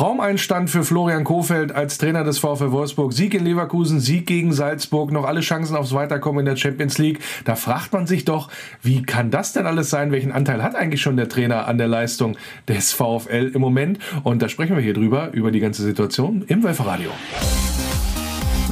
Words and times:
Traumeinstand 0.00 0.70
für 0.70 0.82
Florian 0.82 1.24
Kofeld 1.24 1.72
als 1.72 1.98
Trainer 1.98 2.24
des 2.24 2.38
VfL 2.38 2.70
Wolfsburg. 2.70 3.12
Sieg 3.12 3.34
in 3.34 3.44
Leverkusen, 3.44 4.00
Sieg 4.00 4.26
gegen 4.26 4.54
Salzburg, 4.54 5.12
noch 5.12 5.26
alle 5.26 5.42
Chancen 5.42 5.76
aufs 5.76 5.92
Weiterkommen 5.92 6.40
in 6.40 6.46
der 6.46 6.56
Champions 6.56 6.96
League. 6.96 7.18
Da 7.44 7.54
fragt 7.54 7.92
man 7.92 8.06
sich 8.06 8.24
doch, 8.24 8.48
wie 8.80 9.02
kann 9.02 9.30
das 9.30 9.52
denn 9.52 9.66
alles 9.66 9.90
sein? 9.90 10.10
Welchen 10.10 10.32
Anteil 10.32 10.62
hat 10.62 10.74
eigentlich 10.74 11.02
schon 11.02 11.18
der 11.18 11.28
Trainer 11.28 11.68
an 11.68 11.76
der 11.76 11.86
Leistung 11.86 12.38
des 12.66 12.94
VfL 12.94 13.50
im 13.52 13.60
Moment? 13.60 13.98
Und 14.24 14.40
da 14.40 14.48
sprechen 14.48 14.74
wir 14.74 14.82
hier 14.82 14.94
drüber, 14.94 15.32
über 15.32 15.50
die 15.50 15.60
ganze 15.60 15.82
Situation 15.82 16.46
im 16.48 16.62
Wölferadio. 16.62 17.10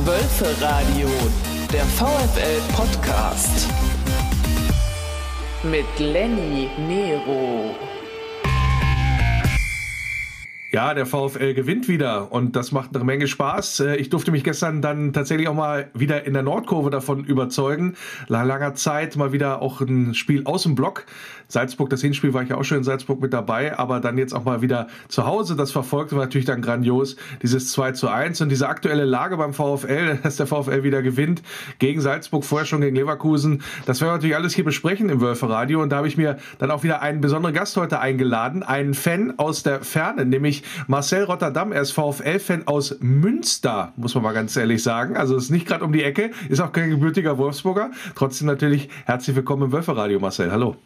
Wölferadio, 0.07 1.09
der 1.71 1.85
VfL-Podcast. 1.85 3.69
Mit 5.63 5.85
Lenny 5.99 6.71
Nero. 6.89 7.98
Ja, 10.79 10.95
der 10.95 11.07
VfL 11.07 11.55
gewinnt 11.55 11.89
wieder 11.89 12.31
und 12.31 12.55
das 12.55 12.71
macht 12.71 12.95
eine 12.95 13.05
Menge 13.05 13.27
Spaß. 13.27 13.81
Äh, 13.81 13.97
ich 13.97 14.11
durfte 14.11 14.31
mich 14.31 14.45
gestern 14.45 14.81
dann 14.81 15.13
tatsächlich 15.13 15.49
auch 15.49 15.55
mal 15.55 15.91
wieder 15.93 16.25
in 16.25 16.35
der 16.35 16.45
Nordkurve 16.45 16.91
davon 16.91 17.25
überzeugen. 17.25 17.97
Nach 18.29 18.45
langer 18.45 18.75
Zeit 18.77 19.17
mal 19.17 19.33
wieder 19.33 19.61
auch 19.61 19.81
ein 19.81 20.15
Spiel 20.15 20.45
aus 20.45 20.63
dem 20.63 20.77
Block. 20.77 21.05
Salzburg, 21.49 21.89
das 21.89 22.03
Hinspiel 22.03 22.35
war 22.35 22.43
ich 22.43 22.51
ja 22.51 22.57
auch 22.59 22.63
schon 22.63 22.79
in 22.79 22.85
Salzburg 22.85 23.21
mit 23.23 23.33
dabei, 23.33 23.77
aber 23.77 24.01
dann 24.01 24.19
jetzt 24.19 24.35
auch 24.35 24.45
mal 24.45 24.61
wieder 24.61 24.87
zu 25.09 25.27
Hause. 25.27 25.57
Das 25.57 25.73
verfolgte 25.73 26.15
war 26.15 26.25
natürlich 26.25 26.45
dann 26.45 26.61
grandios, 26.61 27.17
dieses 27.43 27.73
2 27.73 27.93
zu 27.93 28.09
1 28.09 28.43
und 28.43 28.51
diese 28.51 28.69
aktuelle 28.69 29.07
Lage 29.07 29.37
beim 29.39 29.55
VfL, 29.55 30.19
dass 30.23 30.37
der 30.37 30.47
VfL 30.47 30.85
wieder 30.85 31.03
gewinnt 31.03 31.43
gegen 31.81 32.01
Salzburg, 32.01 32.45
vorher 32.45 32.67
schon 32.67 32.83
gegen 32.83 32.95
Leverkusen. 32.95 33.63
Das 33.87 34.01
werden 34.01 34.11
wir 34.11 34.17
natürlich 34.17 34.37
alles 34.37 34.55
hier 34.55 34.65
besprechen 34.65 35.09
im 35.09 35.21
Wölferadio 35.23 35.83
und 35.83 35.91
da 35.91 35.97
habe 35.97 36.07
ich 36.07 36.19
mir 36.19 36.37
dann 36.59 36.71
auch 36.71 36.85
wieder 36.85 37.03
einen 37.03 37.21
besonderen 37.21 37.55
Gast 37.55 37.77
heute 37.79 37.99
eingeladen, 37.99 38.63
einen 38.63 38.93
Fan 38.95 39.35
aus 39.39 39.65
der 39.65 39.81
Ferne, 39.81 40.27
nämlich 40.27 40.63
Marcel 40.87 41.25
Rotterdam. 41.25 41.73
Er 41.73 41.83
ist 41.83 41.93
VfL-Fan 41.93 42.67
aus 42.67 42.97
Münster, 43.01 43.93
muss 43.97 44.15
man 44.15 44.25
mal 44.25 44.33
ganz 44.33 44.57
ehrlich 44.57 44.83
sagen. 44.83 45.17
Also 45.17 45.37
ist 45.37 45.51
nicht 45.51 45.67
gerade 45.67 45.85
um 45.85 45.93
die 45.93 46.05
Ecke, 46.05 46.31
ist 46.49 46.61
auch 46.61 46.73
kein 46.73 46.91
gebürtiger 46.91 47.39
Wolfsburger. 47.39 47.91
Trotzdem 48.15 48.47
natürlich 48.47 48.89
herzlich 49.07 49.37
willkommen 49.37 49.65
im 49.65 49.73
Wölferadio, 49.73 50.21
Marcel. 50.21 50.51
Hallo. 50.53 50.77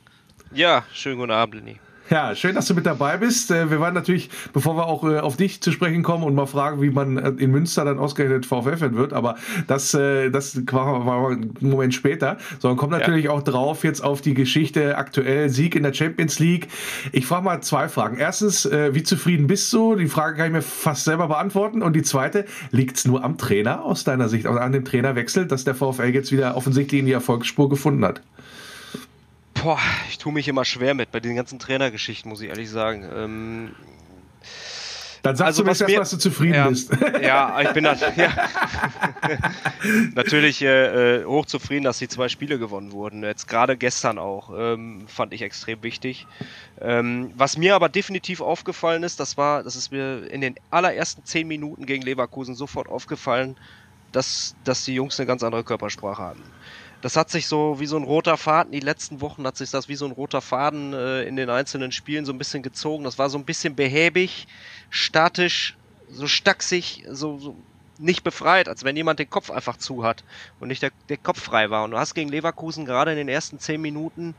Ja, 0.53 0.85
schönen 0.93 1.19
guten 1.19 1.33
Abend, 1.33 1.55
Lenny. 1.55 1.79
Ja, 2.13 2.35
schön, 2.35 2.55
dass 2.55 2.67
du 2.67 2.75
mit 2.75 2.85
dabei 2.85 3.17
bist. 3.17 3.51
Äh, 3.51 3.71
wir 3.71 3.81
waren 3.81 3.95
natürlich, 3.95 4.29
bevor 4.53 4.77
wir 4.77 4.85
auch 4.85 5.03
äh, 5.03 5.21
auf 5.21 5.39
dich 5.39 5.63
zu 5.63 5.73
sprechen 5.73 6.03
kommen 6.03 6.25
und 6.25 6.35
mal 6.35 6.45
fragen, 6.45 6.83
wie 6.83 6.91
man 6.91 7.17
äh, 7.17 7.31
in 7.39 7.51
Münster 7.51 7.87
dann 7.87 7.99
ausgerechnet 7.99 8.45
VfL-Fan 8.45 8.97
wird, 8.97 9.15
aber 9.15 9.37
das, 9.67 9.93
das 9.93 10.61
war 10.71 11.31
ein 11.31 11.55
Moment 11.61 11.95
später, 11.95 12.37
sondern 12.59 12.77
kommt 12.77 12.93
natürlich 12.93 13.25
ja. 13.25 13.31
auch 13.31 13.41
drauf 13.41 13.83
jetzt 13.83 14.05
auf 14.05 14.21
die 14.21 14.35
Geschichte 14.35 14.99
aktuell 14.99 15.49
Sieg 15.49 15.75
in 15.75 15.85
der 15.85 15.95
Champions 15.95 16.39
League. 16.39 16.69
Ich 17.13 17.25
frage 17.25 17.45
mal 17.47 17.63
zwei 17.63 17.89
Fragen. 17.89 18.19
Erstens, 18.19 18.69
wie 18.71 19.03
zufrieden 19.03 19.47
bist 19.47 19.73
du? 19.73 19.97
Die 19.97 20.07
Frage 20.07 20.37
kann 20.37 20.47
ich 20.49 20.53
mir 20.53 20.63
fast 20.63 21.05
selber 21.05 21.29
beantworten. 21.29 21.81
Und 21.81 21.95
die 21.95 22.03
zweite, 22.03 22.45
liegt 22.73 22.99
es 22.99 23.07
nur 23.07 23.25
am 23.25 23.39
Trainer 23.39 23.85
aus 23.85 24.05
deiner 24.05 24.29
Sicht, 24.29 24.47
oder 24.47 24.61
an 24.61 24.73
dem 24.73 24.85
Trainerwechsel, 24.85 25.47
dass 25.47 25.65
der 25.65 25.75
VfL 25.75 26.09
jetzt 26.13 26.33
wieder 26.33 26.57
offensichtlich 26.57 27.01
in 27.01 27.07
die 27.07 27.13
Erfolgsspur 27.13 27.71
gefunden 27.71 28.05
hat? 28.05 28.21
Boah, 29.63 29.79
ich 30.09 30.19
tue 30.19 30.33
mich 30.33 30.49
immer 30.49 30.65
schwer 30.65 30.95
mit 30.95 31.13
bei 31.13 31.21
den 31.21 31.37
ganzen 31.37 31.59
Trainergeschichten, 31.61 32.29
muss 32.29 32.41
ich 32.41 32.49
ehrlich 32.49 32.69
sagen. 32.69 33.09
Ähm, 33.15 33.75
dann 35.23 35.37
sagst 35.37 35.61
also, 35.61 35.63
du 35.63 35.85
mir 35.85 35.89
erst, 35.89 36.01
dass 36.01 36.11
du 36.11 36.31
zufrieden 36.31 36.55
ja, 36.55 36.69
bist. 36.69 36.91
Ja, 37.23 37.61
ich 37.61 37.71
bin 37.71 37.85
das, 37.85 38.01
ja. 38.17 38.33
natürlich 40.17 40.63
äh, 40.63 41.21
äh, 41.21 41.25
hochzufrieden, 41.25 41.85
dass 41.85 41.99
die 41.99 42.09
zwei 42.09 42.29
Spiele 42.29 42.59
gewonnen 42.59 42.91
wurden. 42.91 43.23
Jetzt 43.23 43.47
gerade 43.47 43.77
gestern 43.77 44.19
auch, 44.19 44.51
ähm, 44.57 45.07
fand 45.07 45.33
ich 45.33 45.43
extrem 45.43 45.85
wichtig. 45.85 46.27
Ähm, 46.81 47.31
was 47.37 47.57
mir 47.57 47.77
aber 47.77 47.89
definitiv 47.89 48.41
aufgefallen 48.41 49.05
ist, 49.05 49.21
das 49.21 49.37
war, 49.37 49.63
das 49.63 49.77
ist 49.77 49.93
mir 49.93 50.29
in 50.29 50.41
den 50.41 50.57
allerersten 50.71 51.25
zehn 51.25 51.47
Minuten 51.47 51.87
gegen 51.87 52.03
Leverkusen 52.03 52.57
sofort 52.57 52.89
aufgefallen, 52.89 53.57
dass, 54.11 54.57
dass 54.65 54.85
die 54.85 54.95
Jungs 54.95 55.21
eine 55.21 55.29
ganz 55.29 55.45
andere 55.45 55.63
Körpersprache 55.63 56.23
hatten 56.23 56.43
das 57.03 57.17
hat 57.17 57.31
sich 57.31 57.49
so 57.49 57.81
wie 57.81 57.87
so 57.87 57.97
ein 57.97 58.05
roter 58.05 58.37
Faden, 58.37 58.73
die 58.73 58.81
letzten 58.81 59.21
Wochen 59.21 59.45
hat 59.45 59.57
sich 59.57 59.71
das 59.71 59.89
wie 59.89 59.97
so 59.97 60.07
ein 60.07 60.13
roter 60.13 60.41
Faden 60.41 60.95
äh, 60.95 61.25
in 61.25 61.35
den 61.35 61.51
einzelnen 61.51 61.91
Spielen 61.91 62.25
so 62.25 62.33
ein 62.33 62.39
bisschen 62.39 62.63
gezogen. 62.63 63.03
Das 63.03 63.19
war 63.19 63.29
so 63.29 63.37
ein 63.39 63.45
bisschen 63.45 63.75
behäbig, 63.75 64.47
statisch, 64.89 65.77
so 66.09 66.29
stacksig, 66.29 67.05
so, 67.11 67.39
so 67.39 67.57
nicht 67.99 68.23
befreit, 68.23 68.69
als 68.69 68.85
wenn 68.85 68.97
jemand 68.97 69.19
den 69.19 69.29
Kopf 69.29 69.51
einfach 69.51 69.77
zu 69.77 70.05
hat 70.05 70.23
und 70.61 70.69
nicht 70.69 70.83
der, 70.83 70.93
der 71.09 71.17
Kopf 71.17 71.41
frei 71.41 71.71
war. 71.71 71.85
Und 71.85 71.91
du 71.91 71.99
hast 71.99 72.15
gegen 72.15 72.31
Leverkusen 72.31 72.85
gerade 72.85 73.11
in 73.11 73.17
den 73.17 73.29
ersten 73.29 73.59
zehn 73.59 73.81
Minuten 73.81 74.37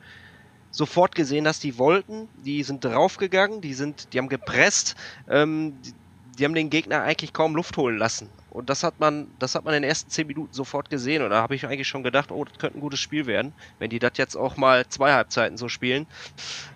sofort 0.72 1.16
gesehen, 1.16 1.44
dass 1.44 1.60
die 1.60 1.78
wollten, 1.78 2.30
die 2.46 2.64
sind 2.64 2.84
draufgegangen, 2.84 3.60
die 3.60 3.74
sind, 3.74 4.14
die 4.14 4.20
haben 4.20 4.30
gepresst, 4.30 4.96
ähm, 5.30 5.82
die, 5.84 5.94
die 6.40 6.46
haben 6.46 6.56
den 6.56 6.70
Gegner 6.70 7.04
eigentlich 7.04 7.34
kaum 7.34 7.56
Luft 7.56 7.76
holen 7.76 7.98
lassen. 7.98 8.30
Und 8.53 8.69
das 8.69 8.84
hat 8.84 9.00
man, 9.00 9.28
das 9.40 9.56
hat 9.56 9.66
man 9.66 9.74
in 9.74 9.81
den 9.81 9.90
ersten 9.90 10.12
zehn 10.12 10.28
Minuten 10.28 10.53
sofort 10.53 10.91
gesehen. 10.91 11.24
Und 11.24 11.31
da 11.31 11.41
habe 11.41 11.56
ich 11.56 11.66
eigentlich 11.66 11.88
schon 11.88 12.03
gedacht, 12.03 12.31
oh, 12.31 12.46
das 12.46 12.59
könnte 12.59 12.78
ein 12.78 12.81
gutes 12.81 13.00
Spiel 13.00 13.25
werden, 13.25 13.52
wenn 13.80 13.90
die 13.90 13.97
das 13.97 14.12
jetzt 14.18 14.36
auch 14.36 14.58
mal 14.58 14.88
zwei 14.88 15.12
Halbzeiten 15.12 15.58
so 15.58 15.69
spielen. 15.69 16.06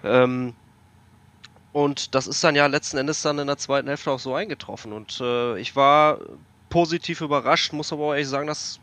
Ähm, 0.03 0.55
und 1.73 2.15
das 2.15 2.25
ist 2.25 2.43
dann 2.43 2.55
ja 2.55 2.65
letzten 2.65 2.97
Endes 2.97 3.21
dann 3.21 3.37
in 3.37 3.45
der 3.45 3.57
zweiten 3.57 3.87
Hälfte 3.87 4.09
auch 4.09 4.19
so 4.19 4.33
eingetroffen. 4.33 4.91
Und 4.91 5.21
äh, 5.21 5.59
ich 5.59 5.75
war 5.75 6.19
positiv 6.69 7.21
überrascht, 7.21 7.73
muss 7.73 7.93
aber 7.93 8.05
auch 8.05 8.13
ehrlich 8.13 8.27
sagen, 8.27 8.47
dass 8.47 8.79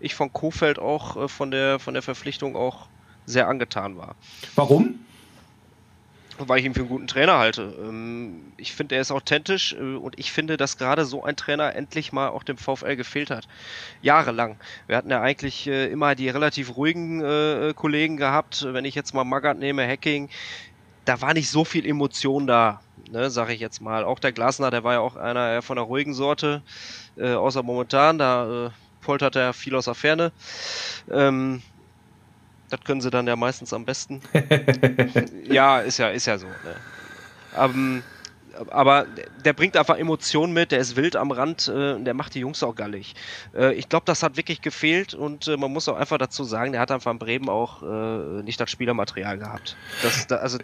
ich 0.00 0.14
von 0.14 0.32
Kofeld 0.32 0.78
auch 0.78 1.24
äh, 1.24 1.28
von 1.28 1.50
der 1.50 1.78
von 1.78 1.92
der 1.92 2.02
Verpflichtung 2.02 2.56
auch 2.56 2.88
sehr 3.26 3.48
angetan 3.48 3.98
war. 3.98 4.16
Warum? 4.54 5.00
Weil 6.46 6.60
ich 6.60 6.64
ihn 6.64 6.74
für 6.74 6.80
einen 6.80 6.88
guten 6.88 7.06
Trainer 7.06 7.38
halte. 7.38 7.74
Ähm, 7.80 8.52
ich 8.56 8.72
finde, 8.72 8.94
er 8.94 9.00
ist 9.00 9.10
authentisch 9.10 9.72
äh, 9.72 9.96
und 9.96 10.18
ich 10.18 10.32
finde, 10.32 10.56
dass 10.56 10.78
gerade 10.78 11.04
so 11.04 11.24
ein 11.24 11.36
Trainer 11.36 11.74
endlich 11.74 12.12
mal 12.12 12.28
auch 12.28 12.42
dem 12.42 12.56
VfL 12.56 12.96
gefehlt 12.96 13.30
hat. 13.30 13.48
Jahrelang. 14.02 14.56
Wir 14.86 14.96
hatten 14.96 15.10
ja 15.10 15.20
eigentlich 15.20 15.66
äh, 15.66 15.86
immer 15.86 16.14
die 16.14 16.28
relativ 16.28 16.76
ruhigen 16.76 17.22
äh, 17.22 17.72
Kollegen 17.74 18.16
gehabt. 18.16 18.66
Wenn 18.68 18.84
ich 18.84 18.94
jetzt 18.94 19.14
mal 19.14 19.24
Magath 19.24 19.58
nehme, 19.58 19.86
Hacking, 19.86 20.28
da 21.04 21.20
war 21.20 21.34
nicht 21.34 21.50
so 21.50 21.64
viel 21.64 21.86
Emotion 21.86 22.46
da, 22.46 22.80
ne, 23.10 23.30
sage 23.30 23.54
ich 23.54 23.60
jetzt 23.60 23.80
mal. 23.80 24.04
Auch 24.04 24.18
der 24.18 24.32
Glasner, 24.32 24.70
der 24.70 24.84
war 24.84 24.94
ja 24.94 25.00
auch 25.00 25.16
einer 25.16 25.62
von 25.62 25.76
der 25.76 25.84
ruhigen 25.84 26.12
Sorte, 26.12 26.62
außer 27.16 27.62
momentan, 27.62 28.18
da 28.18 28.70
poltert 29.00 29.36
er 29.36 29.54
viel 29.54 29.74
aus 29.74 29.86
der 29.86 29.94
Ferne. 29.94 30.32
Ähm, 31.10 31.62
das 32.70 32.80
können 32.80 33.00
sie 33.00 33.10
dann 33.10 33.26
ja 33.26 33.36
meistens 33.36 33.72
am 33.72 33.84
besten. 33.84 34.20
ja, 35.44 35.80
ist 35.80 35.98
ja, 35.98 36.10
ist 36.10 36.26
ja 36.26 36.38
so. 36.38 36.46
Ne? 36.46 36.76
Ähm, 37.56 38.02
aber 38.70 39.06
der 39.44 39.52
bringt 39.52 39.76
einfach 39.76 39.96
Emotionen 39.96 40.52
mit, 40.52 40.72
der 40.72 40.80
ist 40.80 40.96
wild 40.96 41.16
am 41.16 41.30
Rand, 41.30 41.68
äh, 41.68 41.98
der 42.00 42.14
macht 42.14 42.34
die 42.34 42.40
Jungs 42.40 42.62
auch 42.62 42.74
gallig. 42.74 43.14
Äh, 43.54 43.74
ich 43.74 43.88
glaube, 43.88 44.04
das 44.06 44.22
hat 44.22 44.36
wirklich 44.36 44.60
gefehlt 44.60 45.14
und 45.14 45.46
äh, 45.48 45.56
man 45.56 45.72
muss 45.72 45.88
auch 45.88 45.96
einfach 45.96 46.18
dazu 46.18 46.44
sagen, 46.44 46.72
der 46.72 46.80
hat 46.80 46.90
einfach 46.90 47.12
in 47.12 47.18
Bremen 47.18 47.48
auch 47.48 47.82
äh, 47.82 48.42
nicht 48.42 48.60
das 48.60 48.70
Spielermaterial 48.70 49.38
gehabt. 49.38 49.76
Das, 50.02 50.26
da, 50.26 50.36
also 50.36 50.58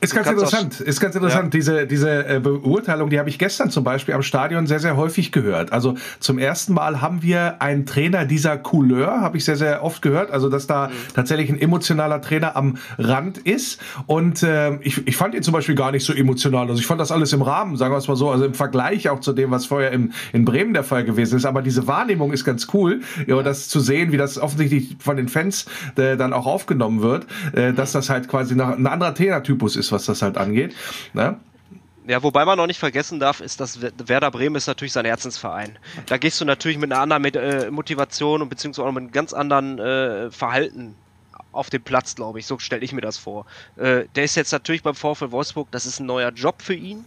ist 0.00 0.14
ganz 0.14 0.28
interessant, 0.28 0.80
ist 0.80 1.00
ganz 1.00 1.14
interessant. 1.14 1.44
Ja. 1.54 1.58
Diese, 1.58 1.86
diese 1.86 2.26
äh, 2.26 2.38
Beurteilung, 2.38 3.08
die 3.08 3.18
habe 3.18 3.30
ich 3.30 3.38
gestern 3.38 3.70
zum 3.70 3.82
Beispiel 3.82 4.14
am 4.14 4.22
Stadion 4.22 4.66
sehr, 4.66 4.78
sehr 4.78 4.96
häufig 4.96 5.32
gehört. 5.32 5.72
Also 5.72 5.94
zum 6.20 6.38
ersten 6.38 6.74
Mal 6.74 7.00
haben 7.00 7.22
wir 7.22 7.62
einen 7.62 7.86
Trainer 7.86 8.26
dieser 8.26 8.58
Couleur, 8.58 9.22
habe 9.22 9.38
ich 9.38 9.44
sehr, 9.46 9.56
sehr 9.56 9.82
oft 9.82 10.02
gehört. 10.02 10.30
Also, 10.30 10.50
dass 10.50 10.66
da 10.66 10.88
mhm. 10.88 10.92
tatsächlich 11.14 11.48
ein 11.48 11.58
emotionaler 11.58 12.20
Trainer 12.20 12.56
am 12.56 12.76
Rand 12.98 13.38
ist. 13.38 13.80
Und 14.06 14.42
äh, 14.42 14.76
ich, 14.82 15.06
ich 15.06 15.16
fand 15.16 15.34
ihn 15.34 15.42
zum 15.42 15.52
Beispiel 15.52 15.74
gar 15.74 15.92
nicht 15.92 16.04
so 16.04 16.12
emotional. 16.12 16.68
Also 16.68 16.78
ich 16.78 16.86
fand 16.86 17.00
das 17.00 17.10
alles 17.10 17.32
im 17.32 17.40
Rahmen, 17.40 17.76
sagen 17.76 17.94
wir 17.94 17.98
es 17.98 18.06
mal 18.06 18.16
so, 18.16 18.30
also 18.30 18.44
im 18.44 18.54
Vergleich 18.54 19.08
auch 19.08 19.20
zu 19.20 19.32
dem, 19.32 19.50
was 19.50 19.64
vorher 19.64 19.92
im, 19.92 20.12
in 20.34 20.44
Bremen 20.44 20.74
der 20.74 20.84
Fall 20.84 21.04
gewesen 21.04 21.36
ist. 21.36 21.46
Aber 21.46 21.62
diese 21.62 21.86
Wahrnehmung 21.86 22.32
ist 22.32 22.44
ganz 22.44 22.68
cool, 22.74 23.00
ja, 23.26 23.42
das 23.42 23.68
zu 23.68 23.80
sehen, 23.80 24.12
wie 24.12 24.18
das 24.18 24.38
offensichtlich 24.38 24.96
von 24.98 25.16
den 25.16 25.28
Fans 25.28 25.64
äh, 25.96 26.18
dann 26.18 26.34
auch 26.34 26.46
aufgenommen 26.46 27.00
wird, 27.00 27.26
äh, 27.54 27.72
dass 27.72 27.92
das 27.92 28.10
halt 28.10 28.28
quasi 28.28 28.54
nach, 28.54 28.76
ein 28.76 28.86
anderer 28.86 29.14
Trainertypus 29.14 29.76
ist 29.76 29.85
ist, 29.86 29.92
was 29.92 30.06
das 30.06 30.22
halt 30.22 30.36
angeht. 30.36 30.74
Ne? 31.12 31.38
Ja, 32.06 32.22
wobei 32.22 32.44
man 32.44 32.56
noch 32.56 32.68
nicht 32.68 32.78
vergessen 32.78 33.18
darf, 33.18 33.40
ist, 33.40 33.58
dass 33.60 33.80
Werder 33.80 34.30
Bremen 34.30 34.54
ist 34.54 34.68
natürlich 34.68 34.92
sein 34.92 35.04
Herzensverein. 35.04 35.76
Da 36.06 36.18
gehst 36.18 36.40
du 36.40 36.44
natürlich 36.44 36.78
mit 36.78 36.92
einer 36.92 37.00
anderen 37.00 37.22
mit, 37.22 37.34
äh, 37.34 37.70
Motivation 37.70 38.42
und 38.42 38.48
beziehungsweise 38.48 38.86
auch 38.86 38.92
mit 38.92 39.02
einem 39.02 39.12
ganz 39.12 39.32
anderen 39.32 39.78
äh, 39.78 40.30
Verhalten 40.30 40.94
auf 41.50 41.68
den 41.68 41.82
Platz, 41.82 42.14
glaube 42.14 42.38
ich. 42.38 42.46
So 42.46 42.58
stelle 42.58 42.84
ich 42.84 42.92
mir 42.92 43.00
das 43.00 43.18
vor. 43.18 43.46
Äh, 43.76 44.04
der 44.14 44.24
ist 44.24 44.36
jetzt 44.36 44.52
natürlich 44.52 44.84
beim 44.84 44.94
VfL 44.94 45.32
Wolfsburg, 45.32 45.68
das 45.72 45.86
ist 45.86 45.98
ein 45.98 46.06
neuer 46.06 46.30
Job 46.30 46.62
für 46.62 46.74
ihn. 46.74 47.04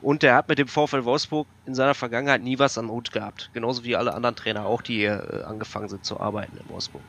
Und 0.00 0.22
der 0.22 0.34
hat 0.34 0.48
mit 0.48 0.58
dem 0.58 0.66
VfL 0.66 1.04
Wolfsburg 1.04 1.46
in 1.64 1.74
seiner 1.74 1.94
Vergangenheit 1.94 2.42
nie 2.42 2.58
was 2.58 2.76
am 2.76 2.90
Hut 2.90 3.12
gehabt. 3.12 3.50
Genauso 3.52 3.84
wie 3.84 3.94
alle 3.94 4.14
anderen 4.14 4.34
Trainer 4.34 4.66
auch, 4.66 4.82
die 4.82 4.96
hier 4.96 5.28
äh, 5.30 5.42
angefangen 5.44 5.88
sind 5.88 6.04
zu 6.04 6.18
arbeiten 6.18 6.56
in 6.56 6.68
Wolfsburg. 6.68 7.02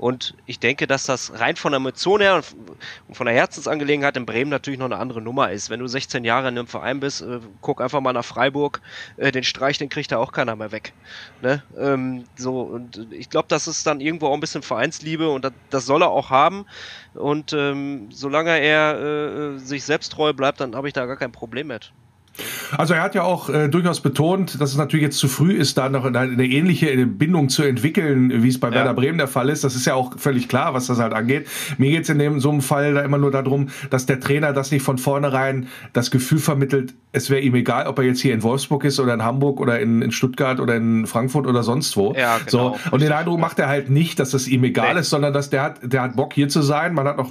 Und 0.00 0.34
ich 0.46 0.58
denke, 0.58 0.86
dass 0.86 1.04
das 1.04 1.38
rein 1.38 1.56
von 1.56 1.72
der 1.72 1.76
Emotion 1.76 2.22
her 2.22 2.42
und 3.06 3.14
von 3.14 3.26
der 3.26 3.34
Herzensangelegenheit 3.34 4.16
in 4.16 4.24
Bremen 4.24 4.50
natürlich 4.50 4.80
noch 4.80 4.86
eine 4.86 4.96
andere 4.96 5.20
Nummer 5.20 5.50
ist. 5.50 5.68
Wenn 5.68 5.80
du 5.80 5.86
16 5.86 6.24
Jahre 6.24 6.48
in 6.48 6.56
einem 6.56 6.66
Verein 6.66 7.00
bist, 7.00 7.20
äh, 7.20 7.40
guck 7.60 7.82
einfach 7.82 8.00
mal 8.00 8.14
nach 8.14 8.24
Freiburg, 8.24 8.80
äh, 9.18 9.30
den 9.30 9.44
Streich, 9.44 9.76
den 9.76 9.90
kriegt 9.90 10.10
da 10.10 10.16
auch 10.16 10.32
keiner 10.32 10.56
mehr 10.56 10.72
weg. 10.72 10.94
Ne? 11.42 11.62
Ähm, 11.76 12.24
so, 12.34 12.62
und 12.62 13.12
ich 13.12 13.28
glaube, 13.28 13.48
das 13.48 13.68
ist 13.68 13.86
dann 13.86 14.00
irgendwo 14.00 14.28
auch 14.28 14.34
ein 14.34 14.40
bisschen 14.40 14.62
Vereinsliebe 14.62 15.28
und 15.28 15.44
das, 15.44 15.52
das 15.68 15.84
soll 15.84 16.02
er 16.02 16.08
auch 16.08 16.30
haben. 16.30 16.64
Und 17.12 17.52
ähm, 17.52 18.08
solange 18.10 18.58
er 18.58 18.98
äh, 19.54 19.58
sich 19.58 19.84
selbst 19.84 20.12
treu 20.12 20.32
bleibt, 20.32 20.60
dann 20.62 20.76
habe 20.76 20.88
ich 20.88 20.94
da 20.94 21.04
gar 21.04 21.18
kein 21.18 21.32
Problem 21.32 21.66
mit. 21.66 21.92
Also 22.76 22.94
er 22.94 23.02
hat 23.02 23.14
ja 23.14 23.22
auch 23.22 23.48
äh, 23.48 23.68
durchaus 23.68 24.00
betont, 24.00 24.60
dass 24.60 24.70
es 24.70 24.76
natürlich 24.76 25.04
jetzt 25.04 25.18
zu 25.18 25.28
früh 25.28 25.52
ist, 25.52 25.78
da 25.78 25.88
noch 25.88 26.04
eine, 26.04 26.18
eine 26.18 26.46
ähnliche 26.46 27.06
Bindung 27.06 27.48
zu 27.48 27.62
entwickeln, 27.62 28.42
wie 28.42 28.48
es 28.48 28.58
bei 28.58 28.68
ja. 28.68 28.74
Werder 28.74 28.94
Bremen 28.94 29.18
der 29.18 29.28
Fall 29.28 29.48
ist. 29.48 29.64
Das 29.64 29.74
ist 29.74 29.86
ja 29.86 29.94
auch 29.94 30.18
völlig 30.18 30.48
klar, 30.48 30.74
was 30.74 30.86
das 30.86 30.98
halt 30.98 31.12
angeht. 31.12 31.48
Mir 31.78 31.90
geht 31.90 32.04
es 32.04 32.08
in 32.08 32.18
dem, 32.18 32.40
so 32.40 32.50
einem 32.50 32.60
Fall 32.60 32.94
da 32.94 33.02
immer 33.02 33.18
nur 33.18 33.30
darum, 33.30 33.68
dass 33.90 34.06
der 34.06 34.20
Trainer 34.20 34.52
das 34.52 34.70
nicht 34.70 34.82
von 34.82 34.98
vornherein 34.98 35.68
das 35.92 36.10
Gefühl 36.10 36.38
vermittelt, 36.38 36.94
es 37.12 37.28
wäre 37.28 37.40
ihm 37.40 37.54
egal, 37.56 37.88
ob 37.88 37.98
er 37.98 38.04
jetzt 38.04 38.20
hier 38.20 38.32
in 38.32 38.42
Wolfsburg 38.42 38.84
ist 38.84 39.00
oder 39.00 39.14
in 39.14 39.24
Hamburg 39.24 39.60
oder 39.60 39.80
in, 39.80 40.00
in 40.00 40.12
Stuttgart 40.12 40.60
oder 40.60 40.76
in 40.76 41.06
Frankfurt 41.06 41.46
oder 41.46 41.64
sonst 41.64 41.96
wo. 41.96 42.14
Ja, 42.14 42.38
genau. 42.38 42.50
So, 42.50 42.76
und 42.92 43.02
den 43.02 43.10
Eindruck 43.10 43.40
macht 43.40 43.58
er 43.58 43.68
halt 43.68 43.90
nicht, 43.90 44.20
dass 44.20 44.32
es 44.32 44.46
ihm 44.46 44.62
egal 44.62 44.94
nee. 44.94 45.00
ist, 45.00 45.10
sondern 45.10 45.32
dass 45.32 45.50
der 45.50 45.62
hat, 45.62 45.78
der 45.82 46.02
hat 46.02 46.14
Bock 46.14 46.34
hier 46.34 46.48
zu 46.48 46.62
sein. 46.62 46.94
Man 46.94 47.08
hat 47.08 47.16
noch, 47.16 47.30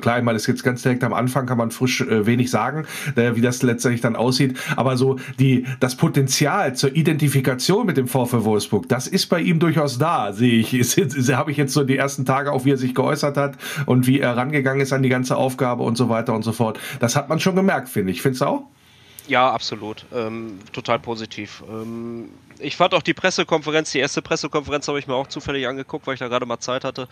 klar, 0.00 0.18
ich 0.18 0.24
meine, 0.24 0.36
das 0.36 0.42
ist 0.42 0.48
jetzt 0.48 0.62
ganz 0.62 0.82
direkt 0.82 1.02
am 1.02 1.12
Anfang, 1.12 1.46
kann 1.46 1.58
man 1.58 1.72
frisch 1.72 2.00
äh, 2.00 2.26
wenig 2.26 2.50
sagen, 2.50 2.86
äh, 3.16 3.34
wie 3.34 3.40
das 3.40 3.62
letztendlich 3.62 4.00
dann 4.00 4.14
aussieht. 4.14 4.37
Aber 4.76 4.96
so 4.96 5.16
die, 5.38 5.66
das 5.80 5.96
Potenzial 5.96 6.74
zur 6.74 6.94
Identifikation 6.94 7.86
mit 7.86 7.96
dem 7.96 8.08
VfL 8.08 8.44
Wolfsburg, 8.44 8.88
das 8.88 9.06
ist 9.06 9.26
bei 9.26 9.40
ihm 9.40 9.58
durchaus 9.58 9.98
da, 9.98 10.32
sehe 10.32 10.60
ich. 10.60 10.72
Habe 11.32 11.50
ich 11.50 11.56
jetzt 11.56 11.72
so 11.72 11.84
die 11.84 11.96
ersten 11.96 12.24
Tage 12.24 12.52
auch, 12.52 12.64
wie 12.64 12.72
er 12.72 12.76
sich 12.76 12.94
geäußert 12.94 13.36
hat 13.36 13.56
und 13.86 14.06
wie 14.06 14.20
er 14.20 14.36
rangegangen 14.36 14.80
ist 14.80 14.92
an 14.92 15.02
die 15.02 15.08
ganze 15.08 15.36
Aufgabe 15.36 15.82
und 15.82 15.96
so 15.96 16.08
weiter 16.08 16.34
und 16.34 16.42
so 16.42 16.52
fort. 16.52 16.78
Das 17.00 17.16
hat 17.16 17.28
man 17.28 17.40
schon 17.40 17.56
gemerkt, 17.56 17.88
finde 17.88 18.12
ich. 18.12 18.22
Findest 18.22 18.42
du 18.42 18.46
auch? 18.46 18.62
Ja, 19.28 19.50
absolut. 19.52 20.06
Ähm, 20.14 20.58
total 20.72 20.98
positiv. 20.98 21.62
Ähm, 21.68 22.30
ich 22.58 22.76
fand 22.76 22.94
auch 22.94 23.02
die 23.02 23.14
Pressekonferenz, 23.14 23.92
die 23.92 23.98
erste 23.98 24.22
Pressekonferenz 24.22 24.88
habe 24.88 24.98
ich 24.98 25.06
mir 25.06 25.14
auch 25.14 25.26
zufällig 25.26 25.68
angeguckt, 25.68 26.06
weil 26.06 26.14
ich 26.14 26.20
da 26.20 26.28
gerade 26.28 26.46
mal 26.46 26.58
Zeit 26.58 26.82
hatte. 26.82 27.08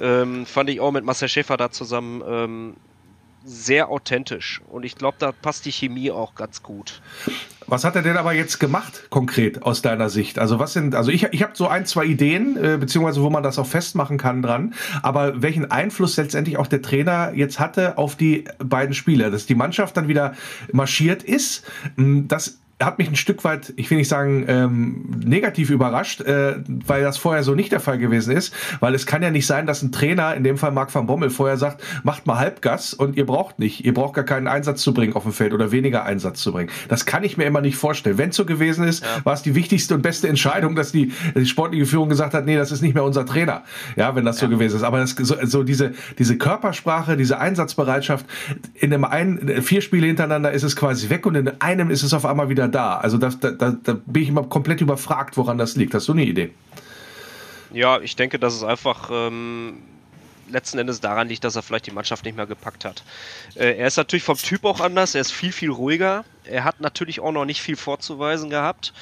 Ähm, 0.00 0.44
fand 0.44 0.68
ich 0.68 0.80
auch 0.80 0.92
mit 0.92 1.04
Marcel 1.04 1.28
Schäfer 1.28 1.56
da 1.56 1.70
zusammen 1.70 2.22
ähm, 2.26 2.74
sehr 3.44 3.90
authentisch. 3.90 4.60
Und 4.70 4.84
ich 4.84 4.96
glaube, 4.96 5.16
da 5.18 5.32
passt 5.32 5.66
die 5.66 5.72
Chemie 5.72 6.10
auch 6.10 6.34
ganz 6.34 6.62
gut. 6.62 7.02
Was 7.66 7.84
hat 7.84 7.96
er 7.96 8.02
denn 8.02 8.16
aber 8.16 8.32
jetzt 8.32 8.58
gemacht, 8.58 9.06
konkret 9.10 9.62
aus 9.62 9.82
deiner 9.82 10.10
Sicht? 10.10 10.38
Also 10.38 10.58
was 10.58 10.72
sind, 10.72 10.94
also 10.94 11.10
ich, 11.10 11.24
ich 11.24 11.42
habe 11.42 11.52
so 11.54 11.66
ein, 11.68 11.86
zwei 11.86 12.04
Ideen, 12.04 12.56
äh, 12.56 12.76
beziehungsweise 12.78 13.22
wo 13.22 13.30
man 13.30 13.42
das 13.42 13.58
auch 13.58 13.66
festmachen 13.66 14.18
kann 14.18 14.42
dran, 14.42 14.74
aber 15.02 15.42
welchen 15.42 15.70
Einfluss 15.70 16.16
letztendlich 16.16 16.58
auch 16.58 16.66
der 16.66 16.82
Trainer 16.82 17.32
jetzt 17.34 17.60
hatte 17.60 17.96
auf 17.96 18.16
die 18.16 18.44
beiden 18.58 18.94
Spieler, 18.94 19.30
dass 19.30 19.46
die 19.46 19.54
Mannschaft 19.54 19.96
dann 19.96 20.08
wieder 20.08 20.34
marschiert 20.72 21.22
ist, 21.22 21.64
das 21.96 22.58
hat 22.80 22.98
mich 22.98 23.08
ein 23.08 23.16
Stück 23.16 23.44
weit, 23.44 23.72
ich 23.76 23.88
will 23.90 23.98
nicht 23.98 24.08
sagen, 24.08 24.44
ähm, 24.48 25.04
negativ 25.24 25.70
überrascht, 25.70 26.20
äh, 26.22 26.56
weil 26.66 27.02
das 27.02 27.18
vorher 27.18 27.44
so 27.44 27.54
nicht 27.54 27.70
der 27.70 27.80
Fall 27.80 27.98
gewesen 27.98 28.36
ist. 28.36 28.52
Weil 28.80 28.94
es 28.94 29.06
kann 29.06 29.22
ja 29.22 29.30
nicht 29.30 29.46
sein, 29.46 29.66
dass 29.66 29.82
ein 29.82 29.92
Trainer, 29.92 30.34
in 30.34 30.42
dem 30.42 30.58
Fall 30.58 30.72
Marc 30.72 30.92
van 30.92 31.06
Bommel, 31.06 31.30
vorher 31.30 31.56
sagt, 31.56 31.82
macht 32.02 32.26
mal 32.26 32.38
Halbgas 32.38 32.92
und 32.92 33.16
ihr 33.16 33.26
braucht 33.26 33.60
nicht, 33.60 33.84
ihr 33.84 33.94
braucht 33.94 34.14
gar 34.14 34.24
keinen 34.24 34.48
Einsatz 34.48 34.82
zu 34.82 34.92
bringen 34.92 35.14
auf 35.14 35.22
dem 35.22 35.32
Feld 35.32 35.52
oder 35.52 35.70
weniger 35.70 36.04
Einsatz 36.04 36.40
zu 36.40 36.52
bringen. 36.52 36.70
Das 36.88 37.06
kann 37.06 37.22
ich 37.22 37.36
mir 37.36 37.44
immer 37.44 37.60
nicht 37.60 37.76
vorstellen. 37.76 38.18
Wenn 38.18 38.30
es 38.30 38.36
so 38.36 38.44
gewesen 38.44 38.84
ist, 38.84 39.04
ja. 39.04 39.24
war 39.24 39.34
es 39.34 39.42
die 39.42 39.54
wichtigste 39.54 39.94
und 39.94 40.02
beste 40.02 40.28
Entscheidung, 40.28 40.74
dass 40.74 40.90
die, 40.90 41.12
die 41.36 41.46
sportliche 41.46 41.86
Führung 41.86 42.08
gesagt 42.08 42.34
hat, 42.34 42.44
nee, 42.44 42.56
das 42.56 42.72
ist 42.72 42.82
nicht 42.82 42.94
mehr 42.94 43.04
unser 43.04 43.24
Trainer. 43.24 43.62
Ja, 43.94 44.16
wenn 44.16 44.24
das 44.24 44.40
ja. 44.40 44.48
so 44.48 44.50
gewesen 44.50 44.76
ist. 44.76 44.82
Aber 44.82 44.98
das, 44.98 45.10
so, 45.10 45.36
so 45.44 45.62
diese, 45.62 45.92
diese 46.18 46.36
Körpersprache, 46.36 47.16
diese 47.16 47.38
Einsatzbereitschaft, 47.38 48.26
in 48.74 48.90
dem 48.90 49.04
einen, 49.04 49.62
vier 49.62 49.80
Spiele 49.80 50.08
hintereinander 50.08 50.50
ist 50.50 50.64
es 50.64 50.74
quasi 50.74 51.08
weg 51.08 51.24
und 51.24 51.36
in 51.36 51.48
einem 51.60 51.90
ist 51.90 52.02
es 52.02 52.12
auf 52.12 52.26
einmal 52.26 52.48
wieder 52.48 52.63
da. 52.68 52.96
Also 52.96 53.18
da, 53.18 53.28
da, 53.28 53.50
da 53.50 53.96
bin 54.06 54.22
ich 54.22 54.28
immer 54.28 54.44
komplett 54.44 54.80
überfragt, 54.80 55.36
woran 55.36 55.58
das 55.58 55.76
liegt. 55.76 55.94
Hast 55.94 56.08
du 56.08 56.12
eine 56.12 56.24
Idee? 56.24 56.52
Ja, 57.72 58.00
ich 58.00 58.14
denke, 58.16 58.38
dass 58.38 58.54
es 58.54 58.62
einfach 58.62 59.10
ähm, 59.12 59.82
letzten 60.48 60.78
Endes 60.78 61.00
daran 61.00 61.28
liegt, 61.28 61.44
dass 61.44 61.56
er 61.56 61.62
vielleicht 61.62 61.86
die 61.86 61.90
Mannschaft 61.90 62.24
nicht 62.24 62.36
mehr 62.36 62.46
gepackt 62.46 62.84
hat. 62.84 63.02
Äh, 63.54 63.76
er 63.76 63.86
ist 63.86 63.96
natürlich 63.96 64.22
vom 64.22 64.38
Typ 64.38 64.64
auch 64.64 64.80
anders, 64.80 65.14
er 65.14 65.20
ist 65.20 65.32
viel, 65.32 65.52
viel 65.52 65.70
ruhiger. 65.70 66.24
Er 66.44 66.64
hat 66.64 66.80
natürlich 66.80 67.20
auch 67.20 67.32
noch 67.32 67.44
nicht 67.44 67.62
viel 67.62 67.76
vorzuweisen 67.76 68.50
gehabt. 68.50 68.92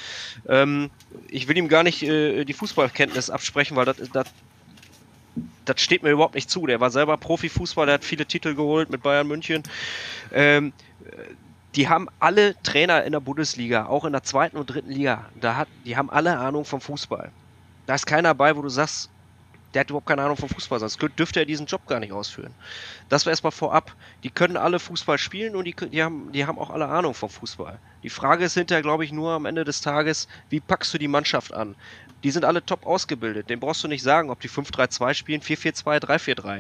Ähm, 0.48 0.90
ich 1.28 1.48
will 1.48 1.56
ihm 1.56 1.68
gar 1.68 1.82
nicht 1.82 2.02
äh, 2.02 2.44
die 2.44 2.52
Fußballkenntnis 2.52 3.30
absprechen, 3.30 3.76
weil 3.76 3.84
das, 3.84 3.96
das, 4.12 4.26
das 5.64 5.80
steht 5.80 6.02
mir 6.02 6.10
überhaupt 6.10 6.34
nicht 6.34 6.50
zu. 6.50 6.66
Der 6.66 6.80
war 6.80 6.90
selber 6.90 7.16
Profifußball, 7.16 7.86
der 7.86 7.94
hat 7.94 8.04
viele 8.04 8.26
Titel 8.26 8.54
geholt 8.54 8.90
mit 8.90 9.02
Bayern 9.02 9.26
München. 9.26 9.62
Ähm, 10.32 10.72
die 11.74 11.88
haben 11.88 12.08
alle 12.18 12.54
Trainer 12.62 13.04
in 13.04 13.12
der 13.12 13.20
Bundesliga, 13.20 13.86
auch 13.86 14.04
in 14.04 14.12
der 14.12 14.22
zweiten 14.22 14.56
und 14.56 14.66
dritten 14.66 14.90
Liga, 14.90 15.30
da 15.40 15.56
hat, 15.56 15.68
die 15.84 15.96
haben 15.96 16.10
alle 16.10 16.38
Ahnung 16.38 16.64
vom 16.64 16.80
Fußball. 16.80 17.30
Da 17.86 17.94
ist 17.94 18.06
keiner 18.06 18.30
dabei, 18.30 18.56
wo 18.56 18.62
du 18.62 18.68
sagst, 18.68 19.10
der 19.74 19.80
hat 19.80 19.90
überhaupt 19.90 20.06
keine 20.06 20.22
Ahnung 20.22 20.36
vom 20.36 20.50
Fußball, 20.50 20.80
sonst 20.80 21.00
dürfte 21.18 21.40
er 21.40 21.46
diesen 21.46 21.66
Job 21.66 21.86
gar 21.86 21.98
nicht 21.98 22.12
ausführen. 22.12 22.52
Das 23.08 23.24
war 23.24 23.30
erstmal 23.30 23.52
vorab. 23.52 23.96
Die 24.22 24.30
können 24.30 24.58
alle 24.58 24.78
Fußball 24.78 25.16
spielen 25.16 25.56
und 25.56 25.64
die, 25.64 25.74
die, 25.74 26.02
haben, 26.02 26.30
die 26.32 26.44
haben 26.44 26.58
auch 26.58 26.70
alle 26.70 26.88
Ahnung 26.88 27.14
vom 27.14 27.30
Fußball. 27.30 27.78
Die 28.02 28.10
Frage 28.10 28.44
ist 28.44 28.54
hinterher, 28.54 28.82
glaube 28.82 29.04
ich, 29.04 29.12
nur 29.12 29.32
am 29.32 29.46
Ende 29.46 29.64
des 29.64 29.80
Tages, 29.80 30.28
wie 30.50 30.60
packst 30.60 30.92
du 30.92 30.98
die 30.98 31.08
Mannschaft 31.08 31.54
an? 31.54 31.74
Die 32.24 32.30
sind 32.30 32.44
alle 32.44 32.64
top 32.64 32.86
ausgebildet. 32.86 33.50
Den 33.50 33.60
brauchst 33.60 33.82
du 33.84 33.88
nicht 33.88 34.02
sagen, 34.02 34.30
ob 34.30 34.40
die 34.40 34.48
5-3-2 34.48 35.14
spielen, 35.14 35.40
4-4-2, 35.40 36.00
3-4-3. 36.00 36.58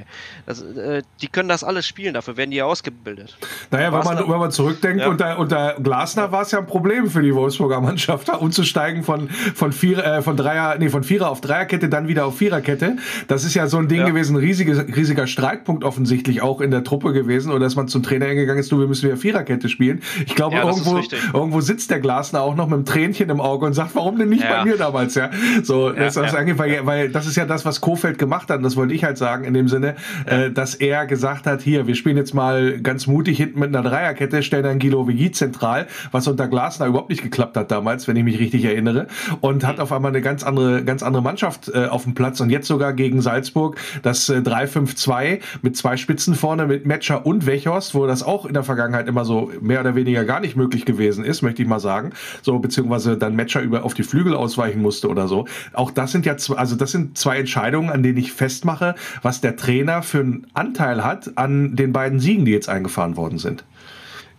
äh, 0.98 1.02
die 1.20 1.28
können 1.28 1.48
das 1.48 1.64
alles 1.64 1.86
spielen, 1.86 2.14
dafür 2.14 2.36
werden 2.36 2.50
die 2.50 2.58
ja 2.58 2.64
ausgebildet. 2.64 3.36
Naja, 3.70 3.92
wenn 3.92 4.04
man, 4.04 4.18
wenn 4.18 4.38
man 4.38 4.50
zurückdenkt, 4.50 5.02
ja. 5.02 5.08
unter, 5.08 5.38
unter 5.38 5.76
Glasner 5.80 6.32
war 6.32 6.42
es 6.42 6.50
ja 6.50 6.58
ein 6.58 6.66
Problem 6.66 7.08
für 7.08 7.22
die 7.22 7.34
Wolfsburger 7.34 7.80
Mannschaft, 7.80 8.28
da 8.28 8.34
umzusteigen 8.34 9.02
von, 9.02 9.28
von, 9.28 9.72
vier, 9.72 9.98
äh, 9.98 10.22
von, 10.22 10.36
Dreier, 10.36 10.76
nee, 10.78 10.88
von 10.88 11.04
Vierer 11.04 11.30
auf 11.30 11.40
Dreierkette, 11.40 11.88
dann 11.88 12.08
wieder 12.08 12.26
auf 12.26 12.38
Viererkette. 12.38 12.96
Das 13.28 13.44
ist 13.44 13.54
ja 13.54 13.66
so 13.66 13.78
ein 13.78 13.88
Ding 13.88 14.00
ja. 14.00 14.08
gewesen, 14.08 14.36
ein 14.36 14.40
riesiger, 14.40 14.86
riesiger 14.88 15.26
Streitpunkt 15.26 15.84
offensichtlich 15.84 16.42
auch 16.42 16.60
in 16.60 16.70
der 16.70 16.84
Truppe 16.84 17.12
gewesen, 17.12 17.50
oder 17.50 17.60
dass 17.60 17.76
man 17.76 17.88
zum 17.88 18.02
Trainer 18.02 18.26
hingegangen 18.26 18.60
ist, 18.60 18.72
du, 18.72 18.78
wir 18.78 18.86
müssen 18.86 19.04
wieder 19.04 19.16
Viererkette 19.16 19.68
spielen. 19.68 20.02
Ich 20.26 20.34
glaube, 20.34 20.56
irgendwo, 20.56 21.00
irgendwo 21.32 21.60
sitzt 21.60 21.90
der 21.90 22.00
Glasner 22.00 22.42
auch 22.42 22.54
noch 22.54 22.66
mit 22.66 22.74
einem 22.74 22.84
Tränchen 22.84 23.30
im 23.30 23.40
Auge 23.40 23.66
und 23.66 23.74
sagt, 23.74 23.94
warum 23.94 24.18
denn 24.18 24.28
nicht 24.28 24.48
bei 24.48 24.64
mir 24.64 24.76
damals, 24.76 25.14
ja? 25.14 25.30
So, 25.62 25.88
ja, 25.90 25.94
das, 25.94 26.14
das, 26.14 26.32
ja. 26.32 26.58
Weil, 26.58 26.86
weil 26.86 27.08
das 27.08 27.26
ist 27.26 27.36
ja 27.36 27.44
das, 27.44 27.64
was 27.64 27.80
Kofeld 27.80 28.18
gemacht 28.18 28.50
hat, 28.50 28.58
und 28.58 28.62
das 28.62 28.76
wollte 28.76 28.94
ich 28.94 29.04
halt 29.04 29.18
sagen, 29.18 29.44
in 29.44 29.54
dem 29.54 29.68
Sinne, 29.68 29.96
äh, 30.26 30.50
dass 30.50 30.74
er 30.74 31.06
gesagt 31.06 31.46
hat, 31.46 31.62
hier, 31.62 31.86
wir 31.86 31.94
spielen 31.94 32.16
jetzt 32.16 32.34
mal 32.34 32.80
ganz 32.80 33.06
mutig 33.06 33.36
hinten 33.36 33.60
mit 33.60 33.74
einer 33.74 33.88
Dreierkette, 33.88 34.42
stellen 34.42 34.64
dann 34.64 34.78
Gilo 34.78 35.06
Vigi 35.08 35.30
zentral, 35.30 35.86
was 36.10 36.26
unter 36.28 36.48
Glasner 36.48 36.86
überhaupt 36.86 37.10
nicht 37.10 37.22
geklappt 37.22 37.56
hat 37.56 37.70
damals, 37.70 38.08
wenn 38.08 38.16
ich 38.16 38.24
mich 38.24 38.38
richtig 38.38 38.64
erinnere, 38.64 39.06
und 39.40 39.66
hat 39.66 39.80
auf 39.80 39.92
einmal 39.92 40.10
eine 40.10 40.22
ganz 40.22 40.42
andere, 40.42 40.84
ganz 40.84 41.02
andere 41.02 41.22
Mannschaft 41.22 41.70
äh, 41.74 41.86
auf 41.86 42.04
dem 42.04 42.14
Platz 42.14 42.40
und 42.40 42.50
jetzt 42.50 42.66
sogar 42.66 42.92
gegen 42.92 43.20
Salzburg 43.20 43.76
das 44.02 44.28
äh, 44.28 44.38
3-5-2 44.38 45.40
mit 45.62 45.76
zwei 45.76 45.96
Spitzen 45.96 46.34
vorne, 46.34 46.66
mit 46.66 46.86
Metscher 46.86 47.26
und 47.26 47.46
Wechhorst, 47.46 47.94
wo 47.94 48.06
das 48.06 48.22
auch 48.22 48.46
in 48.46 48.54
der 48.54 48.62
Vergangenheit 48.62 49.08
immer 49.08 49.24
so 49.24 49.50
mehr 49.60 49.80
oder 49.80 49.94
weniger 49.94 50.24
gar 50.24 50.40
nicht 50.40 50.56
möglich 50.56 50.84
gewesen 50.84 51.24
ist, 51.24 51.42
möchte 51.42 51.62
ich 51.62 51.68
mal 51.68 51.80
sagen, 51.80 52.10
so 52.42 52.58
beziehungsweise 52.58 53.16
dann 53.16 53.36
Metscher 53.36 53.60
über 53.60 53.84
auf 53.84 53.94
die 53.94 54.02
Flügel 54.02 54.34
ausweichen 54.34 54.80
musste 54.80 55.08
oder 55.08 55.28
so 55.28 55.41
auch 55.72 55.90
das 55.90 56.12
sind 56.12 56.26
ja 56.26 56.36
zwei, 56.36 56.56
also 56.56 56.76
das 56.76 56.92
sind 56.92 57.18
zwei 57.18 57.38
Entscheidungen, 57.38 57.90
an 57.90 58.02
denen 58.02 58.18
ich 58.18 58.32
festmache, 58.32 58.94
was 59.22 59.40
der 59.40 59.56
Trainer 59.56 60.02
für 60.02 60.20
einen 60.20 60.46
Anteil 60.54 61.04
hat 61.04 61.36
an 61.36 61.76
den 61.76 61.92
beiden 61.92 62.20
Siegen, 62.20 62.44
die 62.44 62.52
jetzt 62.52 62.68
eingefahren 62.68 63.16
worden 63.16 63.38
sind. 63.38 63.64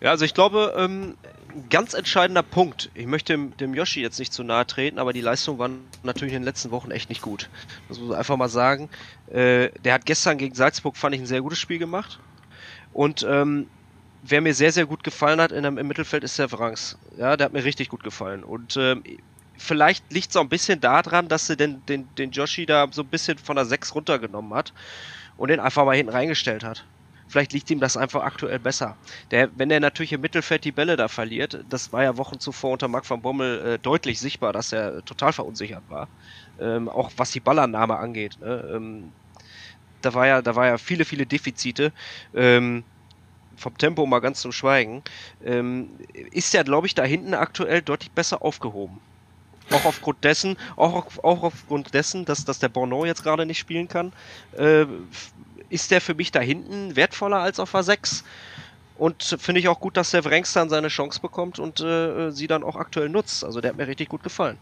Ja, 0.02 0.12
also 0.12 0.26
ich 0.26 0.34
glaube, 0.34 0.74
ähm, 0.78 1.16
ganz 1.70 1.94
entscheidender 1.94 2.44
Punkt. 2.44 2.90
Ich 2.94 3.06
möchte 3.06 3.34
dem, 3.34 3.56
dem 3.58 3.74
Yoshi 3.74 4.02
jetzt 4.02 4.20
nicht 4.20 4.34
zu 4.34 4.44
nahe 4.44 4.66
treten, 4.66 5.00
aber 5.00 5.14
die 5.14 5.22
Leistung 5.22 5.60
war 5.60 5.70
natürlich 6.04 6.34
in 6.34 6.42
den 6.42 6.46
letzten 6.46 6.72
Wochen 6.72 6.92
echt 6.92 7.10
nicht 7.10 7.22
gut. 7.22 7.50
Das 7.88 8.00
muss 8.00 8.10
man 8.10 8.18
einfach 8.18 8.38
mal 8.38 8.50
sagen. 8.50 8.90
Äh, 9.32 9.70
der 9.84 9.94
hat 9.94 10.06
gestern 10.06 10.38
gegen 10.38 10.56
Salzburg, 10.56 10.98
fand 10.98 11.16
ich, 11.16 11.22
ein 11.22 11.28
sehr 11.28 11.42
gutes 11.42 11.60
Spiel 11.60 11.80
gemacht. 11.80 12.20
Und 12.92 13.26
ähm, 13.28 13.68
wer 14.24 14.42
mir 14.42 14.54
sehr, 14.54 14.72
sehr 14.72 14.86
gut 14.86 15.04
gefallen 15.04 15.40
hat 15.40 15.52
in, 15.52 15.64
im 15.64 15.88
Mittelfeld 15.88 16.24
ist 16.24 16.40
der 16.40 16.50
Franks. 16.50 16.98
Ja, 17.18 17.38
der 17.38 17.46
hat 17.46 17.54
mir 17.54 17.64
richtig 17.64 17.90
gut 17.90 18.04
gefallen. 18.04 18.44
Und 18.44 18.78
ähm, 18.78 19.04
vielleicht 19.58 20.12
liegt 20.12 20.30
es 20.32 20.36
auch 20.36 20.42
ein 20.42 20.50
bisschen 20.50 20.80
daran, 20.82 21.28
dass 21.28 21.48
sie 21.48 21.58
den, 21.58 21.86
den, 21.86 22.14
den 22.16 22.32
Joshi 22.32 22.66
da 22.66 22.88
so 22.92 23.02
ein 23.04 23.10
bisschen 23.10 23.38
von 23.38 23.56
der 23.56 23.66
6 23.66 23.96
runtergenommen 23.96 24.54
hat 24.54 24.74
und 25.36 25.50
den 25.50 25.60
einfach 25.60 25.86
mal 25.86 25.96
hinten 25.96 26.12
reingestellt 26.14 26.64
hat. 26.64 26.88
Vielleicht 27.28 27.54
liegt 27.54 27.70
ihm 27.72 27.80
das 27.80 27.98
einfach 27.98 28.24
aktuell 28.24 28.60
besser. 28.60 28.98
Der, 29.32 29.50
wenn 29.58 29.72
er 29.72 29.80
natürlich 29.80 30.14
im 30.14 30.22
Mittelfeld 30.22 30.66
die 30.66 30.72
Bälle 30.72 30.98
da 30.98 31.08
verliert, 31.08 31.64
das 31.68 31.92
war 31.92 32.04
ja 32.04 32.18
Wochen 32.18 32.40
zuvor 32.40 32.72
unter 32.74 32.88
Marc 32.88 33.10
van 33.10 33.22
Bommel 33.22 33.62
äh, 33.62 33.80
deutlich 33.80 34.20
sichtbar, 34.20 34.54
dass 34.54 34.72
er 34.72 35.04
total 35.06 35.34
verunsichert 35.34 35.90
war. 35.90 36.10
Ähm, 36.60 36.90
auch 36.90 37.12
was 37.18 37.32
die 37.32 37.40
Ballannahme 37.40 37.98
angeht. 37.98 38.38
Ne? 38.40 38.72
Ähm, 38.76 39.16
da 40.02 40.14
war 40.14 40.28
ja, 40.28 40.42
da 40.42 40.56
war 40.56 40.68
ja 40.68 40.78
viele, 40.78 41.06
viele 41.06 41.28
Defizite. 41.28 41.94
Ähm, 42.34 42.86
vom 43.56 43.78
Tempo 43.78 44.06
mal 44.06 44.20
ganz 44.20 44.42
zum 44.42 44.52
Schweigen. 44.52 45.04
Ähm, 45.42 45.98
ist 46.14 46.54
ja, 46.54 46.64
glaube 46.64 46.88
ich, 46.88 46.96
da 46.96 47.04
hinten 47.04 47.34
aktuell 47.36 47.82
deutlich 47.82 48.14
besser 48.14 48.42
aufgehoben. 48.44 49.02
Auch 49.74 49.86
aufgrund 49.86 50.24
dessen, 50.24 50.58
auch, 50.76 51.06
auch 51.24 51.44
aufgrund 51.44 51.94
dessen, 51.94 52.26
dass, 52.26 52.46
dass 52.46 52.60
der 52.60 52.70
Bono 52.70 53.06
jetzt 53.06 53.24
gerade 53.24 53.46
nicht 53.46 53.60
spielen 53.60 53.88
kann, 53.88 54.14
äh, 54.58 54.86
ist 55.70 55.92
der 55.92 56.02
für 56.02 56.14
mich 56.14 56.32
da 56.32 56.40
hinten 56.40 56.96
wertvoller 56.96 57.38
als 57.38 57.60
auf 57.60 57.74
A6. 57.74 58.24
Und 58.98 59.38
finde 59.40 59.60
ich 59.60 59.68
auch 59.68 59.80
gut, 59.80 59.98
dass 59.98 60.12
der 60.12 60.24
Wrengs 60.24 60.54
dann 60.54 60.70
seine 60.70 60.90
Chance 60.90 61.20
bekommt 61.20 61.58
und 61.58 61.80
äh, 61.80 62.30
sie 62.32 62.48
dann 62.48 62.64
auch 62.64 62.76
aktuell 62.76 63.10
nutzt. 63.10 63.44
Also 63.44 63.60
der 63.60 63.70
hat 63.70 63.78
mir 63.78 63.88
richtig 63.88 64.10
gut 64.10 64.24
gefallen. 64.24 64.58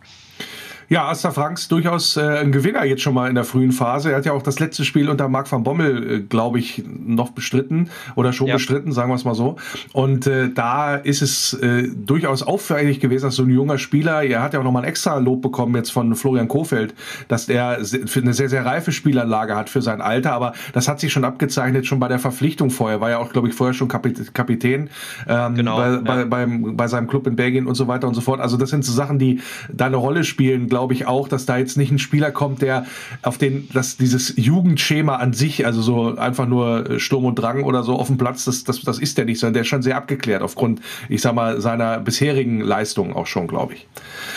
Ja, 0.91 1.07
Asta 1.07 1.31
Franks 1.31 1.69
durchaus 1.69 2.17
äh, 2.17 2.21
ein 2.21 2.51
Gewinner 2.51 2.83
jetzt 2.83 3.01
schon 3.01 3.13
mal 3.13 3.29
in 3.29 3.35
der 3.35 3.45
frühen 3.45 3.71
Phase. 3.71 4.11
Er 4.11 4.17
hat 4.17 4.25
ja 4.25 4.33
auch 4.33 4.41
das 4.41 4.59
letzte 4.59 4.83
Spiel 4.83 5.09
unter 5.09 5.29
Marc 5.29 5.49
van 5.49 5.63
Bommel, 5.63 6.11
äh, 6.11 6.19
glaube 6.19 6.59
ich, 6.59 6.83
noch 6.85 7.29
bestritten 7.29 7.89
oder 8.17 8.33
schon 8.33 8.47
ja. 8.47 8.55
bestritten, 8.55 8.91
sagen 8.91 9.09
wir 9.09 9.15
es 9.15 9.23
mal 9.23 9.33
so. 9.33 9.55
Und 9.93 10.27
äh, 10.27 10.49
da 10.53 10.95
ist 10.95 11.21
es 11.21 11.53
äh, 11.53 11.87
durchaus 11.95 12.43
auffällig 12.43 12.99
gewesen, 12.99 13.23
dass 13.23 13.37
so 13.37 13.43
ein 13.43 13.49
junger 13.49 13.77
Spieler, 13.77 14.23
er 14.23 14.43
hat 14.43 14.53
ja 14.53 14.59
auch 14.59 14.65
nochmal 14.65 14.83
ein 14.83 14.89
extra 14.89 15.17
Lob 15.17 15.41
bekommen 15.41 15.73
jetzt 15.77 15.93
von 15.93 16.13
Florian 16.13 16.49
Kofeld, 16.49 16.93
dass 17.29 17.47
er 17.47 17.77
eine 17.77 18.33
sehr, 18.33 18.49
sehr 18.49 18.65
reife 18.65 18.91
Spielanlage 18.91 19.55
hat 19.55 19.69
für 19.69 19.81
sein 19.81 20.01
Alter. 20.01 20.33
Aber 20.33 20.51
das 20.73 20.89
hat 20.89 20.99
sich 20.99 21.13
schon 21.13 21.23
abgezeichnet, 21.23 21.85
schon 21.85 22.01
bei 22.01 22.09
der 22.09 22.19
Verpflichtung 22.19 22.69
vorher. 22.69 22.99
War 22.99 23.11
ja 23.11 23.19
auch, 23.19 23.31
glaube 23.31 23.47
ich, 23.47 23.53
vorher 23.53 23.73
schon 23.73 23.87
Kapitän 23.87 24.89
ähm, 25.25 25.55
genau, 25.55 25.77
bei, 25.77 25.87
ja. 25.87 25.97
bei, 25.99 26.25
beim, 26.25 26.75
bei 26.75 26.89
seinem 26.89 27.07
Club 27.07 27.27
in 27.27 27.37
Belgien 27.37 27.65
und 27.65 27.75
so 27.75 27.87
weiter 27.87 28.09
und 28.09 28.13
so 28.13 28.19
fort. 28.19 28.41
Also 28.41 28.57
das 28.57 28.71
sind 28.71 28.83
so 28.83 28.91
Sachen, 28.91 29.19
die 29.19 29.39
da 29.71 29.85
eine 29.85 29.95
Rolle 29.95 30.25
spielen, 30.25 30.67
glaube 30.67 30.80
glaube 30.81 30.95
ich 30.95 31.05
auch, 31.05 31.27
dass 31.27 31.45
da 31.45 31.57
jetzt 31.57 31.77
nicht 31.77 31.91
ein 31.91 31.99
Spieler 31.99 32.31
kommt, 32.31 32.63
der 32.63 32.87
auf 33.21 33.37
den, 33.37 33.69
dass 33.71 33.97
dieses 33.97 34.33
Jugendschema 34.35 35.17
an 35.17 35.31
sich, 35.31 35.63
also 35.63 35.79
so 35.83 36.17
einfach 36.17 36.47
nur 36.47 36.99
Sturm 36.99 37.25
und 37.25 37.35
Drang 37.35 37.63
oder 37.63 37.83
so 37.83 37.97
auf 37.97 38.07
dem 38.07 38.17
Platz, 38.17 38.45
das, 38.45 38.63
das, 38.63 38.81
das 38.81 38.97
ist 38.97 39.19
der 39.19 39.25
nicht, 39.25 39.39
sondern 39.39 39.53
der 39.53 39.61
ist 39.61 39.67
schon 39.67 39.83
sehr 39.83 39.95
abgeklärt 39.95 40.41
aufgrund, 40.41 40.81
ich 41.07 41.21
sag 41.21 41.35
mal, 41.35 41.61
seiner 41.61 41.99
bisherigen 41.99 42.61
Leistung 42.61 43.15
auch 43.15 43.27
schon, 43.27 43.47
glaube 43.47 43.75
ich. 43.75 43.87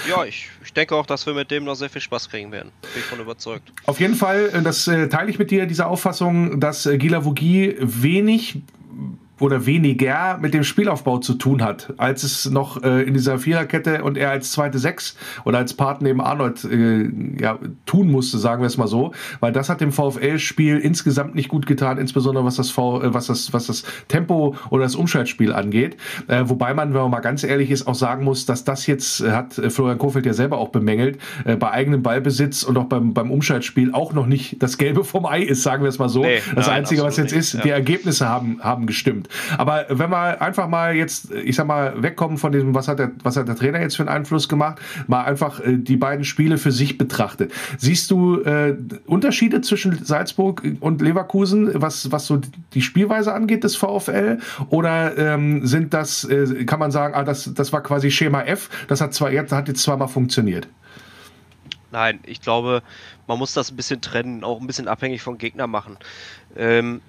Ja, 0.06 0.22
ich, 0.26 0.50
ich 0.62 0.74
denke 0.74 0.94
auch, 0.96 1.06
dass 1.06 1.24
wir 1.24 1.32
mit 1.32 1.50
dem 1.50 1.64
noch 1.64 1.76
sehr 1.76 1.88
viel 1.88 2.02
Spaß 2.02 2.28
kriegen 2.28 2.52
werden. 2.52 2.72
Bin 2.82 2.90
ich 2.96 3.04
von 3.04 3.20
überzeugt. 3.20 3.72
Auf 3.86 3.98
jeden 3.98 4.14
Fall, 4.14 4.50
äh, 4.52 4.60
das 4.60 4.86
äh, 4.86 5.08
teile 5.08 5.30
ich 5.30 5.38
mit 5.38 5.50
dir, 5.50 5.64
diese 5.64 5.86
Auffassung, 5.86 6.60
dass 6.60 6.84
äh, 6.84 6.98
Gila 6.98 7.24
Vogie 7.24 7.74
wenig 7.80 8.60
oder 9.40 9.66
weniger 9.66 10.38
mit 10.40 10.54
dem 10.54 10.62
Spielaufbau 10.62 11.18
zu 11.18 11.34
tun 11.34 11.62
hat, 11.62 11.92
als 11.96 12.22
es 12.22 12.48
noch 12.50 12.82
äh, 12.82 13.02
in 13.02 13.14
dieser 13.14 13.38
Viererkette 13.38 14.04
und 14.04 14.16
er 14.16 14.30
als 14.30 14.52
zweite 14.52 14.78
Sechs 14.78 15.16
oder 15.44 15.58
als 15.58 15.74
Partner 15.74 16.08
neben 16.08 16.20
Arnold 16.20 16.64
äh, 16.64 17.10
ja, 17.40 17.58
tun 17.84 18.10
musste, 18.10 18.38
sagen 18.38 18.62
wir 18.62 18.66
es 18.66 18.76
mal 18.76 18.86
so, 18.86 19.12
weil 19.40 19.52
das 19.52 19.68
hat 19.68 19.80
dem 19.80 19.90
VfL-Spiel 19.90 20.78
insgesamt 20.78 21.34
nicht 21.34 21.48
gut 21.48 21.66
getan, 21.66 21.98
insbesondere 21.98 22.44
was 22.44 22.56
das, 22.56 22.70
v, 22.70 23.02
äh, 23.02 23.14
was 23.14 23.26
das, 23.26 23.52
was 23.52 23.66
das 23.66 23.82
Tempo 24.06 24.54
oder 24.70 24.84
das 24.84 24.94
Umschaltspiel 24.94 25.52
angeht. 25.52 25.96
Äh, 26.28 26.44
wobei 26.46 26.72
man, 26.72 26.94
wenn 26.94 27.00
man 27.00 27.10
mal 27.10 27.20
ganz 27.20 27.42
ehrlich 27.42 27.72
ist, 27.72 27.88
auch 27.88 27.94
sagen 27.96 28.24
muss, 28.24 28.46
dass 28.46 28.62
das 28.62 28.86
jetzt, 28.86 29.20
hat 29.20 29.58
äh, 29.58 29.68
Florian 29.68 29.98
Kofeld 29.98 30.26
ja 30.26 30.32
selber 30.32 30.58
auch 30.58 30.68
bemängelt, 30.68 31.18
bei 31.44 31.70
eigenem 31.70 32.02
Ballbesitz 32.02 32.62
und 32.62 32.76
auch 32.76 32.84
beim, 32.84 33.14
beim 33.14 33.30
Umschaltspiel 33.30 33.92
auch 33.92 34.12
noch 34.12 34.26
nicht 34.26 34.62
das 34.62 34.78
Gelbe 34.78 35.04
vom 35.04 35.26
Ei 35.26 35.42
ist, 35.42 35.62
sagen 35.62 35.82
wir 35.82 35.88
es 35.88 35.98
mal 35.98 36.08
so. 36.08 36.22
Nee, 36.22 36.40
das 36.54 36.66
nein, 36.66 36.76
Einzige, 36.76 37.02
was 37.02 37.16
jetzt 37.16 37.32
nicht. 37.32 37.40
ist, 37.40 37.54
ja. 37.54 37.62
die 37.62 37.70
Ergebnisse 37.70 38.28
haben, 38.28 38.58
haben 38.62 38.86
gestimmt 38.86 39.23
stimmt. 39.24 39.58
Aber 39.58 39.86
wenn 39.88 40.10
wir 40.10 40.40
einfach 40.40 40.68
mal 40.68 40.94
jetzt, 40.94 41.30
ich 41.30 41.56
sag 41.56 41.66
mal, 41.66 42.02
wegkommen 42.02 42.38
von 42.38 42.52
diesem, 42.52 42.74
was 42.74 42.88
hat 42.88 42.98
der, 42.98 43.12
was 43.22 43.36
hat 43.36 43.48
der 43.48 43.56
Trainer 43.56 43.80
jetzt 43.80 43.96
für 43.96 44.02
einen 44.02 44.10
Einfluss 44.10 44.48
gemacht, 44.48 44.80
mal 45.06 45.24
einfach 45.24 45.60
äh, 45.60 45.76
die 45.76 45.96
beiden 45.96 46.24
Spiele 46.24 46.58
für 46.58 46.72
sich 46.72 46.98
betrachtet. 46.98 47.52
Siehst 47.78 48.10
du 48.10 48.40
äh, 48.40 48.76
Unterschiede 49.06 49.60
zwischen 49.60 50.04
Salzburg 50.04 50.62
und 50.80 51.00
Leverkusen, 51.00 51.70
was, 51.74 52.10
was 52.12 52.26
so 52.26 52.40
die 52.72 52.82
Spielweise 52.82 53.32
angeht 53.32 53.64
des 53.64 53.76
VfL? 53.76 54.38
Oder 54.70 55.16
ähm, 55.18 55.66
sind 55.66 55.94
das, 55.94 56.24
äh, 56.24 56.64
kann 56.64 56.78
man 56.78 56.90
sagen, 56.90 57.14
ah, 57.14 57.24
das, 57.24 57.52
das 57.54 57.72
war 57.72 57.82
quasi 57.82 58.10
Schema 58.10 58.42
F, 58.42 58.70
das 58.88 59.00
hat 59.00 59.14
zwar 59.14 59.30
jetzt, 59.30 59.52
hat 59.52 59.68
jetzt 59.68 59.82
zweimal 59.82 60.08
funktioniert? 60.08 60.68
Nein, 61.90 62.18
ich 62.26 62.40
glaube, 62.40 62.82
man 63.28 63.38
muss 63.38 63.52
das 63.52 63.70
ein 63.70 63.76
bisschen 63.76 64.00
trennen, 64.00 64.42
auch 64.42 64.60
ein 64.60 64.66
bisschen 64.66 64.88
abhängig 64.88 65.22
vom 65.22 65.38
Gegner 65.38 65.68
machen. 65.68 65.96
Ähm, 66.56 67.00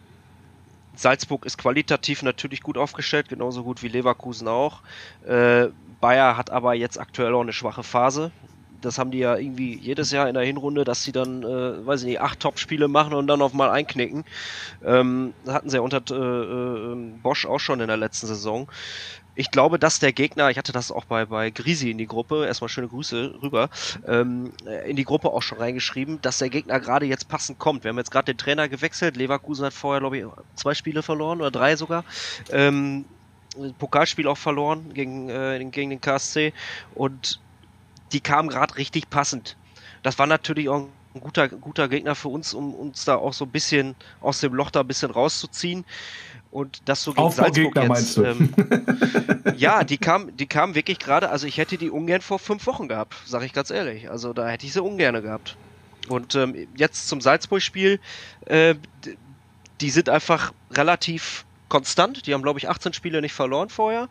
Salzburg 0.96 1.46
ist 1.46 1.58
qualitativ 1.58 2.24
natürlich 2.24 2.62
gut 2.62 2.78
aufgestellt, 2.78 3.30
genauso 3.30 3.64
gut 3.64 3.84
wie 3.84 3.88
Leverkusen 3.88 4.48
auch. 4.48 4.82
Äh, 5.26 5.68
Bayer 6.02 6.38
hat 6.38 6.50
aber 6.50 6.74
jetzt 6.74 7.00
aktuell 7.00 7.34
auch 7.34 7.42
eine 7.42 7.54
schwache 7.54 7.84
Phase. 7.84 8.32
Das 8.82 9.00
haben 9.00 9.12
die 9.12 9.20
ja 9.20 9.36
irgendwie 9.36 9.76
jedes 9.76 10.12
Jahr 10.12 10.28
in 10.28 10.36
der 10.36 10.44
Hinrunde, 10.44 10.84
dass 10.84 11.04
sie 11.04 11.12
dann, 11.12 11.44
äh, 11.44 11.86
weiß 11.86 12.02
ich 12.02 12.08
nicht, 12.08 12.22
acht 12.22 12.40
Top-Spiele 12.40 12.88
machen 12.88 13.14
und 13.14 13.26
dann 13.28 13.42
auf 13.42 13.54
mal 13.54 13.72
einknicken. 13.72 14.26
Ähm, 14.84 15.34
hatten 15.48 15.70
sie 15.70 15.78
ja 15.78 15.82
unter 15.82 16.02
äh, 16.12 16.94
äh, 16.94 16.96
Bosch 17.24 17.46
auch 17.46 17.60
schon 17.60 17.80
in 17.80 17.88
der 17.88 17.98
letzten 17.98 18.28
Saison 18.28 18.68
ich 19.36 19.52
glaube, 19.52 19.78
dass 19.80 20.00
der 20.00 20.14
Gegner, 20.14 20.50
ich 20.50 20.58
hatte 20.58 20.72
das 20.72 20.92
auch 20.92 21.06
bei, 21.06 21.26
bei 21.26 21.50
Grisi 21.50 21.92
in 21.92 21.98
die 21.98 22.08
Gruppe, 22.08 22.46
erstmal 22.46 22.70
schöne 22.70 22.88
Grüße 22.88 23.36
rüber, 23.42 23.70
ähm, 24.08 24.54
in 24.86 24.96
die 24.96 25.04
Gruppe 25.04 25.30
auch 25.32 25.42
schon 25.42 25.58
reingeschrieben, 25.58 26.22
dass 26.22 26.38
der 26.38 26.50
Gegner 26.50 26.80
gerade 26.80 27.06
jetzt 27.06 27.28
passend 27.28 27.60
kommt. 27.60 27.84
Wir 27.84 27.90
haben 27.90 27.98
jetzt 27.98 28.12
gerade 28.12 28.34
den 28.34 28.38
Trainer 28.38 28.70
gewechselt. 28.70 29.18
Leverkusen 29.18 29.66
hat 29.66 29.74
vorher, 29.74 30.00
glaube 30.00 30.18
ich, 30.18 30.26
zwei 30.56 30.74
Spiele 30.74 31.04
verloren 31.04 31.42
oder 31.42 31.52
drei 31.52 31.76
sogar. 31.76 32.06
Ähm, 32.52 33.06
Pokalspiel 33.78 34.28
auch 34.28 34.38
verloren 34.38 34.94
gegen, 34.94 35.30
äh, 35.30 35.64
gegen 35.72 35.90
den 35.90 36.02
KSC 36.02 36.54
und 36.94 37.40
die 38.12 38.20
kamen 38.20 38.50
gerade 38.50 38.78
richtig 38.78 39.10
passend. 39.10 39.58
Das 40.04 40.20
war 40.20 40.28
natürlich 40.28 40.70
auch 40.70 40.88
ein 41.16 41.22
guter, 41.22 41.48
guter 41.48 41.88
Gegner 41.88 42.16
für 42.16 42.28
uns, 42.28 42.54
um 42.54 42.74
uns 42.74 43.06
da 43.06 43.16
auch 43.16 43.34
so 43.34 43.46
ein 43.46 43.52
bisschen 43.52 43.96
aus 44.22 44.42
dem 44.42 44.54
Loch 44.54 44.70
da 44.70 44.82
ein 44.82 44.88
bisschen 44.88 45.12
rauszuziehen. 45.12 45.86
Und 46.56 46.84
das 46.86 47.04
so 47.04 47.12
gegen 47.12 47.32
Salzburg 47.32 47.76
jetzt. 47.76 48.18
Ähm, 48.18 48.54
ja, 49.58 49.84
die 49.84 49.98
kam, 49.98 50.38
die 50.38 50.46
kam 50.46 50.74
wirklich 50.74 51.00
gerade, 51.00 51.30
also 51.30 51.48
ich 51.48 51.58
hätte 51.58 51.78
die 51.78 51.90
ungern 51.90 52.22
vor 52.22 52.40
fünf 52.40 52.66
Wochen 52.66 52.88
gehabt, 52.88 53.14
sage 53.26 53.46
ich 53.46 53.52
ganz 53.52 53.72
ehrlich. 53.72 54.10
Also 54.10 54.32
da 54.32 54.48
hätte 54.48 54.66
ich 54.66 54.72
sie 54.72 54.82
ungern 54.82 55.22
gehabt. 55.22 55.58
Und 56.08 56.34
ähm, 56.36 56.56
jetzt 56.78 57.10
zum 57.10 57.20
Salzburg-Spiel, 57.20 58.00
äh, 58.46 58.76
die 59.82 59.90
sind 59.90 60.08
einfach 60.08 60.54
relativ 60.72 61.44
konstant. 61.68 62.26
Die 62.26 62.34
haben, 62.34 62.42
glaube 62.42 62.58
ich, 62.58 62.70
18 62.70 62.94
Spiele 62.94 63.20
nicht 63.20 63.34
verloren 63.34 63.68
vorher. 63.68 64.08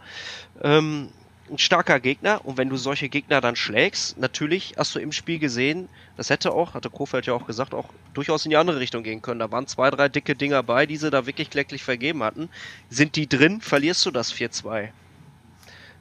Ähm, 0.63 1.09
ein 1.51 1.59
starker 1.59 2.01
Gegner 2.01 2.41
und 2.45 2.57
wenn 2.57 2.71
du 2.71 2.77
solche 2.77 3.09
Gegner 3.09 3.41
dann 3.41 3.57
schlägst, 3.57 4.19
natürlich 4.19 4.75
hast 4.79 4.95
du 4.95 4.99
im 4.99 5.13
Spiel 5.13 5.39
gesehen, 5.39 5.89
das 6.17 6.31
hätte 6.31 6.53
auch, 6.53 6.75
hatte 6.75 6.91
Kofeld 6.91 7.27
ja 7.27 7.35
auch 7.35 7.47
gesagt, 7.47 7.75
auch 7.75 7.91
durchaus 8.15 8.47
in 8.47 8.51
die 8.51 8.57
andere 8.57 8.81
Richtung 8.81 9.03
gehen 9.03 9.21
können. 9.21 9.41
Da 9.41 9.51
waren 9.51 9.67
zwei, 9.67 9.91
drei 9.91 10.09
dicke 10.09 10.35
Dinger 10.35 10.63
bei, 10.63 10.87
die 10.87 10.97
sie 10.97 11.11
da 11.11 11.27
wirklich 11.27 11.51
kläglich 11.51 11.83
vergeben 11.83 12.23
hatten. 12.23 12.49
Sind 12.89 13.17
die 13.17 13.29
drin, 13.29 13.61
verlierst 13.61 14.07
du 14.07 14.11
das 14.11 14.33
4-2. 14.33 14.91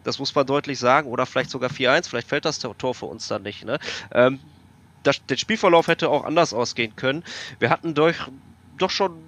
Das 0.04 0.20
muss 0.20 0.34
man 0.36 0.46
deutlich 0.46 0.80
sagen. 0.80 1.10
Oder 1.10 1.26
vielleicht 1.26 1.50
sogar 1.50 1.70
4-1, 1.70 2.10
vielleicht 2.10 2.28
fällt 2.28 2.46
das 2.46 2.60
Tor 2.60 2.94
für 2.94 3.06
uns 3.06 3.28
dann 3.28 3.44
nicht. 3.44 3.66
Ne? 3.66 3.80
Ähm, 4.12 4.40
das, 5.04 5.26
der 5.26 5.38
Spielverlauf 5.38 5.88
hätte 5.88 6.10
auch 6.10 6.24
anders 6.24 6.54
ausgehen 6.54 6.96
können. 6.96 7.24
Wir 7.60 7.70
hatten 7.70 7.94
durch, 7.94 8.18
doch 8.78 8.90
schon 8.90 9.22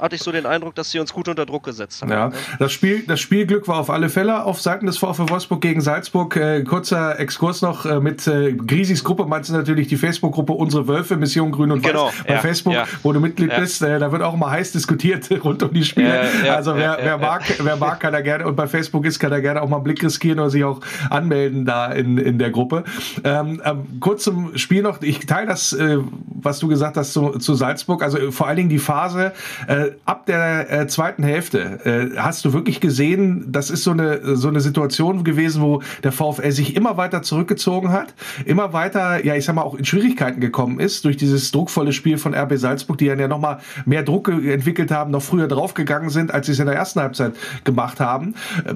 hatte 0.00 0.16
ich 0.16 0.22
so 0.22 0.32
den 0.32 0.46
Eindruck, 0.46 0.74
dass 0.74 0.90
sie 0.90 0.98
uns 0.98 1.12
gut 1.12 1.28
unter 1.28 1.46
Druck 1.46 1.64
gesetzt 1.64 2.02
haben. 2.02 2.10
Ja, 2.10 2.32
das, 2.58 2.72
Spiel, 2.72 3.04
das 3.06 3.20
Spielglück 3.20 3.68
war 3.68 3.78
auf 3.78 3.90
alle 3.90 4.08
Fälle 4.08 4.44
auf 4.44 4.60
Seiten 4.60 4.86
des 4.86 4.98
VfL 4.98 5.28
Wolfsburg 5.28 5.60
gegen 5.60 5.80
Salzburg. 5.80 6.36
Äh, 6.36 6.64
kurzer 6.64 7.18
Exkurs 7.18 7.62
noch 7.62 7.86
äh, 7.86 8.00
mit 8.00 8.26
äh, 8.26 8.52
Grisis 8.52 9.04
Gruppe, 9.04 9.26
meinst 9.26 9.50
du 9.50 9.54
natürlich 9.54 9.88
die 9.88 9.96
Facebook-Gruppe 9.96 10.52
Unsere 10.52 10.88
Wölfe, 10.88 11.16
Mission 11.16 11.52
Grün 11.52 11.72
und 11.72 11.82
genau, 11.82 12.06
Weiß 12.06 12.24
bei 12.26 12.34
ja, 12.34 12.40
Facebook, 12.40 12.74
ja. 12.74 12.84
wo 13.02 13.12
du 13.12 13.20
Mitglied 13.20 13.50
ja. 13.50 13.60
bist. 13.60 13.82
Äh, 13.82 13.98
da 13.98 14.12
wird 14.12 14.22
auch 14.22 14.36
mal 14.36 14.50
heiß 14.50 14.72
diskutiert 14.72 15.28
rund 15.44 15.62
um 15.62 15.72
die 15.72 15.84
Spiele. 15.84 16.20
also 16.50 16.76
wer, 16.76 16.98
wer, 17.00 17.18
mag, 17.18 17.42
wer 17.60 17.76
mag, 17.76 18.00
kann 18.00 18.12
da 18.12 18.20
gerne, 18.20 18.46
und 18.46 18.56
bei 18.56 18.66
Facebook 18.66 19.04
ist, 19.04 19.18
kann 19.18 19.30
da 19.30 19.40
gerne 19.40 19.62
auch 19.62 19.68
mal 19.68 19.76
einen 19.76 19.84
Blick 19.84 20.02
riskieren 20.02 20.38
oder 20.38 20.50
sich 20.50 20.64
auch 20.64 20.80
anmelden 21.10 21.64
da 21.64 21.92
in, 21.92 22.18
in 22.18 22.38
der 22.38 22.50
Gruppe. 22.50 22.84
Ähm, 23.22 23.62
ähm, 23.64 24.00
kurz 24.00 24.24
zum 24.24 24.56
Spiel 24.56 24.82
noch, 24.82 25.02
ich 25.02 25.20
teile 25.26 25.46
das, 25.46 25.72
äh, 25.72 25.98
was 26.26 26.58
du 26.58 26.68
gesagt 26.68 26.96
hast 26.96 27.12
zu, 27.12 27.38
zu 27.38 27.54
Salzburg, 27.54 28.02
also 28.02 28.18
äh, 28.18 28.32
vor 28.32 28.46
allen 28.46 28.56
Dingen 28.56 28.68
die 28.68 28.78
Phase, 28.78 29.32
äh, 29.66 29.83
ab 30.04 30.26
der 30.26 30.70
äh, 30.70 30.86
zweiten 30.86 31.22
Hälfte 31.22 31.80
äh, 31.84 32.18
hast 32.18 32.44
du 32.44 32.52
wirklich 32.52 32.80
gesehen, 32.80 33.46
das 33.48 33.70
ist 33.70 33.84
so 33.84 33.90
eine, 33.90 34.36
so 34.36 34.48
eine 34.48 34.60
Situation 34.60 35.24
gewesen, 35.24 35.62
wo 35.62 35.82
der 36.02 36.12
VfL 36.12 36.50
sich 36.50 36.76
immer 36.76 36.96
weiter 36.96 37.22
zurückgezogen 37.22 37.90
hat, 37.90 38.14
immer 38.44 38.72
weiter, 38.72 39.24
ja, 39.24 39.34
ich 39.34 39.44
sag 39.44 39.54
mal, 39.54 39.62
auch 39.62 39.74
in 39.74 39.84
Schwierigkeiten 39.84 40.40
gekommen 40.40 40.80
ist 40.80 41.04
durch 41.04 41.16
dieses 41.16 41.50
druckvolle 41.52 41.92
Spiel 41.92 42.18
von 42.18 42.34
RB 42.34 42.56
Salzburg, 42.56 42.98
die 42.98 43.06
dann 43.06 43.18
ja 43.18 43.28
nochmal 43.28 43.58
mehr 43.84 44.02
Druck 44.02 44.28
entwickelt 44.28 44.90
haben, 44.90 45.10
noch 45.10 45.22
früher 45.22 45.48
draufgegangen 45.48 46.10
sind, 46.10 46.32
als 46.32 46.46
sie 46.46 46.52
es 46.52 46.58
in 46.58 46.66
der 46.66 46.74
ersten 46.74 47.00
Halbzeit 47.00 47.34
gemacht 47.64 48.00
haben. 48.00 48.34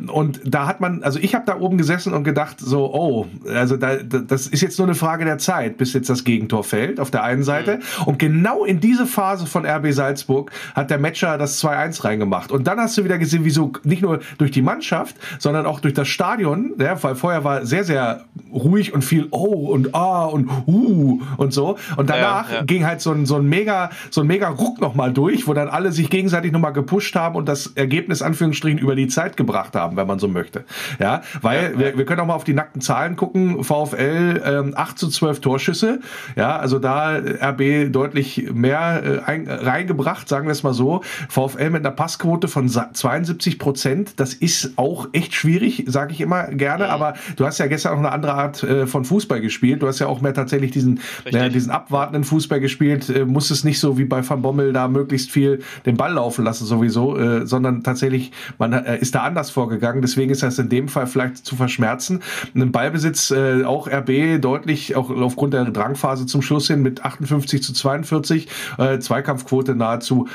Und 0.09 0.41
da 0.45 0.67
hat 0.67 0.81
man, 0.81 1.03
also 1.03 1.19
ich 1.19 1.35
habe 1.35 1.45
da 1.47 1.59
oben 1.59 1.79
gesessen 1.79 2.13
und 2.13 2.25
gedacht, 2.25 2.61
so, 2.61 2.93
oh, 2.93 3.27
also 3.55 3.77
da, 3.77 3.97
das 3.97 4.47
ist 4.47 4.61
jetzt 4.61 4.79
nur 4.79 4.87
eine 4.87 4.95
Frage 4.95 5.25
der 5.25 5.39
Zeit, 5.39 5.79
bis 5.79 5.93
jetzt 5.93 6.11
das 6.11 6.25
Gegentor 6.25 6.65
fällt, 6.65 7.01
auf 7.01 7.11
der 7.11 7.23
einen 7.23 7.43
Seite. 7.43 7.77
Mhm. 7.77 8.05
Und 8.05 8.19
genau 8.19 8.65
in 8.65 8.81
diese 8.81 9.07
Phase 9.07 9.47
von 9.47 9.67
RB 9.67 9.93
Salzburg 9.93 10.51
hat 10.75 10.91
der 10.91 10.98
Matcher 10.99 11.39
das 11.39 11.63
2-1 11.63 12.05
reingemacht. 12.05 12.53
Und 12.53 12.67
dann 12.67 12.79
hast 12.79 12.97
du 12.99 13.05
wieder 13.05 13.19
gesehen, 13.19 13.45
wieso 13.45 13.73
nicht 13.85 14.03
nur 14.03 14.21
durch 14.39 14.51
die 14.51 14.63
Mannschaft, 14.63 15.17
sondern 15.39 15.67
auch 15.67 15.81
durch 15.81 15.95
das 15.95 16.09
Stadion, 16.09 16.75
ja, 16.79 17.03
weil 17.03 17.15
vorher 17.15 17.45
war 17.45 17.67
sehr, 17.67 17.85
sehr 17.85 18.25
ruhig 18.53 18.95
und 18.95 19.03
viel 19.03 19.29
Oh 19.31 19.69
und 19.73 19.95
Ah 19.95 20.27
und 20.27 20.49
Uh 20.67 21.21
und 21.37 21.53
so. 21.53 21.79
Und 21.97 22.11
danach 22.11 22.51
ja, 22.51 22.57
ja. 22.57 22.63
ging 22.63 22.85
halt 22.87 23.01
so 23.01 23.13
ein, 23.13 23.27
so 23.27 23.37
ein 23.37 23.47
mega, 23.47 23.91
so 24.11 24.23
ein 24.23 24.27
mega 24.27 24.49
Ruck 24.49 24.81
nochmal 24.81 25.13
durch, 25.13 25.47
wo 25.47 25.55
dann 25.55 25.69
alle 25.69 25.93
sich 25.93 26.11
gegenseitig 26.11 26.53
nochmal 26.53 26.73
gepusht 26.73 27.15
haben 27.15 27.37
und 27.37 27.49
das 27.49 27.69
Ergebnis 27.69 28.23
Anführungsstrichen 28.23 28.79
über 28.79 28.95
die 28.95 29.09
Zeit 29.09 29.37
gebracht 29.37 29.75
haben, 29.75 29.97
wenn 29.97 30.07
man 30.07 30.19
so 30.19 30.29
möchte. 30.29 30.65
Ja, 30.99 31.23
weil 31.43 31.73
ja, 31.73 31.79
wir, 31.79 31.99
wir 31.99 32.05
können 32.05 32.21
auch 32.21 32.27
mal 32.27 32.35
auf 32.35 32.45
die 32.45 32.55
nackten 32.55 32.81
Zahlen 32.81 33.17
gucken. 33.17 33.65
VfL 33.65 34.43
ähm, 34.45 34.75
8 34.77 34.99
zu 34.99 35.09
12 35.09 35.41
Torschüsse. 35.41 36.01
Ja, 36.37 36.57
also 36.57 36.79
da 36.79 37.17
RB 37.17 37.93
deutlich 37.93 38.51
mehr 38.53 39.03
äh, 39.05 39.19
ein, 39.25 39.49
reingebracht, 39.49 40.29
sagen 40.29 40.47
wir 40.47 40.53
es 40.53 40.63
mal 40.63 40.75
so. 40.75 40.88
VfL 41.29 41.71
mit 41.71 41.85
einer 41.85 41.95
Passquote 41.95 42.49
von 42.49 42.69
72 42.69 43.59
Prozent, 43.59 44.15
das 44.17 44.35
ist 44.35 44.73
auch 44.77 45.09
echt 45.13 45.35
schwierig, 45.35 45.85
sage 45.87 46.13
ich 46.13 46.21
immer 46.21 46.45
gerne, 46.49 46.85
mhm. 46.85 46.91
aber 46.91 47.15
du 47.37 47.47
hast 47.47 47.59
ja 47.59 47.67
gestern 47.67 47.95
auch 47.95 47.99
eine 47.99 48.13
andere 48.13 48.35
Art 48.35 48.63
äh, 48.63 48.87
von 48.87 49.05
Fußball 49.05 49.41
gespielt. 49.41 49.83
Du 49.83 49.87
hast 49.87 49.99
ja 49.99 50.07
auch 50.07 50.21
mehr 50.21 50.35
tatsächlich 50.35 50.71
diesen, 50.71 51.01
äh, 51.25 51.51
diesen 51.51 51.71
abwartenden 51.71 52.25
Fußball 52.25 52.61
gespielt, 52.61 53.09
äh, 53.09 53.25
musstest 53.25 53.65
nicht 53.65 53.81
so 53.81 53.99
wie 53.99 54.05
bei 54.05 54.29
Van 54.29 54.43
Bommel 54.43 54.73
da 54.73 54.89
möglichst 54.89 55.31
viel 55.31 55.61
den 55.87 55.97
Ball 55.97 56.13
laufen 56.13 56.45
lassen 56.45 56.67
sowieso, 56.67 57.17
äh, 57.19 57.47
sondern 57.47 57.83
tatsächlich, 57.83 58.33
man 58.59 58.73
äh, 58.73 58.99
ist 58.99 59.15
da 59.15 59.23
anders 59.23 59.51
vorgegangen. 59.51 60.03
Deswegen 60.03 60.31
ist 60.31 60.43
das 60.43 60.59
in 60.59 60.69
dem 60.69 60.89
Fall 60.89 61.07
vielleicht 61.07 61.39
zu 61.39 61.57
verschmerzen. 61.57 62.21
Ein 62.55 62.73
Ballbesitz 62.73 63.31
äh, 63.31 63.65
auch 63.65 63.89
RB 63.89 64.41
deutlich, 64.41 64.97
auch 64.97 65.11
aufgrund 65.11 65.55
der 65.55 65.65
Drangphase 65.65 66.27
zum 66.27 66.43
Schluss 66.43 66.69
hin 66.69 66.83
mit 66.83 67.05
58 67.05 67.63
zu 67.63 67.73
42, 67.73 68.49
äh, 68.79 68.99
Zweikampfquote 68.99 69.75
nahezu 69.75 70.29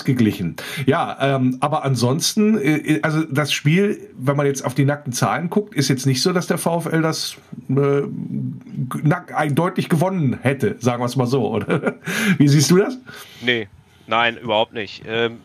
ausgeglichen. 0.00 0.56
Ja, 0.86 1.16
ähm, 1.20 1.58
aber 1.60 1.84
ansonsten, 1.84 2.58
äh, 2.58 3.00
also 3.02 3.22
das 3.24 3.52
Spiel, 3.52 4.10
wenn 4.16 4.36
man 4.36 4.46
jetzt 4.46 4.64
auf 4.64 4.74
die 4.74 4.84
nackten 4.84 5.12
Zahlen 5.12 5.50
guckt, 5.50 5.74
ist 5.74 5.88
jetzt 5.88 6.06
nicht 6.06 6.22
so, 6.22 6.32
dass 6.32 6.46
der 6.46 6.58
VfL 6.58 7.02
das 7.02 7.36
äh, 7.68 8.02
deutlich 9.50 9.88
gewonnen 9.88 10.38
hätte, 10.40 10.76
sagen 10.80 11.02
wir 11.02 11.06
es 11.06 11.16
mal 11.16 11.26
so, 11.26 11.50
oder? 11.50 11.96
Wie 12.38 12.48
siehst 12.48 12.70
du 12.70 12.78
das? 12.78 12.96
Nee, 13.42 13.68
nein, 14.06 14.38
überhaupt 14.38 14.72
nicht. 14.72 15.02
Ähm, 15.06 15.38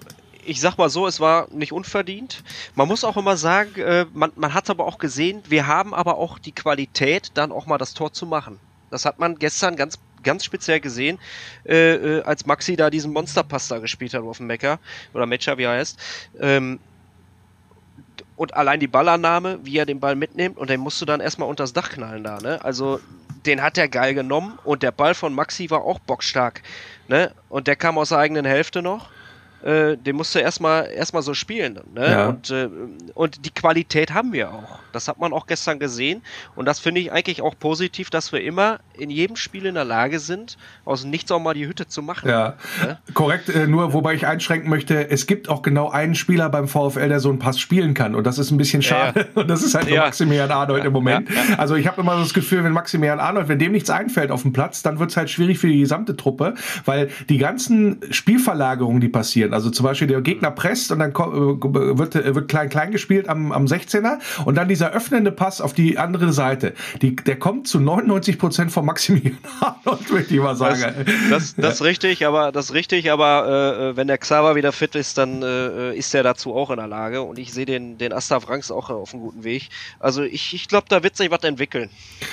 ich 0.46 0.62
sag 0.62 0.78
mal 0.78 0.90
so, 0.90 1.06
es 1.08 1.20
war 1.20 1.48
nicht 1.52 1.74
unverdient. 1.74 2.44
Man 2.76 2.88
muss 2.88 3.04
auch 3.04 3.18
immer 3.18 3.36
sagen, 3.36 3.72
äh, 3.78 4.06
man, 4.14 4.32
man 4.36 4.54
hat 4.54 4.70
aber 4.70 4.86
auch 4.86 5.00
gesehen, 5.00 5.42
wir 5.50 5.68
haben 5.68 5.94
aber 5.94 6.18
auch 6.18 6.40
die 6.40 6.54
Qualität, 6.54 7.32
dann 7.34 7.52
auch 7.52 7.66
mal 7.66 7.78
das 7.78 7.94
Tor 7.94 8.14
zu 8.14 8.26
machen. 8.26 8.60
Das 8.90 9.04
hat 9.06 9.20
man 9.20 9.36
gestern 9.38 9.76
ganz 9.76 9.98
ganz 10.25 10.44
speziell 10.44 10.82
gesehen, 10.82 11.17
äh, 11.65 11.94
äh, 11.96 12.24
als 12.24 12.46
Maxi 12.46 12.75
da 12.75 12.89
diesen 12.89 13.13
Monsterpass 13.13 13.70
da 13.70 13.79
gespielt 13.79 14.13
hat 14.13 14.24
auf 14.24 14.38
dem 14.38 14.48
Mecker 14.48 14.79
oder 15.13 15.25
Matcher, 15.25 15.58
wie 15.58 15.63
er 15.63 15.72
heißt. 15.72 15.98
Ähm, 16.41 16.79
und 18.36 18.53
allein 18.53 18.82
die 18.82 18.88
Ballannahme, 18.88 19.60
wie 19.63 19.77
er 19.77 19.86
den 19.86 20.01
Ball 20.01 20.15
mitnimmt 20.15 20.58
und 20.58 20.70
den 20.70 20.82
musst 20.82 21.01
du 21.01 21.05
dann 21.05 21.22
erstmal 21.22 21.48
unters 21.48 21.72
Dach 21.72 21.89
knallen 21.89 22.24
da, 22.24 22.39
ne? 22.41 22.63
Also 22.65 23.00
den 23.46 23.62
hat 23.62 23.77
er 23.77 23.88
geil 23.88 24.13
genommen 24.13 24.60
und 24.65 24.84
der 24.84 24.91
Ball 24.91 25.13
von 25.13 25.34
Maxi 25.34 25.70
war 25.70 25.84
auch 25.84 26.00
bockstark, 26.00 26.62
ne? 27.08 27.32
Und 27.48 27.67
der 27.67 27.77
kam 27.77 27.98
aus 27.98 28.10
der 28.10 28.17
eigenen 28.17 28.46
Hälfte 28.46 28.82
noch 28.82 29.08
äh, 29.66 29.98
den 29.98 30.16
musst 30.16 30.36
du 30.36 30.40
erstmal 30.40 30.92
erstmal 30.92 31.24
so 31.24 31.34
spielen. 31.34 31.80
Ne? 31.94 32.08
Ja. 32.08 32.28
Und, 32.28 32.52
äh, 32.52 32.70
und 33.16 33.46
die 33.46 33.50
Qualität 33.50 34.14
haben 34.14 34.32
wir 34.32 34.52
auch. 34.52 34.80
Das 34.92 35.08
hat 35.08 35.20
man 35.20 35.34
auch 35.34 35.48
gestern 35.48 35.80
gesehen. 35.80 36.22
Und 36.56 36.66
das 36.66 36.80
finde 36.80 37.02
ich 37.02 37.12
eigentlich 37.12 37.42
auch 37.42 37.56
positiv, 37.58 38.12
dass 38.12 38.32
wir 38.32 38.42
immer 38.42 38.80
in 38.94 39.10
jedem 39.10 39.36
Spiel 39.36 39.66
in 39.66 39.74
der 39.74 39.84
Lage 39.84 40.20
sind, 40.20 40.58
aus 40.86 41.04
nichts 41.04 41.32
auch 41.32 41.40
mal 41.40 41.56
die 41.56 41.68
Hütte 41.68 41.88
zu 41.88 42.04
machen. 42.04 42.30
Ja, 42.30 42.56
ne? 42.82 43.00
korrekt. 43.16 43.50
Äh, 43.50 43.66
nur, 43.66 43.94
wobei 43.94 44.14
ich 44.14 44.28
einschränken 44.28 44.70
möchte, 44.70 45.10
es 45.10 45.26
gibt 45.26 45.50
auch 45.50 45.64
genau 45.64 45.90
einen 45.90 46.14
Spieler 46.14 46.50
beim 46.50 46.68
VfL, 46.68 47.10
der 47.10 47.20
so 47.20 47.30
einen 47.30 47.40
Pass 47.40 47.60
spielen 47.60 47.96
kann. 47.96 48.14
Und 48.14 48.26
das 48.28 48.38
ist 48.38 48.52
ein 48.52 48.58
bisschen 48.58 48.84
schade. 48.84 49.22
Ja. 49.22 49.26
Und 49.42 49.48
das 49.50 49.64
ist 49.64 49.74
halt 49.74 49.90
ja. 49.90 50.04
Maximilian 50.04 50.52
Arnold 50.52 50.86
im 50.86 50.94
Moment. 50.94 51.28
Also 51.58 51.74
ich 51.74 51.88
habe 51.88 52.02
immer 52.02 52.16
so 52.18 52.22
das 52.22 52.34
Gefühl, 52.36 52.64
wenn 52.64 52.72
Maximilian 52.72 53.20
Arnold, 53.20 53.48
wenn 53.48 53.58
dem 53.58 53.72
nichts 53.72 53.90
einfällt 53.90 54.30
auf 54.30 54.44
dem 54.44 54.54
Platz, 54.54 54.84
dann 54.84 55.00
wird 55.00 55.10
es 55.10 55.18
halt 55.18 55.32
schwierig 55.32 55.58
für 55.58 55.68
die 55.68 55.80
gesamte 55.80 56.16
Truppe, 56.16 56.54
weil 56.86 57.10
die 57.30 57.40
ganzen 57.40 58.00
Spielverlagerungen, 58.12 59.02
die 59.02 59.10
passieren, 59.10 59.55
also 59.56 59.70
zum 59.70 59.86
Beispiel 59.86 60.08
der 60.08 60.22
Gegner 60.22 60.52
presst 60.52 60.92
und 60.92 61.00
dann 61.00 61.12
äh, 61.12 61.16
wird, 61.16 62.16
äh, 62.16 62.36
wird 62.36 62.50
klein 62.50 62.70
klein 62.70 62.92
gespielt 62.92 63.30
am, 63.30 63.52
am 63.52 63.66
16er 63.66 64.20
und 64.44 64.56
dann 64.56 64.68
dieser 64.68 64.92
öffnende 64.92 65.32
Pass 65.32 65.62
auf 65.62 65.74
die 65.74 65.98
andere 65.98 66.34
Seite. 66.34 66.74
Die, 67.02 67.16
der 67.16 67.40
kommt 67.40 67.68
zu 67.68 67.80
99 67.80 68.38
Prozent 68.38 68.72
von 68.72 68.86
Maximilian 68.86 69.38
Arnold, 69.62 70.10
würde 70.10 70.26
ich 70.30 70.40
mal 70.40 70.56
sagen. 70.56 71.06
Das, 71.30 71.56
das, 71.56 71.56
das 71.56 71.80
ja. 71.80 71.86
richtig, 71.86 72.26
aber 72.26 72.52
das 72.52 72.74
richtig, 72.74 73.12
aber 73.12 73.46
äh, 73.48 73.90
äh, 73.90 73.98
wenn 73.98 74.08
der 74.08 74.18
Xaver 74.18 74.56
wieder 74.56 74.72
fit 74.74 74.96
ist, 74.96 75.18
dann 75.18 75.42
äh, 75.42 75.96
ist 75.96 76.14
er 76.14 76.24
dazu 76.24 76.54
auch 76.54 76.70
in 76.70 76.78
der 76.78 76.88
Lage 76.88 77.22
und 77.22 77.40
ich 77.40 77.54
sehe 77.54 77.66
den, 77.66 77.98
den 77.98 78.12
Astav 78.12 78.50
Ranks 78.50 78.72
auch 78.72 78.90
auf 78.90 79.14
einem 79.14 79.24
guten 79.24 79.44
Weg. 79.44 79.70
Also 80.00 80.24
ich, 80.24 80.54
ich 80.54 80.68
glaube, 80.68 80.88
da 80.90 81.02
wird 81.02 81.16
sich 81.16 81.32
was 81.32 81.44
entwickeln. 81.44 81.90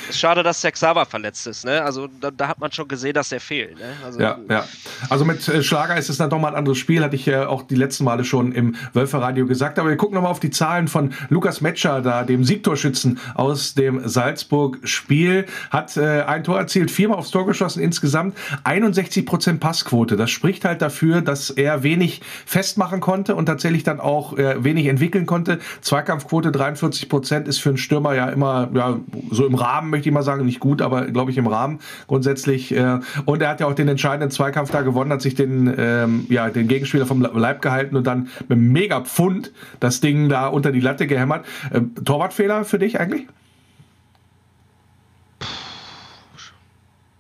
Ist 0.08 0.18
schade, 0.18 0.42
dass 0.42 0.60
der 0.60 0.72
Xaver 0.72 1.06
verletzt 1.06 1.46
ist, 1.46 1.64
ne? 1.64 1.82
Also 1.82 2.08
da, 2.20 2.32
da 2.32 2.48
hat 2.48 2.58
man 2.58 2.72
schon 2.72 2.88
gesehen, 2.88 3.14
dass 3.14 3.30
er 3.30 3.40
fehlt. 3.40 3.78
Ne? 3.78 3.96
Also, 4.04 4.20
ja, 4.20 4.38
ja. 4.50 4.66
Also 5.08 5.24
mit 5.24 5.42
Schlager 5.64 5.96
ist 5.96 6.08
es 6.08 6.16
dann 6.16 6.30
doch 6.30 6.38
mal 6.38 6.48
ein 6.48 6.56
anderes 6.56 6.78
Spiel, 6.78 7.01
hatte 7.02 7.16
ich 7.16 7.26
ja 7.26 7.48
auch 7.48 7.62
die 7.62 7.74
letzten 7.74 8.04
Male 8.04 8.24
schon 8.24 8.52
im 8.52 8.74
Wölferradio 8.92 9.46
gesagt. 9.46 9.78
Aber 9.78 9.88
wir 9.88 9.96
gucken 9.96 10.14
nochmal 10.14 10.30
auf 10.30 10.40
die 10.40 10.50
Zahlen 10.50 10.88
von 10.88 11.10
Lukas 11.28 11.60
Metscher, 11.60 12.00
da 12.00 12.24
dem 12.24 12.44
Siegtorschützen 12.44 13.18
aus 13.34 13.74
dem 13.74 14.00
Salzburg-Spiel. 14.04 15.46
Hat 15.70 15.96
äh, 15.96 16.22
ein 16.22 16.44
Tor 16.44 16.58
erzielt, 16.58 16.90
viermal 16.90 17.18
aufs 17.18 17.30
Tor 17.30 17.46
geschossen, 17.46 17.82
insgesamt 17.82 18.36
61 18.64 19.26
Prozent 19.26 19.60
Passquote. 19.60 20.16
Das 20.16 20.30
spricht 20.30 20.64
halt 20.64 20.82
dafür, 20.82 21.20
dass 21.20 21.50
er 21.50 21.82
wenig 21.82 22.22
festmachen 22.46 23.00
konnte 23.00 23.34
und 23.34 23.46
tatsächlich 23.46 23.82
dann 23.82 24.00
auch 24.00 24.36
äh, 24.36 24.62
wenig 24.62 24.86
entwickeln 24.86 25.26
konnte. 25.26 25.58
Zweikampfquote 25.80 26.52
43 26.52 27.08
Prozent 27.08 27.48
ist 27.48 27.58
für 27.58 27.70
einen 27.70 27.78
Stürmer 27.78 28.14
ja 28.14 28.28
immer 28.28 28.70
ja, 28.74 28.98
so 29.30 29.46
im 29.46 29.54
Rahmen, 29.54 29.90
möchte 29.90 30.08
ich 30.08 30.14
mal 30.14 30.22
sagen. 30.22 30.44
Nicht 30.44 30.60
gut, 30.60 30.82
aber 30.82 31.06
glaube 31.06 31.30
ich 31.30 31.38
im 31.38 31.46
Rahmen 31.46 31.80
grundsätzlich. 32.06 32.74
Äh, 32.74 33.00
und 33.24 33.42
er 33.42 33.48
hat 33.48 33.60
ja 33.60 33.66
auch 33.66 33.74
den 33.74 33.88
entscheidenden 33.88 34.30
Zweikampf 34.30 34.70
da 34.70 34.82
gewonnen, 34.82 35.12
hat 35.12 35.22
sich 35.22 35.34
den, 35.34 35.72
ähm, 35.76 36.26
ja, 36.28 36.50
den 36.50 36.68
Gegenspieler 36.68 36.91
vom 37.06 37.22
Leib 37.22 37.62
gehalten 37.62 37.96
und 37.96 38.06
dann 38.06 38.28
mit 38.48 38.52
einem 38.52 38.72
Mega-Pfund 38.72 39.52
das 39.80 40.00
Ding 40.00 40.28
da 40.28 40.46
unter 40.46 40.72
die 40.72 40.80
Latte 40.80 41.06
gehämmert. 41.06 41.46
Äh, 41.70 41.80
Torwartfehler 42.04 42.64
für 42.64 42.78
dich 42.78 43.00
eigentlich? 43.00 43.26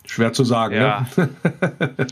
Schwer 0.04 0.32
zu 0.32 0.44
sagen, 0.44 0.74
ja. 0.74 1.06
ne? 1.16 1.28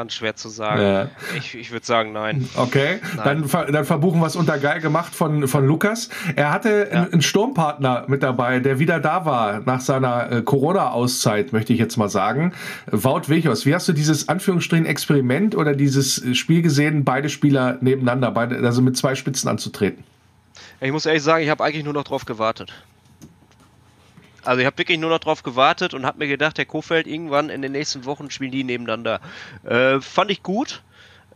Ganz 0.00 0.14
schwer 0.14 0.34
zu 0.34 0.48
sagen. 0.48 0.80
Ja. 0.80 1.10
Ich, 1.36 1.54
ich 1.54 1.72
würde 1.72 1.84
sagen, 1.84 2.12
nein. 2.12 2.48
Okay, 2.56 3.00
nein. 3.18 3.44
Dann, 3.50 3.70
dann 3.70 3.84
verbuchen 3.84 4.18
wir 4.18 4.28
es 4.28 4.34
unter 4.34 4.56
geil 4.56 4.80
gemacht 4.80 5.14
von, 5.14 5.46
von 5.46 5.66
Lukas. 5.66 6.08
Er 6.36 6.52
hatte 6.52 6.88
ja. 6.90 7.02
einen 7.02 7.20
Sturmpartner 7.20 8.04
mit 8.06 8.22
dabei, 8.22 8.60
der 8.60 8.78
wieder 8.78 8.98
da 8.98 9.26
war 9.26 9.60
nach 9.60 9.82
seiner 9.82 10.32
äh, 10.32 10.40
Corona-Auszeit, 10.40 11.52
möchte 11.52 11.74
ich 11.74 11.78
jetzt 11.78 11.98
mal 11.98 12.08
sagen. 12.08 12.54
Wout 12.90 13.28
Wichos, 13.28 13.66
wie 13.66 13.74
hast 13.74 13.88
du 13.88 13.92
dieses 13.92 14.26
Anführungsstrichen 14.30 14.86
Experiment 14.86 15.54
oder 15.54 15.74
dieses 15.74 16.24
Spiel 16.34 16.62
gesehen, 16.62 17.04
beide 17.04 17.28
Spieler 17.28 17.76
nebeneinander, 17.82 18.30
beide, 18.30 18.56
also 18.56 18.80
mit 18.80 18.96
zwei 18.96 19.14
Spitzen 19.14 19.50
anzutreten? 19.50 20.02
Ich 20.80 20.92
muss 20.92 21.04
ehrlich 21.04 21.22
sagen, 21.22 21.44
ich 21.44 21.50
habe 21.50 21.62
eigentlich 21.62 21.84
nur 21.84 21.92
noch 21.92 22.04
drauf 22.04 22.24
gewartet. 22.24 22.72
Also 24.44 24.60
ich 24.60 24.66
habe 24.66 24.78
wirklich 24.78 24.98
nur 24.98 25.10
noch 25.10 25.18
drauf 25.18 25.42
gewartet 25.42 25.94
und 25.94 26.06
habe 26.06 26.18
mir 26.18 26.28
gedacht, 26.28 26.58
der 26.58 26.66
Kofeld 26.66 27.06
irgendwann 27.06 27.50
in 27.50 27.62
den 27.62 27.72
nächsten 27.72 28.04
Wochen 28.04 28.30
spielen 28.30 28.52
die 28.52 28.64
nebeneinander. 28.64 29.20
Äh, 29.64 30.00
fand 30.00 30.30
ich 30.30 30.42
gut. 30.42 30.82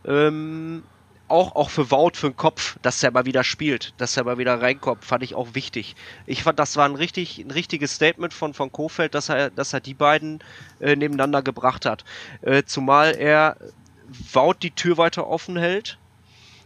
Ähm, 0.05 0.83
auch, 1.27 1.55
auch 1.55 1.69
für 1.69 1.89
Wout, 1.89 2.11
für 2.13 2.29
den 2.29 2.37
Kopf, 2.37 2.77
dass 2.81 3.01
er 3.01 3.11
mal 3.11 3.25
wieder 3.25 3.43
spielt, 3.43 3.93
dass 3.97 4.15
er 4.15 4.25
mal 4.25 4.37
wieder 4.37 4.61
reinkommt, 4.61 5.03
fand 5.03 5.23
ich 5.23 5.33
auch 5.33 5.55
wichtig. 5.55 5.95
Ich 6.27 6.43
fand, 6.43 6.59
das 6.59 6.77
war 6.77 6.85
ein, 6.85 6.95
richtig, 6.95 7.39
ein 7.39 7.49
richtiges 7.49 7.95
Statement 7.95 8.33
von, 8.33 8.53
von 8.53 8.71
Kofeld, 8.71 9.15
dass 9.15 9.29
er, 9.29 9.49
dass 9.49 9.73
er 9.73 9.79
die 9.79 9.95
beiden 9.95 10.43
äh, 10.79 10.95
nebeneinander 10.95 11.41
gebracht 11.41 11.85
hat. 11.85 12.03
Äh, 12.41 12.63
zumal 12.63 13.15
er 13.15 13.57
Wout 14.33 14.57
die 14.61 14.71
Tür 14.71 14.97
weiter 14.97 15.27
offen 15.27 15.57
hält 15.57 15.97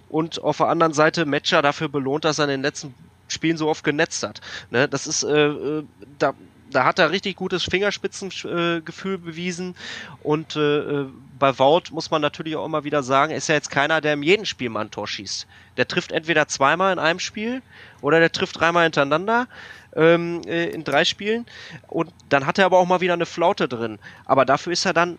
und 0.09 0.41
auf 0.43 0.57
der 0.57 0.67
anderen 0.67 0.93
Seite 0.93 1.25
Matcher 1.25 1.61
dafür 1.61 1.87
belohnt, 1.87 2.25
dass 2.25 2.39
er 2.39 2.45
in 2.45 2.49
den 2.49 2.61
letzten 2.61 2.93
Spielen 3.29 3.57
so 3.57 3.69
oft 3.69 3.83
genetzt 3.83 4.23
hat. 4.23 4.41
Ne? 4.69 4.87
Das 4.87 5.07
ist, 5.07 5.23
äh, 5.23 5.47
äh, 5.47 5.83
da, 6.17 6.33
da 6.71 6.85
hat 6.85 6.99
er 6.99 7.11
richtig 7.11 7.35
gutes 7.35 7.63
Fingerspitzengefühl 7.63 9.15
äh, 9.15 9.17
bewiesen. 9.17 9.75
Und 10.21 10.55
äh, 10.55 10.79
äh, 10.79 11.05
bei 11.37 11.57
Wout 11.57 11.91
muss 11.91 12.11
man 12.11 12.21
natürlich 12.21 12.55
auch 12.55 12.65
immer 12.65 12.83
wieder 12.83 13.01
sagen, 13.01 13.33
ist 13.33 13.47
ja 13.47 13.55
jetzt 13.55 13.71
keiner, 13.71 14.01
der 14.01 14.13
im 14.13 14.23
jeden 14.23 14.45
Spiel 14.45 14.69
mal 14.69 14.81
ein 14.81 14.91
Tor 14.91 15.07
schießt. 15.07 15.47
Der 15.77 15.87
trifft 15.87 16.11
entweder 16.11 16.47
zweimal 16.47 16.91
in 16.93 16.99
einem 16.99 17.19
Spiel 17.19 17.61
oder 18.01 18.19
der 18.19 18.31
trifft 18.31 18.59
dreimal 18.59 18.83
hintereinander 18.83 19.47
ähm, 19.95 20.41
äh, 20.45 20.69
in 20.69 20.83
drei 20.83 21.05
Spielen. 21.05 21.45
Und 21.87 22.11
dann 22.27 22.45
hat 22.45 22.57
er 22.57 22.65
aber 22.65 22.77
auch 22.77 22.85
mal 22.85 23.01
wieder 23.01 23.13
eine 23.13 23.25
Flaute 23.25 23.67
drin. 23.67 23.99
Aber 24.25 24.45
dafür 24.45 24.73
ist 24.73 24.85
er 24.85 24.93
dann 24.93 25.17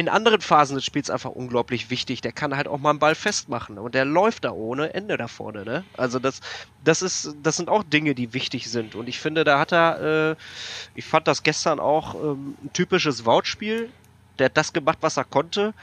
in 0.00 0.08
anderen 0.08 0.40
Phasen 0.40 0.76
des 0.76 0.84
Spiels 0.86 1.10
einfach 1.10 1.30
unglaublich 1.30 1.90
wichtig. 1.90 2.22
Der 2.22 2.32
kann 2.32 2.56
halt 2.56 2.66
auch 2.66 2.78
mal 2.78 2.88
einen 2.88 2.98
Ball 2.98 3.14
festmachen 3.14 3.78
und 3.78 3.94
der 3.94 4.06
läuft 4.06 4.46
da 4.46 4.52
ohne 4.52 4.94
Ende 4.94 5.18
da 5.18 5.28
vorne. 5.28 5.62
Ne? 5.66 5.84
Also 5.94 6.18
das, 6.18 6.40
das 6.82 7.02
ist, 7.02 7.36
das 7.42 7.58
sind 7.58 7.68
auch 7.68 7.82
Dinge, 7.82 8.14
die 8.14 8.32
wichtig 8.32 8.70
sind. 8.70 8.94
Und 8.94 9.10
ich 9.10 9.20
finde, 9.20 9.44
da 9.44 9.58
hat 9.58 9.72
er, 9.72 10.30
äh, 10.30 10.36
ich 10.94 11.04
fand 11.04 11.28
das 11.28 11.42
gestern 11.42 11.78
auch 11.78 12.14
ähm, 12.14 12.56
ein 12.64 12.72
typisches 12.72 13.26
Wout-Spiel. 13.26 13.90
Der 14.38 14.46
hat 14.46 14.56
das 14.56 14.72
gemacht, 14.72 14.98
was 15.02 15.18
er 15.18 15.24
konnte. 15.24 15.74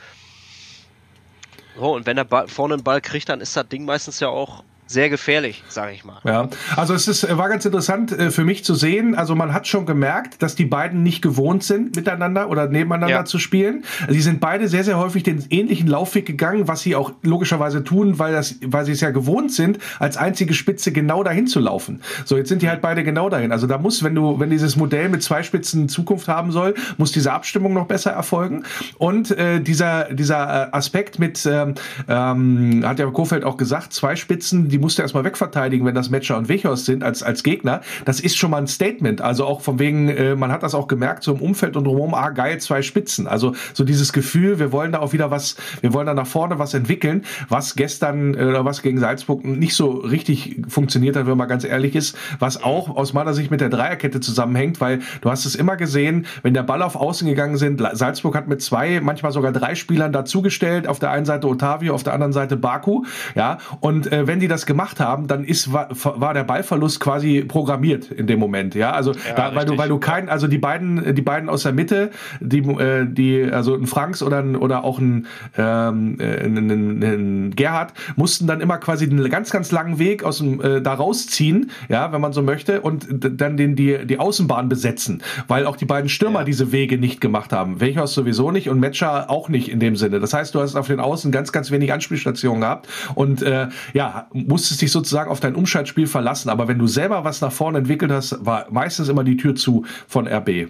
So, 1.75 1.93
und 1.93 2.07
wenn 2.07 2.17
er 2.17 2.47
vorne 2.47 2.73
einen 2.73 2.83
Ball 2.83 3.01
kriegt, 3.01 3.29
dann 3.29 3.39
ist 3.39 3.55
das 3.55 3.67
Ding 3.67 3.85
meistens 3.85 4.19
ja 4.19 4.29
auch 4.29 4.63
sehr 4.87 5.09
gefährlich, 5.09 5.63
sage 5.67 5.93
ich 5.93 6.05
mal. 6.05 6.19
Ja, 6.23 6.49
also 6.75 6.93
es 6.93 7.07
ist, 7.07 7.37
war 7.37 7.49
ganz 7.49 7.65
interessant 7.65 8.11
äh, 8.11 8.31
für 8.31 8.43
mich 8.43 8.63
zu 8.63 8.73
sehen. 8.73 9.15
Also 9.15 9.35
man 9.35 9.53
hat 9.53 9.67
schon 9.67 9.85
gemerkt, 9.85 10.41
dass 10.41 10.55
die 10.55 10.65
beiden 10.65 11.03
nicht 11.03 11.21
gewohnt 11.21 11.63
sind, 11.63 11.95
miteinander 11.95 12.49
oder 12.49 12.67
nebeneinander 12.67 13.17
ja. 13.17 13.25
zu 13.25 13.37
spielen. 13.37 13.83
Sie 14.07 14.21
sind 14.21 14.39
beide 14.39 14.67
sehr, 14.67 14.83
sehr 14.83 14.97
häufig 14.97 15.23
den 15.23 15.43
ähnlichen 15.49 15.87
Laufweg 15.87 16.25
gegangen, 16.25 16.67
was 16.67 16.81
sie 16.81 16.95
auch 16.95 17.11
logischerweise 17.21 17.83
tun, 17.83 18.17
weil 18.19 18.33
das, 18.33 18.55
weil 18.65 18.85
sie 18.85 18.93
es 18.93 19.01
ja 19.01 19.11
gewohnt 19.11 19.51
sind, 19.51 19.79
als 19.99 20.17
einzige 20.17 20.53
Spitze 20.53 20.91
genau 20.91 21.23
dahin 21.23 21.47
zu 21.47 21.59
laufen. 21.59 22.01
So, 22.25 22.37
jetzt 22.37 22.49
sind 22.49 22.61
die 22.61 22.69
halt 22.69 22.81
beide 22.81 23.03
genau 23.03 23.29
dahin. 23.29 23.51
Also 23.51 23.67
da 23.67 23.77
muss, 23.77 24.03
wenn 24.03 24.15
du, 24.15 24.39
wenn 24.39 24.49
dieses 24.49 24.75
Modell 24.75 25.09
mit 25.09 25.21
zwei 25.21 25.43
Spitzen 25.43 25.89
Zukunft 25.89 26.27
haben 26.27 26.51
soll, 26.51 26.75
muss 26.97 27.11
diese 27.11 27.33
Abstimmung 27.33 27.73
noch 27.73 27.87
besser 27.87 28.11
erfolgen. 28.11 28.63
Und 28.97 29.31
äh, 29.31 29.59
dieser, 29.59 30.13
dieser 30.13 30.67
äh, 30.67 30.71
Aspekt 30.71 31.19
mit, 31.19 31.45
ähm, 31.45 31.75
ähm, 32.07 32.83
hat 32.85 32.99
ja 32.99 33.05
Kofeld 33.07 33.43
auch 33.43 33.57
gesagt, 33.57 33.93
zwei 33.93 34.15
Spitzen, 34.15 34.69
die 34.69 34.76
die 34.77 34.81
musst 34.81 34.99
du 34.99 35.01
erstmal 35.01 35.23
wegverteidigen, 35.23 35.87
wenn 35.87 35.95
das 35.95 36.11
Matcher 36.11 36.37
und 36.37 36.49
Wechos 36.49 36.85
sind 36.85 37.03
als, 37.03 37.23
als 37.23 37.41
Gegner. 37.41 37.81
Das 38.05 38.19
ist 38.19 38.37
schon 38.37 38.51
mal 38.51 38.59
ein 38.59 38.67
Statement. 38.67 39.21
Also 39.21 39.43
auch 39.45 39.61
von 39.61 39.79
wegen, 39.79 40.07
äh, 40.07 40.35
man 40.35 40.51
hat 40.51 40.61
das 40.61 40.75
auch 40.75 40.87
gemerkt, 40.87 41.23
so 41.23 41.33
im 41.33 41.41
Umfeld 41.41 41.75
und 41.75 41.85
drumherum, 41.85 42.13
ah, 42.13 42.29
geil, 42.29 42.59
zwei 42.59 42.83
Spitzen. 42.83 43.25
Also 43.25 43.55
so 43.73 43.83
dieses 43.83 44.13
Gefühl, 44.13 44.59
wir 44.59 44.71
wollen 44.71 44.91
da 44.91 44.99
auch 44.99 45.13
wieder 45.13 45.31
was, 45.31 45.55
wir 45.81 45.93
wollen 45.93 46.05
da 46.05 46.13
nach 46.13 46.27
vorne 46.27 46.59
was 46.59 46.75
entwickeln, 46.75 47.23
was 47.49 47.75
gestern 47.75 48.35
äh, 48.35 48.43
oder 48.43 48.65
was 48.65 48.83
gegen 48.83 48.99
Salzburg 48.99 49.43
nicht 49.45 49.73
so 49.73 49.93
richtig 49.93 50.61
funktioniert 50.67 51.15
hat, 51.15 51.25
wenn 51.25 51.37
man 51.37 51.47
ganz 51.47 51.63
ehrlich 51.63 51.95
ist, 51.95 52.15
was 52.37 52.63
auch 52.63 52.95
aus 52.95 53.13
meiner 53.13 53.33
Sicht 53.33 53.49
mit 53.49 53.61
der 53.61 53.69
Dreierkette 53.69 54.19
zusammenhängt, 54.19 54.79
weil 54.79 54.99
du 55.21 55.31
hast 55.31 55.45
es 55.45 55.55
immer 55.55 55.75
gesehen, 55.75 56.27
wenn 56.43 56.53
der 56.53 56.63
Ball 56.63 56.83
auf 56.83 56.95
Außen 56.95 57.27
gegangen 57.27 57.57
sind, 57.57 57.81
Salzburg 57.93 58.35
hat 58.35 58.47
mit 58.47 58.61
zwei, 58.61 59.01
manchmal 59.01 59.31
sogar 59.31 59.51
drei 59.51 59.73
Spielern 59.73 60.11
dazugestellt, 60.11 60.87
auf 60.87 60.99
der 60.99 61.09
einen 61.09 61.25
Seite 61.25 61.47
Otavio, 61.47 61.95
auf 61.95 62.03
der 62.03 62.13
anderen 62.13 62.33
Seite 62.33 62.57
Baku, 62.57 63.05
ja, 63.33 63.57
und 63.79 64.11
äh, 64.11 64.27
wenn 64.27 64.39
die 64.39 64.47
das 64.47 64.66
gemacht 64.67 64.99
haben, 64.99 65.27
dann 65.27 65.43
ist 65.43 65.73
war, 65.73 65.87
war 65.91 66.33
der 66.33 66.43
Ballverlust 66.43 66.99
quasi 66.99 67.43
programmiert 67.47 68.11
in 68.11 68.27
dem 68.27 68.39
Moment, 68.39 68.75
ja. 68.75 68.91
Also 68.91 69.13
ja, 69.13 69.33
da, 69.35 69.55
weil 69.55 69.65
du 69.65 69.77
weil 69.77 69.89
du 69.89 69.97
kein, 69.97 70.29
also 70.29 70.47
die 70.47 70.59
beiden 70.59 71.15
die 71.15 71.21
beiden 71.21 71.49
aus 71.49 71.63
der 71.63 71.71
Mitte, 71.71 72.11
die 72.39 72.59
äh, 72.59 73.07
die 73.07 73.49
also 73.51 73.73
ein 73.73 73.87
Franks 73.87 74.21
oder 74.21 74.39
ein, 74.39 74.55
oder 74.55 74.83
auch 74.83 74.99
ein, 74.99 75.25
ähm, 75.57 76.19
äh, 76.19 76.45
ein, 76.45 77.01
ein, 77.01 77.55
Gerhard 77.55 77.93
mussten 78.15 78.45
dann 78.45 78.61
immer 78.61 78.77
quasi 78.77 79.05
einen 79.05 79.29
ganz 79.29 79.49
ganz 79.49 79.71
langen 79.71 79.97
Weg 79.97 80.23
aus 80.23 80.37
dem 80.37 80.61
äh, 80.61 80.81
da 80.81 80.93
rausziehen, 80.93 81.71
ja, 81.89 82.11
wenn 82.11 82.21
man 82.21 82.33
so 82.33 82.43
möchte 82.43 82.81
und 82.81 83.07
dann 83.09 83.57
den 83.57 83.75
die 83.75 84.05
die 84.05 84.19
Außenbahn 84.19 84.69
besetzen, 84.69 85.23
weil 85.47 85.65
auch 85.65 85.77
die 85.77 85.85
beiden 85.85 86.09
Stürmer 86.09 86.39
ja. 86.39 86.45
diese 86.45 86.71
Wege 86.71 86.97
nicht 86.97 87.21
gemacht 87.21 87.53
haben. 87.53 87.79
Welchers 87.79 88.13
sowieso 88.13 88.51
nicht 88.51 88.69
und 88.69 88.79
Metscher 88.79 89.29
auch 89.29 89.49
nicht 89.49 89.69
in 89.69 89.79
dem 89.79 89.95
Sinne. 89.95 90.19
Das 90.19 90.33
heißt, 90.33 90.53
du 90.53 90.61
hast 90.61 90.75
auf 90.75 90.87
den 90.87 90.99
Außen 90.99 91.31
ganz 91.31 91.51
ganz 91.51 91.71
wenig 91.71 91.93
Anspielstationen 91.93 92.61
gehabt 92.61 92.87
und 93.15 93.41
äh, 93.41 93.67
ja, 93.93 94.27
musstest 94.57 94.81
dich 94.81 94.91
sozusagen 94.91 95.29
auf 95.29 95.39
dein 95.39 95.53
Umschaltspiel 95.53 96.07
verlassen. 96.07 96.49
Aber 96.49 96.67
wenn 96.67 96.79
du 96.79 96.87
selber 96.87 97.23
was 97.23 97.41
nach 97.41 97.51
vorne 97.51 97.77
entwickelt 97.77 98.11
hast, 98.11 98.43
war 98.43 98.65
meistens 98.71 99.07
immer 99.07 99.23
die 99.23 99.37
Tür 99.37 99.53
zu 99.53 99.85
von 100.07 100.27
RB 100.27 100.69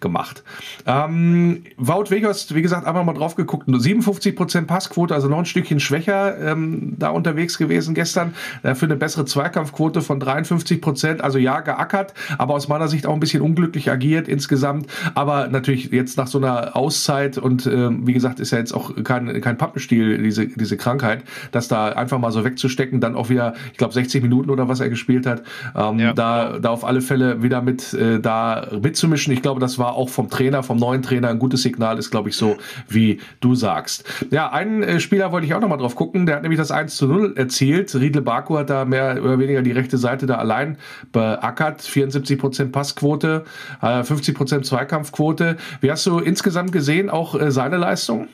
gemacht. 0.00 0.42
Ähm, 0.86 1.64
Wout 1.76 2.10
Weghorst, 2.10 2.54
wie 2.54 2.62
gesagt, 2.62 2.86
einfach 2.86 3.04
mal 3.04 3.14
drauf 3.14 3.34
geguckt. 3.34 3.68
57% 3.68 4.66
Passquote, 4.66 5.14
also 5.14 5.28
noch 5.28 5.38
ein 5.38 5.44
Stückchen 5.46 5.80
schwächer 5.80 6.38
ähm, 6.38 6.94
da 6.98 7.10
unterwegs 7.10 7.58
gewesen 7.58 7.94
gestern. 7.94 8.34
Dafür 8.62 8.88
eine 8.88 8.96
bessere 8.96 9.24
Zweikampfquote 9.24 10.02
von 10.02 10.20
53%. 10.20 11.20
Also 11.20 11.38
ja, 11.38 11.60
geackert, 11.60 12.14
aber 12.38 12.54
aus 12.54 12.68
meiner 12.68 12.88
Sicht 12.88 13.06
auch 13.06 13.14
ein 13.14 13.20
bisschen 13.20 13.42
unglücklich 13.42 13.90
agiert 13.90 14.28
insgesamt. 14.28 14.86
Aber 15.14 15.48
natürlich 15.48 15.90
jetzt 15.90 16.16
nach 16.16 16.26
so 16.26 16.38
einer 16.38 16.76
Auszeit 16.76 17.38
und 17.38 17.66
ähm, 17.66 18.06
wie 18.06 18.12
gesagt, 18.12 18.40
ist 18.40 18.50
ja 18.50 18.58
jetzt 18.58 18.72
auch 18.72 18.92
kein, 19.04 19.40
kein 19.40 19.58
Pappenstiel, 19.58 20.18
diese, 20.18 20.46
diese 20.46 20.76
Krankheit, 20.76 21.24
dass 21.52 21.68
da 21.68 21.88
einfach 21.90 22.18
mal 22.18 22.32
so 22.32 22.44
wegzustecken, 22.44 23.00
dann 23.00 23.14
auch 23.14 23.28
wieder, 23.28 23.54
ich 23.72 23.78
glaube, 23.78 23.94
60 23.94 24.22
Minuten 24.22 24.50
oder 24.50 24.68
was 24.68 24.80
er 24.80 24.88
gespielt 24.88 25.26
hat, 25.26 25.42
ähm, 25.76 25.98
ja. 25.98 26.12
da, 26.12 26.58
da 26.58 26.70
auf 26.70 26.84
alle 26.84 27.00
Fälle 27.00 27.42
wieder 27.42 27.62
mit 27.62 27.92
äh, 27.94 28.20
da 28.20 28.68
mitzumischen. 28.80 29.32
Ich 29.32 29.42
glaube, 29.42 29.57
das 29.58 29.78
war 29.78 29.94
auch 29.94 30.08
vom 30.08 30.30
Trainer, 30.30 30.62
vom 30.62 30.78
neuen 30.78 31.02
Trainer 31.02 31.28
ein 31.28 31.38
gutes 31.38 31.62
Signal, 31.62 31.98
ist, 31.98 32.10
glaube 32.10 32.28
ich, 32.28 32.36
so, 32.36 32.56
wie 32.88 33.20
du 33.40 33.54
sagst. 33.54 34.04
Ja, 34.30 34.50
einen 34.50 34.82
äh, 34.82 35.00
Spieler 35.00 35.32
wollte 35.32 35.46
ich 35.46 35.54
auch 35.54 35.60
nochmal 35.60 35.78
drauf 35.78 35.96
gucken, 35.96 36.26
der 36.26 36.36
hat 36.36 36.42
nämlich 36.42 36.58
das 36.58 36.70
1 36.70 36.96
zu 36.96 37.06
0 37.06 37.34
erzielt. 37.36 37.94
Riedle 37.94 38.22
Baku 38.22 38.58
hat 38.58 38.70
da 38.70 38.84
mehr 38.84 39.22
oder 39.22 39.38
weniger 39.38 39.62
die 39.62 39.72
rechte 39.72 39.98
Seite 39.98 40.26
da 40.26 40.36
allein 40.36 40.78
beackert. 41.12 41.82
74% 41.82 42.72
Passquote, 42.72 43.44
äh, 43.82 44.02
50% 44.02 44.62
Zweikampfquote. 44.62 45.56
Wie 45.80 45.90
hast 45.90 46.06
du 46.06 46.18
insgesamt 46.18 46.72
gesehen, 46.72 47.10
auch 47.10 47.34
äh, 47.34 47.50
seine 47.50 47.76
Leistung? 47.76 48.28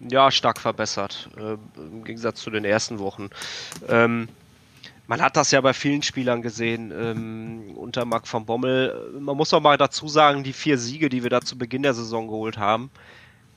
Ja, 0.00 0.30
stark 0.30 0.60
verbessert, 0.60 1.30
äh, 1.36 1.56
im 1.80 2.04
Gegensatz 2.04 2.40
zu 2.40 2.50
den 2.50 2.64
ersten 2.64 2.98
Wochen. 2.98 3.30
Ähm, 3.88 4.28
man 5.06 5.20
hat 5.20 5.36
das 5.36 5.50
ja 5.50 5.60
bei 5.60 5.72
vielen 5.72 6.02
Spielern 6.02 6.42
gesehen, 6.42 6.92
ähm, 6.96 7.76
unter 7.76 8.04
Marc 8.04 8.32
van 8.32 8.46
Bommel. 8.46 9.12
Man 9.20 9.36
muss 9.36 9.52
auch 9.52 9.60
mal 9.60 9.76
dazu 9.76 10.08
sagen, 10.08 10.44
die 10.44 10.52
vier 10.52 10.78
Siege, 10.78 11.08
die 11.08 11.22
wir 11.22 11.30
da 11.30 11.40
zu 11.40 11.58
Beginn 11.58 11.82
der 11.82 11.94
Saison 11.94 12.28
geholt 12.28 12.58
haben, 12.58 12.90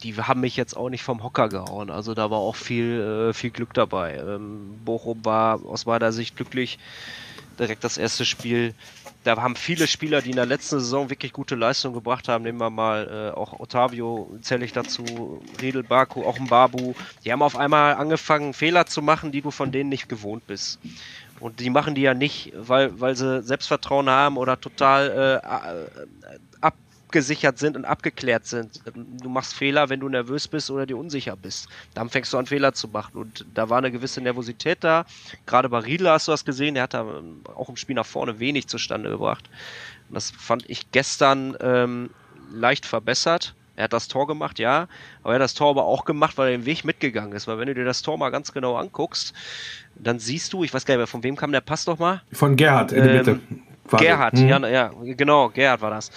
die 0.03 0.15
haben 0.15 0.41
mich 0.41 0.57
jetzt 0.57 0.75
auch 0.75 0.89
nicht 0.89 1.03
vom 1.03 1.23
Hocker 1.23 1.49
gehauen. 1.49 1.89
Also 1.89 2.13
da 2.13 2.29
war 2.29 2.39
auch 2.39 2.55
viel, 2.55 3.29
äh, 3.29 3.33
viel 3.33 3.51
Glück 3.51 3.73
dabei. 3.73 4.15
Ähm, 4.15 4.79
Bochum 4.85 5.23
war 5.25 5.65
aus 5.65 5.85
meiner 5.85 6.11
Sicht 6.11 6.35
glücklich. 6.35 6.77
Direkt 7.57 7.83
das 7.83 7.97
erste 7.97 8.25
Spiel 8.25 8.75
da 9.27 9.35
haben 9.41 9.57
viele 9.57 9.87
Spieler, 9.87 10.21
die 10.21 10.29
in 10.29 10.37
der 10.37 10.45
letzten 10.45 10.79
Saison 10.79 11.09
wirklich 11.09 11.33
gute 11.33 11.55
Leistung 11.55 11.93
gebracht 11.93 12.29
haben, 12.29 12.45
nehmen 12.45 12.59
wir 12.59 12.69
mal 12.69 13.31
äh, 13.33 13.37
auch 13.37 13.59
Otavio, 13.59 14.31
zähle 14.41 14.63
ich 14.63 14.71
dazu, 14.71 15.41
Riedel 15.61 15.83
Baku, 15.83 16.23
auch 16.23 16.39
ein 16.39 16.47
Babu, 16.47 16.93
die 17.25 17.33
haben 17.33 17.41
auf 17.41 17.57
einmal 17.57 17.95
angefangen, 17.95 18.53
Fehler 18.53 18.85
zu 18.85 19.01
machen, 19.01 19.33
die 19.33 19.41
du 19.41 19.51
von 19.51 19.73
denen 19.73 19.89
nicht 19.89 20.07
gewohnt 20.07 20.47
bist. 20.47 20.79
Und 21.39 21.59
die 21.59 21.69
machen 21.69 21.95
die 21.95 22.01
ja 22.01 22.13
nicht, 22.13 22.51
weil, 22.55 22.99
weil 22.99 23.15
sie 23.15 23.43
Selbstvertrauen 23.43 24.09
haben 24.09 24.37
oder 24.37 24.59
total 24.59 25.41
äh, 25.43 26.71
abgesichert 27.07 27.57
sind 27.57 27.77
und 27.77 27.85
abgeklärt 27.85 28.45
sind. 28.45 28.81
Du 28.93 29.29
machst 29.29 29.53
Fehler, 29.53 29.87
wenn 29.89 29.99
du 29.99 30.09
nervös 30.09 30.47
bist 30.47 30.69
oder 30.69 30.85
dir 30.85 30.97
unsicher 30.97 31.35
bist. 31.35 31.69
Dann 31.93 32.09
fängst 32.09 32.33
du 32.33 32.37
an, 32.37 32.45
Fehler 32.45 32.73
zu 32.73 32.89
machen. 32.89 33.17
Und 33.17 33.45
da 33.53 33.69
war 33.69 33.77
eine 33.77 33.91
gewisse 33.91 34.19
Nervosität 34.19 34.83
da. 34.83 35.05
Gerade 35.45 35.69
bei 35.69 35.79
Riedler 35.79 36.13
hast 36.13 36.27
du 36.27 36.31
das 36.31 36.43
gesehen. 36.43 36.75
Er 36.75 36.83
hat 36.83 36.93
da 36.93 37.01
ähm, 37.01 37.41
auch 37.55 37.69
im 37.69 37.77
Spiel 37.77 37.95
nach 37.95 38.05
vorne 38.05 38.39
wenig 38.39 38.67
zustande 38.67 39.09
gebracht. 39.09 39.49
Und 40.09 40.15
das 40.15 40.31
fand 40.31 40.69
ich 40.69 40.91
gestern 40.91 41.55
ähm, 41.61 42.09
leicht 42.51 42.85
verbessert. 42.85 43.55
Er 43.77 43.85
hat 43.85 43.93
das 43.93 44.09
Tor 44.09 44.27
gemacht, 44.27 44.59
ja, 44.59 44.87
aber 45.23 45.33
er 45.33 45.35
hat 45.35 45.41
das 45.41 45.53
Tor 45.53 45.69
aber 45.69 45.85
auch 45.85 46.03
gemacht, 46.03 46.37
weil 46.37 46.51
er 46.51 46.57
den 46.57 46.65
Weg 46.65 46.83
mitgegangen 46.83 47.31
ist. 47.31 47.47
Weil 47.47 47.57
wenn 47.59 47.67
du 47.67 47.75
dir 47.75 47.85
das 47.85 48.01
Tor 48.01 48.17
mal 48.17 48.31
ganz 48.31 48.51
genau 48.51 48.75
anguckst, 48.75 49.33
dann 49.95 50.19
siehst 50.19 50.51
du, 50.51 50.65
ich 50.65 50.73
weiß 50.73 50.85
gar 50.85 50.97
nicht 50.97 51.09
von 51.09 51.23
wem 51.23 51.35
kam 51.37 51.51
der 51.51 51.61
Pass 51.61 51.85
doch 51.85 51.97
mal? 51.97 52.21
Von 52.33 52.55
Gerhard 52.55 52.91
in 52.91 53.03
der 53.03 53.13
Mitte. 53.13 53.31
Ähm, 53.31 53.63
Gerhard, 53.97 54.37
hm. 54.37 54.49
ja, 54.49 54.67
ja, 54.67 54.91
genau, 55.15 55.47
Gerhard 55.47 55.79
war 55.79 55.91
das 55.91 56.11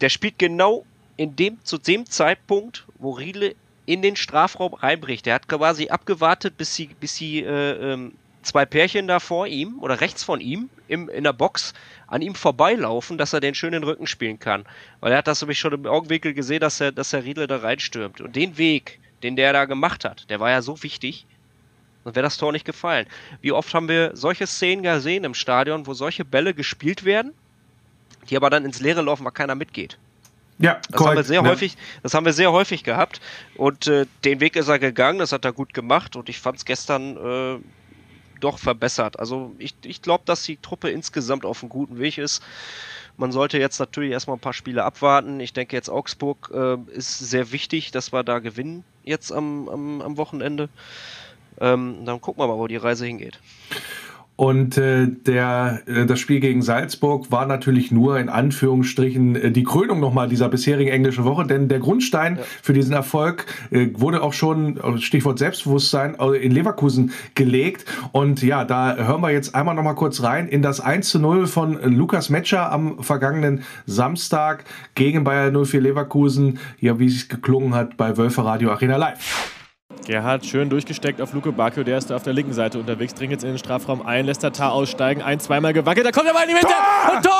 der 0.00 0.08
spielt 0.08 0.38
genau 0.38 0.84
in 1.16 1.36
dem, 1.36 1.58
zu 1.64 1.78
dem 1.78 2.06
Zeitpunkt, 2.06 2.84
wo 2.98 3.12
Riedle 3.12 3.54
in 3.86 4.02
den 4.02 4.16
Strafraum 4.16 4.74
reinbricht. 4.74 5.26
Der 5.26 5.34
hat 5.34 5.48
quasi 5.48 5.88
abgewartet, 5.88 6.56
bis 6.56 6.74
sie, 6.74 6.88
bis 7.00 7.16
sie 7.16 7.40
äh, 7.40 7.92
ähm, 7.92 8.12
zwei 8.44 8.66
Pärchen 8.66 9.06
da 9.06 9.20
vor 9.20 9.46
ihm 9.46 9.78
oder 9.80 10.00
rechts 10.00 10.22
von 10.22 10.40
ihm 10.40 10.68
im, 10.88 11.08
in 11.08 11.24
der 11.24 11.32
Box 11.32 11.74
an 12.06 12.22
ihm 12.22 12.34
vorbeilaufen, 12.34 13.18
dass 13.18 13.32
er 13.32 13.40
den 13.40 13.54
schönen 13.54 13.82
Rücken 13.82 14.06
spielen 14.06 14.38
kann. 14.38 14.64
Weil 15.00 15.12
er 15.12 15.18
hat 15.18 15.26
das 15.26 15.40
nämlich 15.40 15.58
schon 15.58 15.72
im 15.72 15.86
Augenwinkel 15.86 16.34
gesehen, 16.34 16.60
dass 16.60 16.80
er, 16.80 16.92
dass 16.92 17.12
er 17.12 17.24
Riedle 17.24 17.46
da 17.46 17.58
reinstürmt. 17.58 18.20
Und 18.20 18.36
den 18.36 18.58
Weg, 18.58 19.00
den 19.22 19.36
der 19.36 19.52
da 19.52 19.64
gemacht 19.64 20.04
hat, 20.04 20.28
der 20.30 20.40
war 20.40 20.50
ja 20.50 20.62
so 20.62 20.82
wichtig. 20.82 21.26
Sonst 22.04 22.16
wäre 22.16 22.24
das 22.24 22.36
Tor 22.36 22.52
nicht 22.52 22.66
gefallen. 22.66 23.06
Wie 23.40 23.52
oft 23.52 23.72
haben 23.72 23.88
wir 23.88 24.10
solche 24.14 24.46
Szenen 24.46 24.82
gesehen 24.82 25.24
im 25.24 25.34
Stadion, 25.34 25.86
wo 25.86 25.94
solche 25.94 26.24
Bälle 26.24 26.52
gespielt 26.52 27.04
werden 27.04 27.32
die 28.30 28.36
aber 28.36 28.50
dann 28.50 28.64
ins 28.64 28.80
Leere 28.80 29.02
laufen, 29.02 29.24
weil 29.24 29.32
keiner 29.32 29.54
mitgeht. 29.54 29.98
Ja, 30.58 30.74
das 30.88 30.96
korrekt, 30.96 31.08
haben 31.08 31.16
wir 31.16 31.24
sehr 31.24 31.42
ja. 31.42 31.48
häufig, 31.48 31.76
das 32.02 32.14
haben 32.14 32.24
wir 32.24 32.32
sehr 32.32 32.52
häufig 32.52 32.84
gehabt 32.84 33.20
und 33.56 33.88
äh, 33.88 34.06
den 34.24 34.38
Weg 34.38 34.54
ist 34.54 34.68
er 34.68 34.78
gegangen, 34.78 35.18
das 35.18 35.32
hat 35.32 35.44
er 35.44 35.52
gut 35.52 35.74
gemacht 35.74 36.14
und 36.14 36.28
ich 36.28 36.38
fand 36.38 36.58
es 36.58 36.64
gestern 36.64 37.16
äh, 37.16 37.58
doch 38.44 38.58
verbessert. 38.58 39.18
Also 39.18 39.54
ich, 39.58 39.74
ich 39.84 40.02
glaube, 40.02 40.24
dass 40.26 40.42
die 40.42 40.56
Truppe 40.58 40.90
insgesamt 40.90 41.44
auf 41.44 41.62
einem 41.62 41.70
guten 41.70 41.98
Weg 41.98 42.18
ist. 42.18 42.42
Man 43.16 43.32
sollte 43.32 43.58
jetzt 43.58 43.78
natürlich 43.78 44.10
erstmal 44.10 44.36
ein 44.36 44.40
paar 44.40 44.52
Spiele 44.52 44.84
abwarten. 44.84 45.40
Ich 45.40 45.52
denke 45.52 45.76
jetzt 45.76 45.88
Augsburg 45.88 46.50
äh, 46.52 46.76
ist 46.90 47.18
sehr 47.18 47.52
wichtig, 47.52 47.90
dass 47.90 48.12
wir 48.12 48.24
da 48.24 48.40
gewinnen 48.40 48.84
jetzt 49.04 49.32
am, 49.32 49.68
am, 49.68 50.02
am 50.02 50.16
Wochenende. 50.16 50.68
Ähm, 51.60 52.04
dann 52.04 52.20
gucken 52.20 52.42
wir 52.42 52.48
mal, 52.48 52.58
wo 52.58 52.66
die 52.66 52.76
Reise 52.76 53.06
hingeht. 53.06 53.38
Und 54.36 54.76
äh, 54.78 55.06
der, 55.06 55.82
äh, 55.86 56.06
das 56.06 56.18
Spiel 56.18 56.40
gegen 56.40 56.60
Salzburg 56.60 57.30
war 57.30 57.46
natürlich 57.46 57.92
nur 57.92 58.18
in 58.18 58.28
Anführungsstrichen 58.28 59.36
äh, 59.36 59.50
die 59.52 59.62
Krönung 59.62 60.00
nochmal 60.00 60.28
dieser 60.28 60.48
bisherigen 60.48 60.90
englischen 60.90 61.24
Woche, 61.24 61.46
denn 61.46 61.68
der 61.68 61.78
Grundstein 61.78 62.36
ja. 62.36 62.42
für 62.60 62.72
diesen 62.72 62.92
Erfolg 62.92 63.46
äh, 63.70 63.88
wurde 63.94 64.22
auch 64.22 64.32
schon, 64.32 64.76
äh, 64.78 64.98
Stichwort 64.98 65.38
Selbstbewusstsein, 65.38 66.16
äh, 66.18 66.36
in 66.44 66.50
Leverkusen 66.50 67.12
gelegt. 67.36 67.84
Und 68.10 68.42
ja, 68.42 68.64
da 68.64 68.96
hören 68.96 69.20
wir 69.20 69.30
jetzt 69.30 69.54
einmal 69.54 69.76
nochmal 69.76 69.94
kurz 69.94 70.20
rein 70.22 70.48
in 70.48 70.62
das 70.62 70.80
1 70.80 71.10
zu 71.10 71.20
0 71.20 71.46
von 71.46 71.80
Lukas 71.84 72.28
Metscher 72.28 72.72
am 72.72 73.04
vergangenen 73.04 73.62
Samstag 73.86 74.64
gegen 74.96 75.22
Bayer 75.22 75.52
04 75.52 75.80
Leverkusen, 75.80 76.58
ja, 76.80 76.98
wie 76.98 77.06
es 77.06 77.28
geklungen 77.28 77.74
hat 77.74 77.96
bei 77.96 78.16
Wölfe 78.16 78.44
Radio 78.44 78.72
Arena 78.72 78.96
Live. 78.96 79.53
Gerhard 80.04 80.44
schön 80.44 80.68
durchgesteckt 80.68 81.20
auf 81.20 81.32
Luke 81.32 81.50
Bacchio, 81.52 81.82
der 81.82 81.98
ist 81.98 82.10
da 82.10 82.16
auf 82.16 82.22
der 82.22 82.32
linken 82.32 82.52
Seite 82.52 82.78
unterwegs, 82.78 83.14
dringt 83.14 83.32
jetzt 83.32 83.42
in 83.44 83.50
den 83.50 83.58
Strafraum 83.58 84.04
ein, 84.06 84.26
lässt 84.26 84.42
Tatar 84.42 84.72
aussteigen, 84.72 85.22
ein, 85.22 85.40
zweimal 85.40 85.72
gewackelt, 85.72 86.06
da 86.06 86.10
kommt 86.12 86.26
er 86.26 86.34
mal 86.34 86.42
in 86.42 86.48
die 86.48 86.54
Mitte 86.54 86.66
Tor! 86.66 87.16
und 87.16 87.22
Tor! 87.24 87.32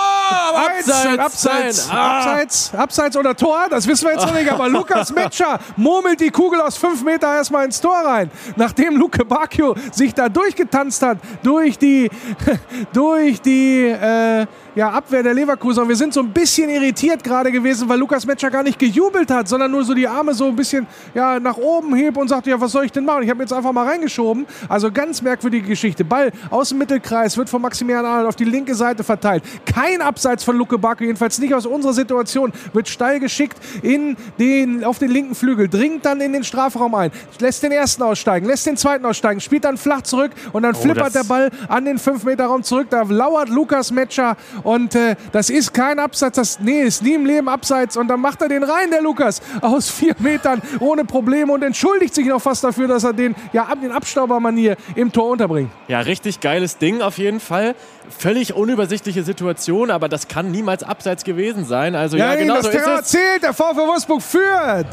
Abseits, 0.54 1.18
abseits, 1.18 1.90
Ah. 1.90 2.18
abseits, 2.18 2.74
abseits 2.74 3.16
oder 3.16 3.34
Tor, 3.36 3.66
das 3.68 3.86
wissen 3.86 4.06
wir 4.06 4.12
jetzt 4.14 4.26
noch 4.26 4.34
nicht, 4.34 4.50
aber 4.50 4.68
Lukas 4.68 5.12
Metscher 5.12 5.58
murmelt 5.76 6.20
die 6.20 6.30
Kugel 6.30 6.60
aus 6.60 6.76
fünf 6.76 7.02
Meter 7.04 7.34
erstmal 7.34 7.64
ins 7.66 7.80
Tor 7.80 7.96
rein. 7.96 8.30
Nachdem 8.56 8.96
Luke 8.96 9.24
Bacchio 9.24 9.74
sich 9.92 10.14
da 10.14 10.28
durchgetanzt 10.28 11.02
hat, 11.02 11.18
durch 11.42 11.78
die, 11.78 12.10
durch 12.92 13.40
die 13.42 13.86
äh, 13.88 14.46
ja, 14.74 14.90
Abwehr 14.90 15.22
der 15.22 15.34
Leverkusen. 15.34 15.88
Wir 15.88 15.96
sind 15.96 16.12
so 16.12 16.20
ein 16.20 16.30
bisschen 16.30 16.68
irritiert 16.68 17.22
gerade 17.22 17.52
gewesen, 17.52 17.88
weil 17.88 17.98
Lukas 17.98 18.26
Metscher 18.26 18.50
gar 18.50 18.62
nicht 18.62 18.78
gejubelt 18.78 19.30
hat, 19.30 19.46
sondern 19.48 19.70
nur 19.70 19.84
so 19.84 19.94
die 19.94 20.08
Arme 20.08 20.34
so 20.34 20.46
ein 20.48 20.56
bisschen 20.56 20.86
ja, 21.14 21.38
nach 21.38 21.56
oben 21.56 21.94
hebt 21.94 22.16
und 22.16 22.28
sagte, 22.28 22.50
ja, 22.50 22.60
was 22.60 22.72
soll 22.72 22.84
ich 22.84 22.92
denn 22.92 23.04
machen? 23.04 23.22
Ich 23.22 23.30
habe 23.30 23.40
jetzt 23.40 23.52
einfach 23.52 23.72
mal 23.72 23.86
reingeschoben. 23.86 24.46
Also 24.68 24.90
ganz 24.90 25.22
merkwürdige 25.22 25.68
Geschichte. 25.68 26.04
Ball 26.04 26.32
aus 26.50 26.70
dem 26.70 26.78
Mittelkreis 26.78 27.36
wird 27.36 27.48
von 27.48 27.62
Maximilian 27.62 28.04
Arnold 28.04 28.28
auf 28.28 28.36
die 28.36 28.44
linke 28.44 28.74
Seite 28.74 29.04
verteilt. 29.04 29.44
Kein 29.64 30.00
Abseits 30.00 30.42
von 30.44 30.56
Luke 30.56 30.76
Bacchio, 30.78 31.06
jedenfalls 31.06 31.38
nicht 31.38 31.54
aus 31.54 31.66
unserer 31.66 31.92
Situation. 31.94 32.52
Wird 32.72 32.88
steil 32.88 33.20
geschickt 33.20 33.58
in 33.82 34.16
den, 34.38 34.82
auf 34.84 34.98
den 34.98 35.10
linken 35.10 35.34
Flügel, 35.34 35.68
dringt 35.68 36.04
dann 36.04 36.20
in 36.20 36.32
den 36.32 36.42
Strafraum 36.44 36.94
ein, 36.94 37.10
lässt 37.38 37.62
den 37.62 37.72
ersten 37.72 38.02
aussteigen, 38.02 38.46
lässt 38.46 38.66
den 38.66 38.76
zweiten 38.76 39.04
aussteigen, 39.06 39.40
spielt 39.40 39.64
dann 39.64 39.76
flach 39.76 40.02
zurück 40.02 40.32
und 40.52 40.62
dann 40.62 40.74
flippert 40.74 41.06
das- 41.06 41.12
der 41.12 41.24
Ball 41.24 41.50
an 41.68 41.84
den 41.84 41.98
5-Meter-Raum 41.98 42.62
zurück. 42.64 42.88
Da 42.90 43.02
lauert 43.02 43.48
Lukas 43.48 43.90
Metscher 43.92 44.36
und 44.64 44.94
äh, 44.96 45.14
das 45.30 45.50
ist 45.50 45.72
kein 45.72 45.98
Abseits. 46.00 46.36
Das, 46.36 46.58
nee, 46.60 46.82
ist 46.82 47.02
nie 47.02 47.14
im 47.14 47.24
Leben 47.26 47.48
Abseits. 47.48 47.96
Und 47.96 48.08
dann 48.08 48.20
macht 48.20 48.42
er 48.42 48.48
den 48.48 48.64
rein, 48.64 48.90
der 48.90 49.02
Lukas, 49.02 49.40
aus 49.60 49.88
vier 49.90 50.14
Metern 50.18 50.60
ohne 50.80 51.04
Probleme 51.04 51.52
und 51.52 51.62
entschuldigt 51.62 52.14
sich 52.14 52.26
noch 52.26 52.42
fast 52.42 52.64
dafür, 52.64 52.88
dass 52.88 53.04
er 53.04 53.12
den, 53.12 53.36
ja, 53.52 53.64
ab- 53.66 53.78
in 53.82 53.92
Abstaubermanier 53.92 54.76
im 54.96 55.12
Tor 55.12 55.28
unterbringt. 55.30 55.70
Ja, 55.88 56.00
richtig 56.00 56.40
geiles 56.40 56.78
Ding 56.78 57.00
auf 57.02 57.18
jeden 57.18 57.38
Fall. 57.40 57.74
Völlig 58.18 58.54
unübersichtliche 58.54 59.22
Situation, 59.22 59.90
aber 59.90 60.08
das 60.08 60.28
kann 60.28 60.50
niemals 60.50 60.82
abseits 60.82 61.24
gewesen 61.24 61.64
sein. 61.64 61.94
Also 61.94 62.16
ja, 62.16 62.32
Ja, 62.34 62.38
genau 62.38 62.54
das 62.56 62.64
so 62.64 62.70
ist 62.70 62.86
es. 62.86 63.06
zählt, 63.08 63.42
der 63.42 63.52
VfW 63.52 63.78
Wolfsburg 63.86 64.22
führt. 64.22 64.86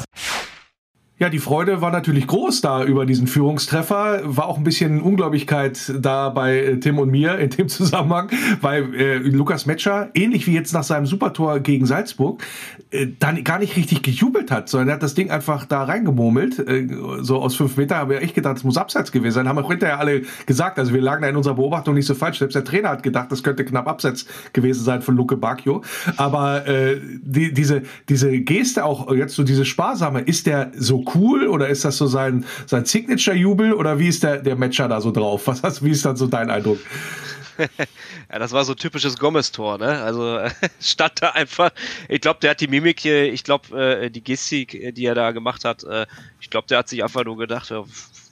Ja, 1.22 1.30
die 1.30 1.38
Freude 1.38 1.82
war 1.82 1.92
natürlich 1.92 2.26
groß 2.26 2.62
da 2.62 2.84
über 2.84 3.06
diesen 3.06 3.28
Führungstreffer. 3.28 4.22
War 4.24 4.48
auch 4.48 4.58
ein 4.58 4.64
bisschen 4.64 5.02
Unglaublichkeit 5.02 5.94
da 6.00 6.30
bei 6.30 6.58
äh, 6.58 6.80
Tim 6.80 6.98
und 6.98 7.12
mir 7.12 7.38
in 7.38 7.52
dem 7.52 7.70
Zusammenhang, 7.70 8.32
weil 8.60 8.96
äh, 8.96 9.18
Lukas 9.18 9.68
Metscher, 9.68 10.10
ähnlich 10.16 10.48
wie 10.48 10.54
jetzt 10.56 10.74
nach 10.74 10.82
seinem 10.82 11.06
Supertor 11.06 11.60
gegen 11.60 11.86
Salzburg, 11.86 12.42
äh, 12.90 13.06
dann 13.20 13.44
gar 13.44 13.60
nicht 13.60 13.76
richtig 13.76 14.02
gejubelt 14.02 14.50
hat, 14.50 14.68
sondern 14.68 14.90
er 14.90 14.94
hat 14.96 15.04
das 15.04 15.14
Ding 15.14 15.30
einfach 15.30 15.66
da 15.66 15.84
reingemurmelt, 15.84 16.58
äh, 16.58 16.88
so 17.20 17.40
aus 17.40 17.56
fünf 17.56 17.78
Meter. 17.78 17.98
Haben 17.98 18.10
wir 18.10 18.24
echt 18.24 18.34
gedacht, 18.34 18.58
es 18.58 18.64
muss 18.64 18.78
abseits 18.78 19.12
gewesen 19.12 19.36
sein. 19.36 19.48
Haben 19.48 19.60
auch 19.60 19.70
hinterher 19.70 20.00
alle 20.00 20.24
gesagt. 20.48 20.80
Also 20.80 20.92
wir 20.92 21.02
lagen 21.02 21.22
da 21.22 21.30
in 21.30 21.36
unserer 21.36 21.54
Beobachtung 21.54 21.94
nicht 21.94 22.08
so 22.08 22.16
falsch. 22.16 22.40
Selbst 22.40 22.56
der 22.56 22.64
Trainer 22.64 22.90
hat 22.90 23.04
gedacht, 23.04 23.32
das 23.32 23.44
könnte 23.44 23.64
knapp 23.64 23.88
abseits 23.88 24.26
gewesen 24.54 24.84
sein 24.84 25.04
von 25.04 25.16
Luke 25.16 25.38
Bacchio. 25.38 25.84
Aber 26.18 26.68
äh, 26.68 27.00
die, 27.22 27.54
diese, 27.54 27.84
diese 28.10 28.40
Geste 28.40 28.84
auch, 28.86 29.14
jetzt 29.14 29.36
so 29.36 29.44
diese 29.44 29.66
sparsame, 29.66 30.22
ist 30.22 30.48
der 30.48 30.72
so 30.76 31.11
cool 31.15 31.47
oder 31.47 31.67
ist 31.67 31.86
das 31.86 31.97
so 31.97 32.08
sein, 32.08 32.45
sein 32.65 32.86
Signature-Jubel 32.86 33.74
oder 33.74 34.00
wie 34.00 34.08
ist 34.08 34.24
der, 34.24 34.38
der 34.38 34.56
Matcher 34.56 34.88
da 34.88 35.02
so 35.02 35.12
drauf? 35.12 35.47
Was 35.47 35.63
hast, 35.63 35.84
wie 35.84 35.91
ist 35.91 36.06
dann 36.06 36.15
so 36.15 36.28
dein 36.28 36.50
Eindruck? 36.50 36.80
Ja, 38.32 38.39
das 38.39 38.54
war 38.54 38.63
so 38.63 38.74
typisches 38.74 39.17
Gomez-Tor, 39.17 39.78
ne? 39.78 40.02
Also 40.02 40.39
stand 40.80 41.21
da 41.21 41.32
einfach. 41.32 41.71
Ich 42.08 42.21
glaube, 42.21 42.39
der 42.39 42.52
hat 42.52 42.62
die 42.62 42.67
Mimik, 42.67 43.04
äh, 43.06 43.28
ich 43.28 43.43
glaube, 43.43 43.78
äh, 43.78 44.10
die 44.10 44.24
Gestik, 44.24 44.74
äh, 44.74 44.91
die 44.93 45.06
er 45.06 45.15
da 45.15 45.32
gemacht 45.32 45.65
hat, 45.65 45.84
äh, 45.84 46.06
ich 46.39 46.50
glaube, 46.50 46.67
der 46.67 46.80
hat 46.80 46.88
sich 46.88 47.04
einfach 47.04 47.26
nur 47.26 47.38
gedacht, 47.38 47.71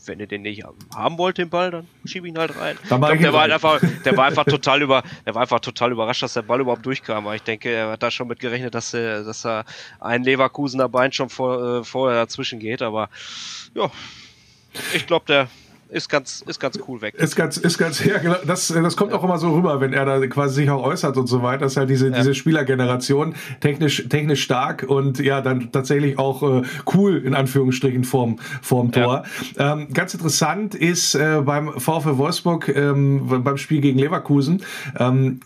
wenn 0.10 0.20
ihr 0.20 0.28
den 0.28 0.42
nicht 0.42 0.64
haben 0.94 1.18
wollt, 1.18 1.38
den 1.38 1.50
Ball, 1.50 1.72
dann 1.72 1.88
schieb 2.04 2.26
ihn 2.26 2.38
halt 2.38 2.58
rein. 2.58 2.78
Ich 2.82 2.88
glaub, 2.88 3.02
ich 3.04 3.20
der 3.20 3.30
ihn 3.30 3.34
war 3.34 3.42
rein. 3.44 3.52
halt 3.52 3.54
einfach, 3.54 3.82
der 4.04 4.18
war 4.18 4.26
einfach 4.26 4.46
total 4.46 4.82
über, 4.82 5.04
der 5.26 5.36
war 5.36 5.44
einfach 5.44 5.62
total 5.62 5.92
überrascht, 5.92 6.24
dass 6.24 6.34
der 6.34 6.42
Ball 6.42 6.60
überhaupt 6.60 6.86
durchkam. 6.86 7.26
Aber 7.28 7.36
ich 7.36 7.44
denke, 7.44 7.70
er 7.70 7.92
hat 7.92 8.04
da 8.04 8.12
schon 8.12 8.28
mit 8.28 8.40
gerechnet, 8.40 8.76
dass, 8.76 8.94
er, 8.94 9.24
dass 9.24 9.44
da 9.44 9.64
ein 10.00 10.24
Leverkusener 10.24 10.90
Bein 10.90 11.12
schon 11.14 11.30
vor, 11.30 11.80
äh, 11.80 11.84
vorher 11.84 12.20
dazwischen 12.20 12.60
geht. 12.60 12.82
Aber 12.82 13.10
ja, 13.76 13.90
ich 14.94 15.08
glaube, 15.08 15.26
der 15.28 15.48
ist 15.90 16.10
ganz, 16.10 16.44
ist 16.48 16.60
ganz 16.60 16.80
cool 16.88 17.02
weg. 17.02 17.16
Ist 17.16 17.36
ganz, 17.36 17.58
ist 17.58 17.78
ganz, 17.78 18.04
ja, 18.04 18.20
genau, 18.20 18.36
das, 18.46 18.68
das 18.68 18.96
kommt 18.96 19.14
auch 19.14 19.24
immer 19.24 19.38
so 19.38 19.54
rüber, 19.54 19.82
wenn 19.82 19.94
er 19.94 20.06
da 20.06 20.26
quasi 20.28 20.56
sich 20.56 20.70
auch 20.70 20.84
äußert 20.84 21.18
und 21.18 21.28
so 21.28 21.42
weiter. 21.42 21.66
Das 21.66 21.74
ist 21.74 21.78
halt 21.78 21.90
diese, 21.90 22.12
diese 22.12 22.36
Spielergeneration, 22.36 23.36
technisch, 23.60 24.08
technisch 24.08 24.44
stark 24.44 24.86
und 24.88 25.20
ja, 25.20 25.42
dann 25.42 25.72
tatsächlich 25.72 26.20
auch 26.20 26.44
äh, 26.44 26.62
cool, 26.94 27.18
in 27.18 27.34
Anführungsstrichen, 27.34 28.04
vorm, 28.04 28.40
vorm 28.62 28.92
Tor. 28.92 29.24
Ähm, 29.58 29.88
ganz 29.94 30.14
interessant 30.14 30.76
ist 30.76 31.16
äh, 31.16 31.42
beim 31.44 31.80
VfL 31.80 32.18
Wolfsburg, 32.18 32.70
ähm, 32.70 33.44
beim 33.44 33.58
Spiel 33.58 33.82
gegen 33.82 33.98
Leverkusen, 33.98 34.64
ähm, 34.98 35.40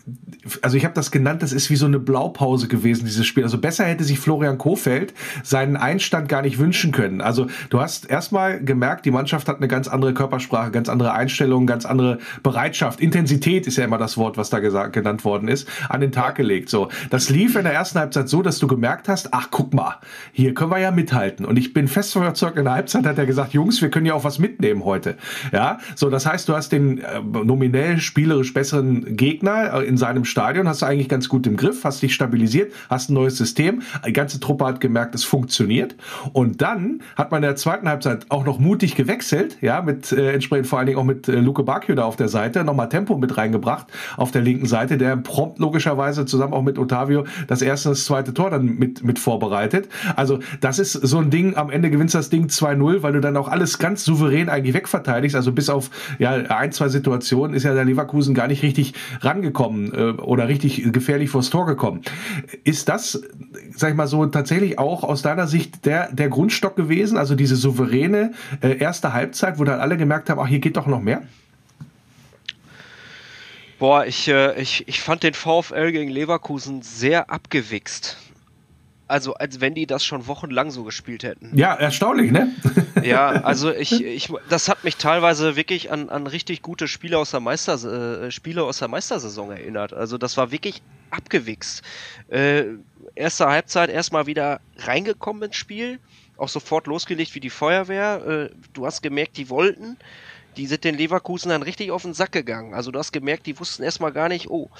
also 0.62 0.76
ich 0.76 0.84
habe 0.84 0.94
das 0.94 1.10
genannt, 1.10 1.42
das 1.42 1.52
ist 1.52 1.70
wie 1.70 1.76
so 1.76 1.86
eine 1.86 1.98
Blaupause 1.98 2.68
gewesen, 2.68 3.06
dieses 3.06 3.26
Spiel. 3.26 3.44
Also 3.44 3.58
besser 3.58 3.84
hätte 3.84 4.04
sich 4.04 4.18
Florian 4.18 4.58
Kofeld 4.58 5.14
seinen 5.42 5.76
Einstand 5.76 6.28
gar 6.28 6.42
nicht 6.42 6.58
wünschen 6.58 6.92
können. 6.92 7.20
Also 7.20 7.46
du 7.70 7.80
hast 7.80 8.10
erstmal 8.10 8.62
gemerkt, 8.62 9.06
die 9.06 9.10
Mannschaft 9.10 9.48
hat 9.48 9.56
eine 9.56 9.68
ganz 9.68 9.88
andere 9.88 10.12
Körpersprache, 10.34 10.70
ganz 10.72 10.88
andere 10.88 11.12
Einstellung, 11.12 11.66
ganz 11.66 11.86
andere 11.86 12.18
Bereitschaft. 12.42 13.00
Intensität 13.00 13.66
ist 13.66 13.76
ja 13.76 13.84
immer 13.84 13.98
das 13.98 14.16
Wort, 14.16 14.36
was 14.36 14.50
da 14.50 14.58
gesagt, 14.58 14.92
genannt 14.92 15.24
worden 15.24 15.48
ist, 15.48 15.68
an 15.88 16.00
den 16.00 16.10
Tag 16.10 16.34
gelegt. 16.34 16.70
So, 16.70 16.88
das 17.10 17.30
lief 17.30 17.54
in 17.54 17.62
der 17.62 17.72
ersten 17.72 17.98
Halbzeit 18.00 18.28
so, 18.28 18.42
dass 18.42 18.58
du 18.58 18.66
gemerkt 18.66 19.08
hast, 19.08 19.32
ach 19.32 19.48
guck 19.50 19.72
mal, 19.74 19.96
hier 20.32 20.54
können 20.54 20.70
wir 20.70 20.78
ja 20.78 20.90
mithalten. 20.90 21.46
Und 21.46 21.56
ich 21.56 21.72
bin 21.72 21.86
fest 21.86 22.16
überzeugt, 22.16 22.58
in 22.58 22.64
der 22.64 22.74
Halbzeit 22.74 23.06
hat 23.06 23.16
er 23.18 23.26
gesagt, 23.26 23.52
Jungs, 23.52 23.80
wir 23.80 23.90
können 23.90 24.06
ja 24.06 24.14
auch 24.14 24.24
was 24.24 24.38
mitnehmen 24.38 24.84
heute. 24.84 25.16
Ja, 25.52 25.78
so 25.94 26.10
das 26.10 26.26
heißt, 26.26 26.48
du 26.48 26.54
hast 26.54 26.72
den 26.72 26.98
äh, 26.98 27.20
nominell 27.20 27.98
spielerisch 27.98 28.52
besseren 28.52 29.16
Gegner 29.16 29.74
äh, 29.74 29.86
in 29.86 29.96
seinem 29.96 30.24
Stadion, 30.24 30.68
hast 30.68 30.82
du 30.82 30.86
eigentlich 30.86 31.08
ganz 31.08 31.28
gut 31.28 31.46
im 31.46 31.56
Griff, 31.56 31.84
hast 31.84 32.02
dich 32.02 32.14
stabilisiert, 32.14 32.72
hast 32.90 33.10
ein 33.10 33.14
neues 33.14 33.36
System. 33.36 33.82
Die 34.06 34.12
ganze 34.12 34.40
Truppe 34.40 34.64
hat 34.64 34.80
gemerkt, 34.80 35.14
es 35.14 35.24
funktioniert. 35.24 35.94
Und 36.32 36.60
dann 36.60 37.02
hat 37.16 37.30
man 37.30 37.42
in 37.42 37.48
der 37.48 37.56
zweiten 37.56 37.88
Halbzeit 37.88 38.26
auch 38.30 38.44
noch 38.44 38.58
mutig 38.58 38.96
gewechselt, 38.96 39.58
ja, 39.60 39.80
mit 39.82 40.10
äh, 40.12 40.23
entsprechend 40.32 40.66
vor 40.66 40.78
allen 40.78 40.86
Dingen 40.86 40.98
auch 40.98 41.04
mit 41.04 41.28
äh, 41.28 41.40
Luke 41.40 41.62
Bacchio 41.62 41.94
da 41.94 42.04
auf 42.04 42.16
der 42.16 42.28
Seite, 42.28 42.64
nochmal 42.64 42.88
Tempo 42.88 43.16
mit 43.16 43.36
reingebracht 43.36 43.86
auf 44.16 44.30
der 44.30 44.42
linken 44.42 44.66
Seite, 44.66 44.98
der 44.98 45.16
prompt 45.16 45.58
logischerweise 45.58 46.26
zusammen 46.26 46.52
auch 46.52 46.62
mit 46.62 46.78
Otavio 46.78 47.24
das 47.48 47.62
erste 47.62 47.90
das 47.90 48.04
zweite 48.04 48.34
Tor 48.34 48.50
dann 48.50 48.64
mit, 48.64 49.04
mit 49.04 49.18
vorbereitet. 49.18 49.88
Also 50.16 50.38
das 50.60 50.78
ist 50.78 50.92
so 50.92 51.18
ein 51.18 51.30
Ding, 51.30 51.56
am 51.56 51.70
Ende 51.70 51.90
gewinnst 51.90 52.14
du 52.14 52.18
das 52.18 52.30
Ding 52.30 52.46
2-0, 52.46 53.02
weil 53.02 53.12
du 53.12 53.20
dann 53.20 53.36
auch 53.36 53.48
alles 53.48 53.78
ganz 53.78 54.04
souverän 54.04 54.48
eigentlich 54.48 54.74
wegverteidigst. 54.74 55.36
Also 55.36 55.52
bis 55.52 55.68
auf 55.68 55.90
ja, 56.18 56.30
ein, 56.32 56.72
zwei 56.72 56.88
Situationen 56.88 57.54
ist 57.54 57.64
ja 57.64 57.74
der 57.74 57.84
Leverkusen 57.84 58.34
gar 58.34 58.48
nicht 58.48 58.62
richtig 58.62 58.94
rangekommen 59.20 59.92
äh, 59.92 60.20
oder 60.20 60.48
richtig 60.48 60.92
gefährlich 60.92 61.30
vors 61.30 61.50
Tor 61.50 61.66
gekommen. 61.66 62.02
Ist 62.64 62.88
das, 62.88 63.22
sag 63.76 63.90
ich 63.90 63.96
mal 63.96 64.06
so, 64.06 64.24
tatsächlich 64.26 64.78
auch 64.78 65.02
aus 65.04 65.22
deiner 65.22 65.46
Sicht 65.46 65.86
der, 65.86 66.12
der 66.12 66.28
Grundstock 66.28 66.76
gewesen? 66.76 67.18
Also 67.18 67.34
diese 67.34 67.56
souveräne 67.56 68.32
äh, 68.60 68.78
erste 68.78 69.12
Halbzeit, 69.12 69.58
wo 69.58 69.64
dann 69.64 69.80
alle 69.80 69.96
gemerkt 69.96 70.13
haben, 70.14 70.40
ach, 70.40 70.46
hier 70.46 70.58
geht 70.58 70.76
doch 70.76 70.86
noch 70.86 71.00
mehr? 71.00 71.22
Boah, 73.78 74.06
ich, 74.06 74.28
äh, 74.28 74.60
ich, 74.60 74.86
ich 74.88 75.00
fand 75.00 75.22
den 75.22 75.34
VfL 75.34 75.92
gegen 75.92 76.10
Leverkusen 76.10 76.82
sehr 76.82 77.30
abgewichst. 77.30 78.16
Also, 79.06 79.34
als 79.34 79.60
wenn 79.60 79.74
die 79.74 79.86
das 79.86 80.04
schon 80.04 80.26
wochenlang 80.26 80.70
so 80.70 80.82
gespielt 80.82 81.24
hätten. 81.24 81.50
Ja, 81.56 81.74
erstaunlich, 81.74 82.32
ne? 82.32 82.52
Ja, 83.02 83.28
also 83.42 83.70
ich, 83.70 84.02
ich, 84.02 84.32
das 84.48 84.70
hat 84.70 84.82
mich 84.82 84.96
teilweise 84.96 85.56
wirklich 85.56 85.92
an, 85.92 86.08
an 86.08 86.26
richtig 86.26 86.62
gute 86.62 86.88
Spiele 86.88 87.18
aus 87.18 87.32
der 87.32 87.40
Meister, 87.40 87.74
äh, 87.74 88.30
Spiele 88.30 88.62
aus 88.62 88.78
der 88.78 88.88
Meistersaison 88.88 89.50
erinnert. 89.50 89.92
Also 89.92 90.16
das 90.16 90.38
war 90.38 90.50
wirklich 90.50 90.80
abgewichst. 91.10 91.82
Äh, 92.28 92.64
erste 93.14 93.46
Halbzeit 93.46 93.90
erstmal 93.90 94.26
wieder 94.26 94.60
reingekommen 94.78 95.42
ins 95.42 95.56
Spiel, 95.56 95.98
auch 96.36 96.48
sofort 96.48 96.86
losgelegt 96.86 97.34
wie 97.34 97.40
die 97.40 97.50
Feuerwehr. 97.50 98.50
Äh, 98.52 98.54
du 98.72 98.86
hast 98.86 99.02
gemerkt, 99.02 99.36
die 99.36 99.48
wollten. 99.50 99.96
Die 100.56 100.66
sind 100.66 100.84
den 100.84 100.96
Leverkusen 100.96 101.48
dann 101.48 101.62
richtig 101.62 101.90
auf 101.90 102.02
den 102.02 102.14
Sack 102.14 102.32
gegangen. 102.32 102.74
Also 102.74 102.92
du 102.92 102.98
hast 102.98 103.12
gemerkt, 103.12 103.46
die 103.46 103.58
wussten 103.58 103.82
erstmal 103.82 104.12
gar 104.12 104.28
nicht, 104.28 104.48
oh, 104.48 104.70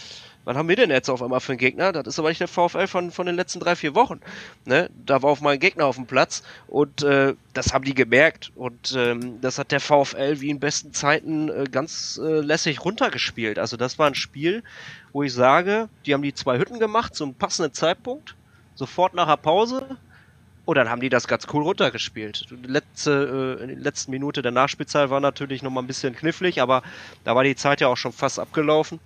was 0.44 0.56
haben 0.56 0.68
wir 0.68 0.76
denn 0.76 0.90
jetzt 0.90 1.08
auf 1.08 1.22
einmal 1.22 1.40
für 1.40 1.52
einen 1.52 1.58
Gegner? 1.58 1.92
Das 1.92 2.06
ist 2.06 2.18
aber 2.18 2.28
nicht 2.28 2.40
der 2.40 2.48
VfL 2.48 2.86
von, 2.86 3.10
von 3.10 3.26
den 3.26 3.34
letzten 3.34 3.60
drei, 3.60 3.74
vier 3.74 3.94
Wochen. 3.94 4.20
Ne? 4.66 4.90
Da 5.04 5.22
war 5.22 5.30
auf 5.30 5.40
mal 5.40 5.54
ein 5.54 5.60
Gegner 5.60 5.86
auf 5.86 5.96
dem 5.96 6.06
Platz 6.06 6.42
und 6.68 7.02
äh, 7.02 7.34
das 7.54 7.72
haben 7.72 7.84
die 7.84 7.94
gemerkt. 7.94 8.52
Und 8.54 8.94
ähm, 8.96 9.40
das 9.40 9.58
hat 9.58 9.72
der 9.72 9.80
VfL 9.80 10.40
wie 10.40 10.50
in 10.50 10.60
besten 10.60 10.92
Zeiten 10.92 11.48
äh, 11.48 11.64
ganz 11.70 12.20
äh, 12.22 12.40
lässig 12.40 12.84
runtergespielt. 12.84 13.58
Also 13.58 13.76
das 13.76 13.98
war 13.98 14.06
ein 14.06 14.14
Spiel, 14.14 14.62
wo 15.12 15.22
ich 15.22 15.32
sage, 15.32 15.88
die 16.04 16.12
haben 16.12 16.22
die 16.22 16.34
zwei 16.34 16.58
Hütten 16.58 16.78
gemacht 16.78 17.14
zum 17.14 17.34
passenden 17.34 17.72
Zeitpunkt, 17.72 18.36
sofort 18.74 19.14
nach 19.14 19.26
der 19.26 19.38
Pause. 19.38 19.96
Und 20.64 20.76
dann 20.76 20.88
haben 20.88 21.00
die 21.00 21.10
das 21.10 21.28
ganz 21.28 21.46
cool 21.52 21.62
runtergespielt. 21.62 22.46
Die 22.50 22.70
letzte, 22.70 23.58
äh, 23.60 23.62
in 23.62 23.68
der 23.68 23.78
letzten 23.78 24.10
Minute 24.10 24.40
der 24.40 24.52
Nachspielzeit 24.52 25.10
war 25.10 25.20
natürlich 25.20 25.62
nochmal 25.62 25.82
ein 25.82 25.86
bisschen 25.86 26.14
knifflig, 26.14 26.62
aber 26.62 26.82
da 27.24 27.34
war 27.36 27.44
die 27.44 27.56
Zeit 27.56 27.80
ja 27.80 27.88
auch 27.88 27.96
schon 27.96 28.12
fast 28.12 28.38
abgelaufen. 28.38 28.98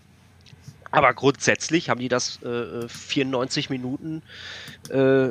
Aber 0.90 1.12
grundsätzlich 1.14 1.90
haben 1.90 2.00
die 2.00 2.08
das 2.08 2.42
äh, 2.42 2.88
94 2.88 3.70
Minuten, 3.70 4.22
äh, 4.90 5.28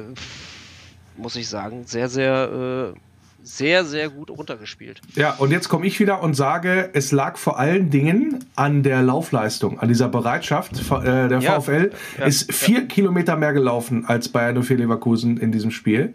muss 1.15 1.35
ich 1.35 1.49
sagen, 1.49 1.85
sehr, 1.87 2.09
sehr 2.09 2.93
sehr, 3.43 3.85
sehr 3.85 4.09
gut 4.09 4.29
runtergespielt. 4.29 5.01
Ja, 5.15 5.35
und 5.35 5.51
jetzt 5.51 5.69
komme 5.69 5.85
ich 5.87 5.99
wieder 5.99 6.21
und 6.21 6.33
sage, 6.33 6.89
es 6.93 7.11
lag 7.11 7.37
vor 7.37 7.57
allen 7.59 7.89
Dingen 7.89 8.43
an 8.55 8.83
der 8.83 9.01
Laufleistung, 9.01 9.79
an 9.79 9.87
dieser 9.87 10.09
Bereitschaft. 10.09 10.73
Äh, 10.91 11.27
der 11.29 11.39
Ja. 11.39 11.59
VfL 11.61 11.91
Ja. 12.19 12.25
ist 12.25 12.51
vier 12.53 12.87
Kilometer 12.87 13.37
mehr 13.37 13.53
gelaufen 13.53 14.05
als 14.05 14.27
Bayern 14.29 14.61
04 14.63 14.77
Leverkusen 14.77 15.37
in 15.37 15.51
diesem 15.51 15.71
Spiel. 15.71 16.13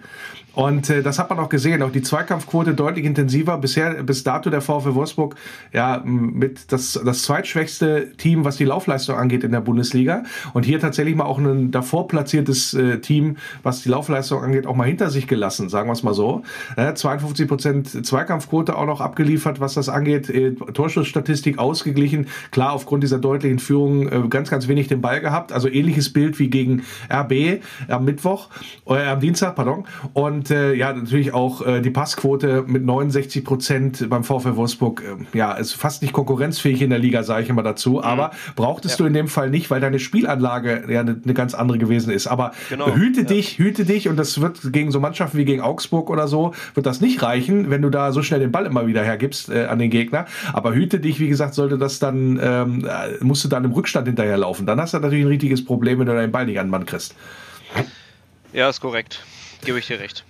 Und 0.55 0.91
äh, 0.91 1.03
das 1.03 1.19
hat 1.19 1.31
man 1.31 1.39
auch 1.39 1.49
gesehen, 1.49 1.83
auch 1.83 1.93
die 1.93 2.03
Zweikampfquote 2.03 2.75
deutlich 2.75 3.05
intensiver. 3.05 3.57
Bisher, 3.59 4.03
bis 4.03 4.23
dato 4.23 4.51
der 4.51 4.61
VfL 4.61 4.95
Wolfsburg 4.95 5.37
ja 5.73 6.03
mit 6.05 6.73
das, 6.73 7.01
das 7.05 7.23
zweitschwächste 7.23 8.13
Team, 8.17 8.45
was 8.45 8.57
die 8.57 8.65
Laufleistung 8.65 9.17
angeht 9.17 9.45
in 9.45 9.53
der 9.53 9.61
Bundesliga. 9.61 10.25
Und 10.53 10.65
hier 10.65 10.81
tatsächlich 10.81 11.17
mal 11.17 11.25
auch 11.25 11.39
ein 11.39 11.71
davor 11.71 12.09
platziertes 12.09 12.75
äh, 12.75 12.99
Team, 12.99 13.37
was 13.63 13.83
die 13.83 13.89
Laufleistung 13.89 14.43
angeht, 14.43 14.67
auch 14.67 14.77
mal 14.77 14.87
hinter 14.87 15.11
sich 15.11 15.27
gelassen, 15.27 15.69
sagen 15.69 15.89
wir 15.89 15.95
es 15.95 16.03
mal 16.03 16.15
so. 16.15 16.43
Äh, 16.77 16.95
52 16.95 17.49
Prozent 17.49 18.07
Zweikampfquote 18.07 18.77
auch 18.77 18.87
noch 18.87 19.01
abgeliefert, 19.01 19.61
was 19.61 19.75
das 19.75 19.89
angeht. 19.89 20.29
Äh, 20.29 20.53
Torschussstatistik 20.53 21.59
ausgeglichen. 21.59 22.27
Klar, 22.51 22.73
aufgrund 22.73 23.03
dieser 23.03 23.19
deutlichen 23.19 23.59
Führung 23.59 24.09
äh, 24.09 24.29
ganz, 24.29 24.51
ganz 24.51 24.69
wenig 24.69 24.89
den 24.89 25.01
Ball 25.01 25.21
gehabt. 25.21 25.53
Also 25.53 25.69
ähnliches 25.69 26.13
Bild 26.13 26.39
wie 26.39 26.51
gegen 26.51 26.83
RB 27.11 27.63
am 27.89 28.05
Mittwoch, 28.05 28.49
äh, 28.87 29.07
am 29.07 29.21
Dienstag, 29.21 29.57
pardon. 29.57 29.85
Und 30.13 30.42
äh, 30.51 30.75
ja, 30.75 30.93
natürlich 30.93 31.35
auch 31.35 31.67
äh, 31.67 31.81
die 31.81 31.91
Passquote 31.91 32.65
mit 32.67 32.85
69 32.85 33.45
Prozent 33.45 34.09
beim 34.09 34.25
VfL 34.25 34.57
Wolfsburg. 34.57 35.03
Äh, 35.03 35.39
ja, 35.39 35.53
ist 35.53 35.73
fast 35.75 36.03
nicht 36.03 36.13
konkurrenzfähig 36.13 36.83
in 36.83 36.91
der 36.91 36.99
Liga, 36.99 37.23
sage 37.23 37.43
ich 37.45 37.49
immer 37.49 37.63
dazu. 37.63 38.03
Aber 38.03 38.33
brauchtest 38.57 38.99
du 39.01 39.05
in 39.05 39.15
dem 39.15 39.29
Fall 39.29 39.51
nicht, 39.51 39.71
weil 39.71 39.81
deine 39.81 39.99
Spielanlage 39.99 40.85
ja 40.89 41.01
eine, 41.01 41.21
eine 41.23 41.35
ganz 41.35 41.55
andere 41.55 41.79
gewesen 41.79 42.13
ist. 42.13 42.27
Aber 42.27 42.53
Genau, 42.69 42.95
hüte 42.95 43.21
ja. 43.21 43.27
dich, 43.27 43.59
hüte 43.59 43.85
dich 43.85 44.09
und 44.09 44.17
das 44.17 44.41
wird 44.41 44.73
gegen 44.73 44.91
so 44.91 45.01
Mannschaften 45.01 45.39
wie 45.39 45.45
gegen 45.45 45.61
Augsburg 45.61 46.11
oder 46.11 46.29
so, 46.29 46.55
wird 46.75 46.87
das 46.87 47.01
nicht 47.01 47.23
reichen, 47.23 47.71
wenn 47.71 47.83
du 47.83 47.91
da 47.91 48.13
so 48.13 48.23
schnell 48.23 48.41
den 48.41 48.53
Ball 48.53 48.67
immer 48.67 48.87
wieder 48.87 49.03
hergibst 49.03 49.51
äh, 49.51 49.67
an 49.67 49.79
den 49.79 49.91
Gegner. 49.91 50.27
Aber 50.53 50.75
hüte 50.75 51.01
dich, 51.01 51.21
wie 51.21 51.29
gesagt, 51.29 51.55
sollte 51.55 51.79
das 51.79 51.99
dann, 51.99 52.41
ähm, 52.43 52.87
äh, 52.87 53.23
musst 53.23 53.45
du 53.45 53.49
dann 53.49 53.65
im 53.65 53.73
Rückstand 53.73 54.07
hinterherlaufen. 54.07 54.67
Dann 54.67 54.81
hast 54.81 54.95
du 54.95 54.99
natürlich 54.99 55.25
ein 55.25 55.29
richtiges 55.29 55.65
Problem, 55.65 55.99
wenn 55.99 56.07
du 56.07 56.15
deinen 56.15 56.33
Ball 56.33 56.47
nicht 56.47 56.59
an 56.59 56.67
den 56.67 56.71
Mann 56.71 56.87
kriegst. 56.87 57.15
Ja, 58.53 58.69
ist 58.69 58.81
korrekt. 58.81 59.25
Gebe 59.65 59.79
ich 59.79 59.87
dir 59.87 60.01
recht. 60.01 60.25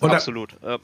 Und 0.00 0.10
da- 0.10 0.16
Absolut. 0.16 0.54
Äh, 0.62 0.78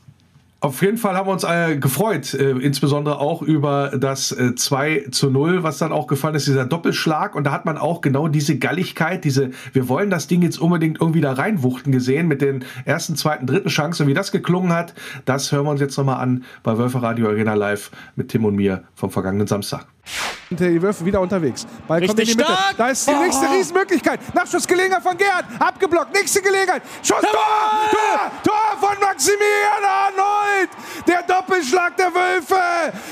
Auf 0.62 0.82
jeden 0.82 0.98
Fall 0.98 1.14
haben 1.16 1.26
wir 1.26 1.32
uns 1.32 1.42
äh, 1.44 1.78
gefreut, 1.78 2.34
äh, 2.34 2.50
insbesondere 2.50 3.18
auch 3.18 3.40
über 3.40 3.92
das 3.98 4.30
äh, 4.30 4.54
2 4.54 5.06
zu 5.10 5.30
0, 5.30 5.62
was 5.62 5.78
dann 5.78 5.90
auch 5.90 6.06
gefallen 6.06 6.34
ist, 6.34 6.46
dieser 6.46 6.66
Doppelschlag. 6.66 7.34
Und 7.34 7.44
da 7.44 7.50
hat 7.50 7.64
man 7.64 7.78
auch 7.78 8.02
genau 8.02 8.28
diese 8.28 8.58
Galligkeit, 8.58 9.24
diese, 9.24 9.52
wir 9.72 9.88
wollen 9.88 10.10
das 10.10 10.26
Ding 10.26 10.42
jetzt 10.42 10.58
unbedingt 10.60 11.00
irgendwie 11.00 11.22
da 11.22 11.32
reinwuchten 11.32 11.92
gesehen 11.92 12.28
mit 12.28 12.42
den 12.42 12.62
ersten, 12.84 13.16
zweiten, 13.16 13.46
dritten 13.46 13.70
Chancen. 13.70 14.06
Wie 14.06 14.12
das 14.12 14.32
geklungen 14.32 14.70
hat, 14.74 14.92
das 15.24 15.50
hören 15.50 15.64
wir 15.64 15.70
uns 15.70 15.80
jetzt 15.80 15.96
nochmal 15.96 16.20
an 16.20 16.44
bei 16.62 16.76
Wölfe 16.76 17.00
Radio 17.00 17.28
Arena 17.28 17.54
Live 17.54 17.90
mit 18.14 18.28
Tim 18.28 18.44
und 18.44 18.54
mir 18.56 18.84
vom 18.94 19.10
vergangenen 19.10 19.46
Samstag. 19.46 19.86
Die 20.52 20.82
Wölfe 20.82 21.04
wieder 21.04 21.20
unterwegs. 21.20 21.64
Ball 21.86 22.04
kommt 22.04 22.18
in 22.18 22.26
die 22.26 22.34
Mitte. 22.34 22.42
stark. 22.52 22.76
Da 22.76 22.88
ist 22.88 23.06
die 23.08 23.12
nächste 23.14 23.46
Oh. 23.46 23.52
Riesenmöglichkeit. 23.52 24.34
Nachschussgelegenheit 24.34 25.00
von 25.02 25.16
Gerhard. 25.16 25.44
Abgeblockt. 25.60 26.12
Nächste 26.12 26.42
Gelegenheit. 26.42 26.82
Schuss. 27.04 27.20
Tor! 27.20 27.30
Tor! 27.92 28.30
Tor 28.42 28.88
von 28.88 28.98
Maximilian 29.00 29.84
Arnold. 29.86 30.70
Der 31.06 31.22
Doppelschlag 31.22 31.96
der 31.96 32.12
Wölfe 32.12 32.56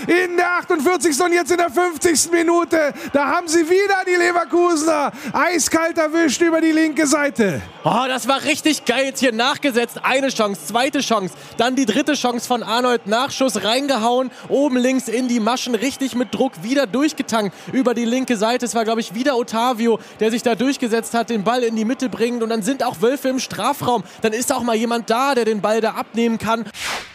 in 0.09 0.37
der 0.37 0.51
48. 0.57 1.21
und 1.21 1.33
jetzt 1.33 1.53
in 1.53 1.59
der 1.59 1.71
50. 1.71 2.33
Minute. 2.33 2.93
Da 3.13 3.27
haben 3.29 3.47
sie 3.47 3.71
wieder 3.71 4.03
die 4.05 4.17
Leverkusener 4.17 5.13
eiskalt 5.33 5.97
erwischt 5.97 6.41
über 6.43 6.61
die 6.61 6.73
linke 6.73 7.07
Seite. 7.07 7.63
Oh, 7.85 8.05
das 8.09 8.27
war 8.27 8.43
richtig 8.45 8.85
geil. 8.85 9.07
Jetzt 9.07 9.21
hier 9.21 9.33
nachgesetzt. 9.33 10.01
Eine 10.03 10.29
Chance, 10.31 10.61
zweite 10.67 11.01
Chance. 11.01 11.35
Dann 11.57 11.77
die 11.77 11.87
dritte 11.87 12.15
Chance 12.15 12.49
von 12.49 12.65
Arnold. 12.65 13.07
Nachschuss 13.07 13.63
reingehauen. 13.63 14.33
Oben 14.49 14.77
links 14.77 15.07
in 15.07 15.29
die 15.29 15.39
Maschen. 15.39 15.77
Richtig 15.77 16.17
mit 16.17 16.35
Druck 16.35 16.65
wieder 16.65 16.78
durchgetankt 16.87 17.55
über 17.73 17.95
die 17.95 18.05
linke 18.05 18.37
Seite. 18.37 18.67
Es 18.67 18.75
war, 18.75 18.85
glaube 18.85 19.01
ich, 19.01 19.15
wieder 19.15 19.37
Otavio, 19.37 19.99
der 20.21 20.31
sich 20.31 20.43
da 20.43 20.55
durchgesetzt 20.55 21.15
hat, 21.15 21.31
den 21.31 21.45
Ball 21.45 21.63
in 21.63 21.77
die 21.77 21.85
Mitte 21.85 22.09
bringt. 22.09 22.43
Und 22.43 22.51
dann 22.51 22.63
sind 22.63 22.85
auch 22.85 23.01
Wölfe 23.03 23.29
im 23.29 23.39
Strafraum. 23.39 24.05
Dann 24.23 24.33
ist 24.33 24.53
auch 24.55 24.63
mal 24.63 24.77
jemand 24.77 25.11
da, 25.11 25.35
der 25.35 25.45
den 25.45 25.61
Ball 25.61 25.81
da 25.81 25.93
abnehmen 25.93 26.39
kann. 26.39 26.65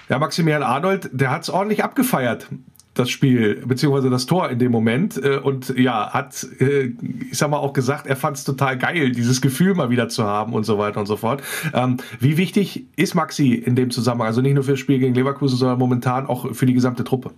Ja, 0.10 0.20
Maximilian 0.20 0.64
Arnold, 0.64 1.10
der 1.12 1.32
hat 1.32 1.44
es 1.44 1.50
ordentlich 1.50 1.84
abgefeiert. 1.84 2.48
Das 2.96 3.10
Spiel, 3.10 3.64
beziehungsweise 3.66 4.12
das 4.12 4.28
Tor 4.28 4.52
in 4.52 4.60
dem 4.60 4.72
Moment. 4.72 5.18
äh, 5.18 5.38
Und 5.38 5.76
ja, 5.80 6.12
hat, 6.14 6.46
äh, 6.60 6.92
ich 7.32 7.38
sag 7.38 7.50
mal, 7.50 7.58
auch 7.58 7.74
gesagt, 7.74 8.06
er 8.06 8.16
fand 8.16 8.38
es 8.38 8.44
total 8.44 8.78
geil, 8.78 9.12
dieses 9.12 9.42
Gefühl 9.42 9.74
mal 9.74 9.90
wieder 9.90 10.10
zu 10.10 10.24
haben 10.26 10.54
und 10.54 10.64
so 10.64 10.78
weiter 10.78 11.00
und 11.00 11.08
so 11.08 11.18
fort. 11.18 11.42
Ähm, 11.74 11.98
Wie 12.20 12.38
wichtig 12.38 12.86
ist 12.96 13.16
Maxi 13.16 13.54
in 13.56 13.76
dem 13.76 13.90
Zusammenhang? 13.90 14.28
Also 14.28 14.42
nicht 14.42 14.54
nur 14.54 14.64
für 14.64 14.72
das 14.72 14.80
Spiel 14.80 15.00
gegen 15.00 15.16
Leverkusen, 15.16 15.58
sondern 15.58 15.80
momentan 15.80 16.28
auch 16.28 16.54
für 16.54 16.68
die 16.68 16.74
gesamte 16.74 17.04
Truppe. 17.04 17.32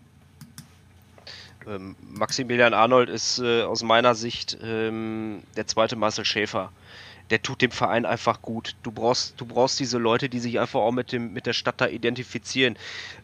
Ähm, 1.68 1.96
Maximilian 2.02 2.74
Arnold 2.74 3.10
ist 3.10 3.40
äh, 3.40 3.64
aus 3.64 3.84
meiner 3.84 4.16
Sicht 4.16 4.58
ähm, 4.62 5.44
der 5.56 5.68
zweite 5.68 5.96
Marcel 5.96 6.26
Schäfer. 6.26 6.72
Der 7.32 7.42
tut 7.42 7.62
dem 7.62 7.72
Verein 7.72 8.06
einfach 8.06 8.42
gut. 8.42 8.76
Du 8.84 8.92
brauchst, 8.92 9.40
du 9.42 9.46
brauchst 9.46 9.80
diese 9.80 9.98
Leute, 9.98 10.30
die 10.30 10.40
sich 10.40 10.60
einfach 10.60 10.80
auch 10.80 10.92
mit, 10.92 11.12
dem, 11.12 11.34
mit 11.34 11.48
der 11.48 11.54
Stadt 11.54 11.82
da 11.82 11.88
identifizieren. 11.88 12.78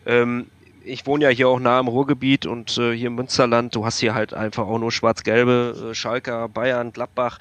Ähm, 0.05 0.47
ich 0.83 1.05
wohne 1.05 1.25
ja 1.25 1.29
hier 1.29 1.47
auch 1.47 1.59
nah 1.59 1.77
am 1.77 1.87
Ruhrgebiet 1.87 2.47
und 2.47 2.77
äh, 2.77 2.93
hier 2.95 3.07
im 3.07 3.15
Münsterland. 3.15 3.75
Du 3.75 3.85
hast 3.85 3.99
hier 3.99 4.15
halt 4.15 4.33
einfach 4.33 4.65
auch 4.67 4.79
nur 4.79 4.91
schwarz-gelbe 4.91 5.91
äh, 5.91 5.93
Schalker, 5.93 6.49
Bayern, 6.49 6.91
Gladbach. 6.91 7.37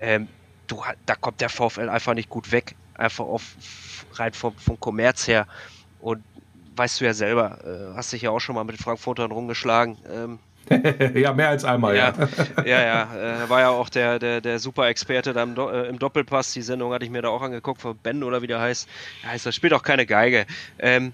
Ähm, 0.00 0.28
du, 0.66 0.82
da 1.06 1.14
kommt 1.14 1.40
der 1.40 1.48
VfL 1.48 1.88
einfach 1.88 2.12
nicht 2.14 2.28
gut 2.28 2.52
weg. 2.52 2.76
Einfach 2.94 3.24
auf, 3.24 3.42
rein 4.14 4.34
vom, 4.34 4.54
vom 4.56 4.78
Kommerz 4.78 5.26
her. 5.26 5.46
Und 6.00 6.22
weißt 6.76 7.00
du 7.00 7.04
ja 7.04 7.14
selber, 7.14 7.58
äh, 7.64 7.96
hast 7.96 8.12
dich 8.12 8.22
ja 8.22 8.30
auch 8.30 8.40
schon 8.40 8.54
mal 8.54 8.64
mit 8.64 8.78
Frankfurtern 8.78 9.30
rumgeschlagen. 9.32 9.98
Ähm, 10.10 10.38
ja, 11.14 11.32
mehr 11.32 11.48
als 11.48 11.64
einmal, 11.64 11.96
ja. 11.96 12.14
ja, 12.58 12.64
ja, 12.64 12.82
ja. 12.82 13.44
Äh, 13.44 13.48
war 13.50 13.60
ja 13.60 13.70
auch 13.70 13.88
der, 13.88 14.18
der, 14.18 14.40
der 14.40 14.58
Super-Experte 14.60 15.32
da 15.32 15.42
im, 15.42 15.54
Do 15.56 15.68
äh, 15.68 15.88
im 15.88 15.98
Doppelpass. 15.98 16.52
Die 16.52 16.62
Sendung 16.62 16.92
hatte 16.92 17.04
ich 17.04 17.10
mir 17.10 17.20
da 17.20 17.28
auch 17.28 17.42
angeguckt, 17.42 17.80
von 17.80 17.96
Ben 17.98 18.22
oder 18.22 18.42
wie 18.42 18.46
der 18.46 18.60
heißt. 18.60 18.88
Ja, 19.24 19.30
heißt, 19.30 19.44
das 19.44 19.54
spielt 19.56 19.72
auch 19.72 19.82
keine 19.82 20.06
Geige. 20.06 20.46
Ähm, 20.78 21.12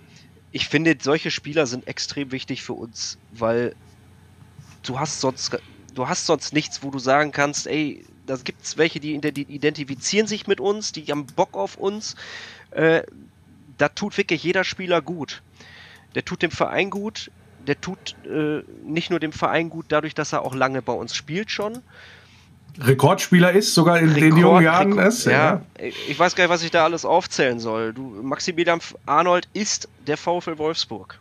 ich 0.51 0.69
finde, 0.69 0.97
solche 1.01 1.31
Spieler 1.31 1.67
sind 1.67 1.87
extrem 1.87 2.31
wichtig 2.31 2.63
für 2.63 2.75
uns, 2.75 3.19
weil 3.33 3.75
du 4.83 4.99
hast 5.01 5.21
sonst, 5.21 5.59
du 5.95 6.09
hast 6.09 6.27
sonst 6.27 6.53
nichts, 6.53 6.83
wo 6.83 6.91
du 6.91 6.99
sagen 6.99 7.33
kannst, 7.33 7.67
ey, 7.67 8.05
da 8.27 8.37
gibt 8.37 8.63
es 8.63 8.77
welche, 8.77 9.01
die 9.01 9.19
ident- 9.19 9.49
identifizieren 9.49 10.27
sich 10.27 10.47
mit 10.47 10.61
uns, 10.61 10.93
die 10.93 11.07
haben 11.07 11.27
Bock 11.27 11.57
auf 11.57 11.77
uns. 11.77 12.17
Äh, 12.71 13.03
da 13.79 13.89
tut 13.89 14.19
wirklich 14.19 14.43
jeder 14.43 14.65
Spieler 14.65 15.01
gut. 15.01 15.43
Der 16.15 16.25
tut 16.25 16.43
dem 16.43 16.51
Verein 16.51 16.91
gut, 16.91 17.31
der 17.67 17.81
tut 17.81 18.17
äh, 18.25 18.63
nicht 18.85 19.11
nur 19.11 19.21
dem 19.21 19.33
Verein 19.33 19.69
gut, 19.71 19.87
dadurch, 19.89 20.15
dass 20.15 20.33
er 20.33 20.43
auch 20.43 20.55
lange 20.55 20.83
bei 20.83 20.93
uns 20.93 21.15
spielt 21.15 21.51
schon. 21.51 21.79
Rekordspieler 22.81 23.53
ist, 23.53 23.75
sogar 23.75 23.99
in 23.99 24.15
den 24.15 24.25
Rekord- 24.33 24.41
jungen 24.41 24.65
Jahren 24.65 24.93
Rekord- 24.93 25.09
ist. 25.09 25.25
ja, 25.27 25.63
ich 26.09 26.19
weiß 26.19 26.37
gar 26.37 26.45
nicht, 26.45 26.51
was 26.53 26.63
ich 26.63 26.71
da 26.71 26.85
alles 26.85 27.05
aufzählen 27.05 27.59
soll. 27.59 27.93
Du, 27.93 28.03
Maximilian 28.23 28.81
Arnold 29.07 29.49
ist 29.53 29.89
der 30.07 30.17
VfL 30.17 30.59
Wolfsburg. 30.59 31.19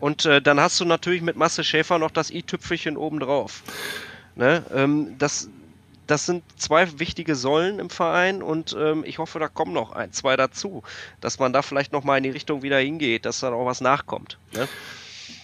Und 0.00 0.26
äh, 0.26 0.40
dann 0.42 0.60
hast 0.60 0.78
du 0.78 0.84
natürlich 0.84 1.22
mit 1.22 1.36
Masse 1.36 1.64
Schäfer 1.64 1.98
noch 1.98 2.10
das 2.10 2.30
i-Tüpfelchen 2.30 2.96
obendrauf. 2.96 3.62
Ne? 4.36 4.62
Ähm, 4.72 5.16
das, 5.18 5.48
das 6.08 6.26
sind 6.26 6.42
zwei 6.56 6.98
wichtige 6.98 7.36
Säulen 7.36 7.78
im 7.78 7.90
Verein 7.90 8.42
und 8.42 8.74
ähm, 8.78 9.04
ich 9.06 9.18
hoffe, 9.18 9.38
da 9.38 9.48
kommen 9.48 9.72
noch 9.72 9.92
ein, 9.92 10.12
zwei 10.12 10.36
dazu, 10.36 10.82
dass 11.20 11.38
man 11.38 11.52
da 11.52 11.62
vielleicht 11.62 11.92
nochmal 11.92 12.16
in 12.18 12.24
die 12.24 12.30
Richtung 12.30 12.62
wieder 12.62 12.78
hingeht, 12.78 13.26
dass 13.26 13.40
dann 13.40 13.52
auch 13.52 13.66
was 13.66 13.80
nachkommt. 13.80 14.38
Ne? 14.52 14.66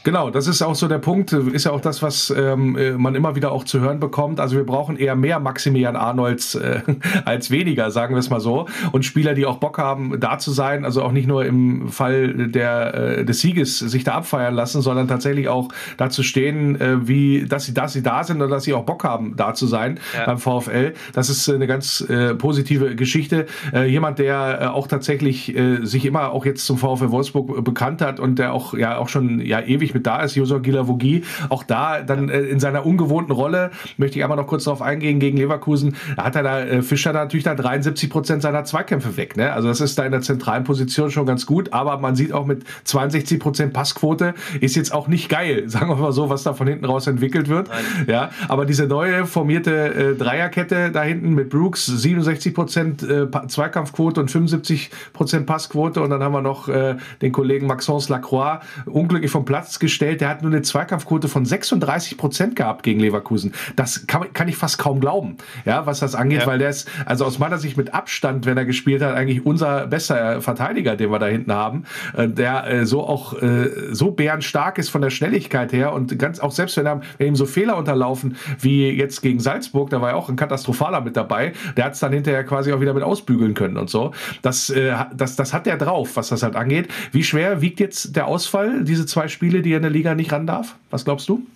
Genau, 0.05 0.29
das 0.29 0.47
ist 0.47 0.61
auch 0.61 0.75
so 0.75 0.87
der 0.87 0.99
Punkt, 0.99 1.33
ist 1.33 1.65
ja 1.65 1.73
auch 1.73 1.81
das, 1.81 2.03
was 2.03 2.29
ähm, 2.37 2.77
äh, 2.77 2.93
man 2.93 3.15
immer 3.15 3.37
wieder 3.37 3.53
auch 3.53 3.65
zu 3.65 3.81
hören 3.81 4.01
bekommt. 4.01 4.39
Also 4.39 4.55
wir 4.55 4.65
brauchen 4.65 4.99
eher 4.99 5.17
mehr 5.17 5.41
Maximilian 5.41 5.97
Arnolds 5.97 6.55
äh, 6.57 6.83
als 7.25 7.51
weniger, 7.51 7.91
sagen 7.91 8.15
wir 8.15 8.19
es 8.21 8.29
mal 8.29 8.39
so. 8.41 8.69
Und 8.93 9.07
Spieler, 9.07 9.33
die 9.33 9.47
auch 9.47 9.57
Bock 9.57 9.79
haben, 9.79 10.21
da 10.21 10.39
zu 10.39 10.53
sein, 10.53 10.85
also 10.85 11.03
auch 11.03 11.13
nicht 11.13 11.27
nur 11.27 11.47
im 11.47 11.89
Fall 11.89 12.51
der, 12.51 12.95
äh, 12.95 13.25
des 13.25 13.41
Sieges 13.41 13.79
sich 13.79 14.05
da 14.05 14.13
abfeiern 14.17 14.55
lassen, 14.55 14.83
sondern 14.83 15.09
tatsächlich 15.09 15.49
auch 15.49 15.71
da 15.97 16.11
zu 16.11 16.23
stehen, 16.23 16.79
äh, 16.79 17.09
wie, 17.09 17.47
dass 17.47 17.65
sie, 17.65 17.73
dass 17.73 17.95
sie 17.95 18.03
da 18.03 18.25
sind 18.25 18.43
und 18.43 18.51
dass 18.51 18.65
sie 18.65 18.75
auch 18.75 18.85
Bock 18.85 19.05
haben, 19.05 19.37
da 19.37 19.55
zu 19.55 19.67
sein 19.67 19.99
Ja. 20.15 20.27
beim 20.27 20.39
VfL. 20.39 20.93
Das 21.15 21.31
ist 21.31 21.49
eine 21.49 21.67
ganz 21.67 22.03
äh, 22.03 22.35
positive 22.35 22.95
Geschichte. 22.95 23.47
Äh, 23.73 23.89
jemand, 23.91 24.19
der 24.19 24.59
äh, 24.61 24.67
auch 24.67 24.87
tatsächlich 24.87 25.57
äh, 25.57 25.83
sich 25.83 26.05
immer 26.05 26.33
auch 26.33 26.45
jetzt 26.45 26.67
zum 26.67 26.77
VfL 26.77 27.11
Wolfsburg 27.11 27.65
bekannt 27.65 28.03
hat 28.03 28.21
und 28.21 28.39
der 28.39 28.53
auch 28.53 28.75
ja 28.75 28.99
auch 28.99 29.09
schon 29.09 29.41
ja 29.41 29.61
ewig 29.63 29.94
nicht 29.95 30.05
mit 30.05 30.07
da 30.07 30.23
ist, 30.23 30.35
Josua 30.35 30.59
Gilavogi. 30.59 31.23
Auch 31.49 31.63
da 31.63 32.03
dann 32.03 32.29
äh, 32.29 32.41
in 32.41 32.61
seiner 32.61 32.85
ungewohnten 32.85 33.33
Rolle, 33.33 33.71
möchte 33.97 34.19
ich 34.19 34.25
einmal 34.25 34.37
noch 34.37 34.47
kurz 34.47 34.65
darauf 34.65 34.83
eingehen, 34.83 35.21
gegen 35.21 35.37
Leverkusen, 35.37 35.97
da 36.17 36.25
hat 36.25 36.37
er 36.37 36.43
da, 36.43 36.61
äh, 36.61 36.83
Fischer 36.83 37.13
da 37.13 37.21
natürlich 37.21 37.45
da 37.45 37.55
73 37.55 38.11
Prozent 38.11 38.43
seiner 38.43 38.65
Zweikämpfe 38.65 39.17
weg. 39.17 39.37
Ne? 39.37 39.53
Also 39.53 39.69
das 39.69 39.81
ist 39.81 39.99
da 39.99 40.05
in 40.05 40.13
der 40.13 40.21
zentralen 40.21 40.65
Position 40.65 41.11
schon 41.11 41.27
ganz 41.27 41.47
gut, 41.47 41.73
aber 41.73 41.99
man 41.99 42.17
sieht 42.17 42.33
auch 42.33 42.47
mit 42.47 42.65
62 42.85 43.39
Prozent 43.39 43.73
Passquote 43.73 44.35
ist 44.61 44.77
jetzt 44.77 44.93
auch 44.93 45.09
nicht 45.09 45.29
geil, 45.29 45.65
sagen 45.69 45.89
wir 45.89 45.97
mal 45.97 46.13
so, 46.13 46.29
was 46.29 46.43
da 46.43 46.53
von 46.53 46.67
hinten 46.67 46.85
raus 46.85 47.07
entwickelt 47.07 47.49
wird. 47.49 47.69
Nein. 47.69 48.07
Ja, 48.09 48.31
aber 48.49 48.67
diese 48.67 48.87
neue 48.87 49.27
formierte 49.27 49.95
äh, 49.95 50.15
Dreierkette 50.15 50.91
da 50.91 51.03
hinten 51.03 51.35
mit 51.35 51.51
Brooks 51.51 51.87
67 51.87 52.55
Prozent 52.55 53.03
äh, 53.03 53.27
Zweikampfquote 53.49 54.21
und 54.21 54.31
75 54.31 54.91
Prozent 55.13 55.47
Passquote 55.47 56.01
und 56.01 56.11
dann 56.11 56.23
haben 56.23 56.33
wir 56.33 56.43
noch 56.43 56.69
äh, 56.69 56.97
den 57.23 57.33
Kollegen 57.33 57.67
Maxence 57.67 58.09
Lacroix 58.09 58.61
unglücklich 58.87 59.31
vom 59.31 59.45
Platz 59.45 59.79
gestellt. 59.85 60.23
Der 60.23 60.31
hat 60.31 60.41
nur 60.41 60.51
eine 60.51 60.63
Zweikampfquote 60.63 61.29
von 61.29 61.45
36 61.45 62.17
Prozent 62.17 62.57
gehabt 62.57 62.83
gegen 62.83 63.01
Leverkusen. 63.01 63.53
Das 63.77 64.07
kann, 64.07 64.33
kann 64.33 64.49
ich 64.49 64.57
fast 64.57 64.79
kaum 64.79 64.99
glauben, 64.99 65.37
ja, 65.67 65.85
was 65.85 66.01
das 66.01 66.15
angeht, 66.15 66.41
ja. 66.41 66.47
weil 66.47 66.59
der 66.59 66.71
ist, 66.71 66.91
also 67.05 67.27
aus 67.27 67.39
meiner 67.39 67.59
Sicht 67.59 67.77
mit 67.77 67.93
Abstand, 67.93 68.47
wenn 68.47 68.57
er 68.57 68.65
gespielt 68.65 69.03
hat, 69.03 69.15
eigentlich 69.15 69.45
unser 69.45 69.87
bester 69.87 70.41
Verteidiger, 70.41 70.97
den 70.97 71.11
wir 71.11 71.19
da 71.19 71.27
hinten 71.27 71.53
haben, 71.53 71.85
äh, 72.17 72.27
der 72.27 72.67
äh, 72.67 72.87
so 72.87 73.07
auch 73.07 73.41
äh, 73.43 73.93
so 73.93 74.11
bärenstark 74.11 74.79
ist 74.79 74.89
von 74.89 75.03
der 75.03 75.11
Schnelligkeit 75.11 75.75
her 75.75 75.93
und 75.93 76.19
ganz 76.19 76.41
auch 76.41 76.53
selbst 76.53 76.79
wenn, 76.79 76.87
er, 76.87 77.03
wenn 77.19 77.29
ihm 77.29 77.37
so 77.37 77.45
Fehler 77.45 77.77
unterlaufen 77.77 78.37
wie 78.61 78.89
jetzt 78.89 79.21
gegen 79.21 79.39
Salzburg, 79.39 79.91
da 79.91 80.01
war 80.01 80.11
ja 80.11 80.17
auch 80.17 80.31
ein 80.31 80.37
katastrophaler 80.37 81.03
mit 81.03 81.15
dabei, 81.15 81.53
der 81.77 81.85
hat 81.85 81.93
es 81.93 82.01
dann 82.01 82.13
hinterher 82.13 82.45
quasi 82.45 82.73
auch 82.73 82.81
wieder 82.81 82.95
mit 82.95 83.03
ausbügeln 83.03 83.53
können 83.53 83.77
und 83.77 83.91
so. 83.91 84.13
Das, 84.41 84.71
äh, 84.71 84.95
das, 85.15 85.37
das 85.37 85.53
hat 85.53 85.67
der 85.67 85.77
drauf, 85.77 86.17
was 86.17 86.31
das 86.31 86.43
halt 86.43 86.57
angeht. 86.57 86.89
Wie 87.13 87.23
schwer 87.23 87.61
wiegt 87.61 87.81
jetzt 87.81 88.17
der 88.17 88.27
Ausfall, 88.27 88.85
diese 88.85 89.05
zwei 89.05 89.29
Spiele, 89.29 89.61
die 89.61 89.74
er 89.75 89.79
in 89.79 89.83
der 89.83 89.91
Liga 89.91 90.15
nicht 90.15 90.33
ran 90.33 90.47
darf? 90.47 90.75
Was 90.91 91.05
glaubst 91.05 91.29
du? 91.29 91.47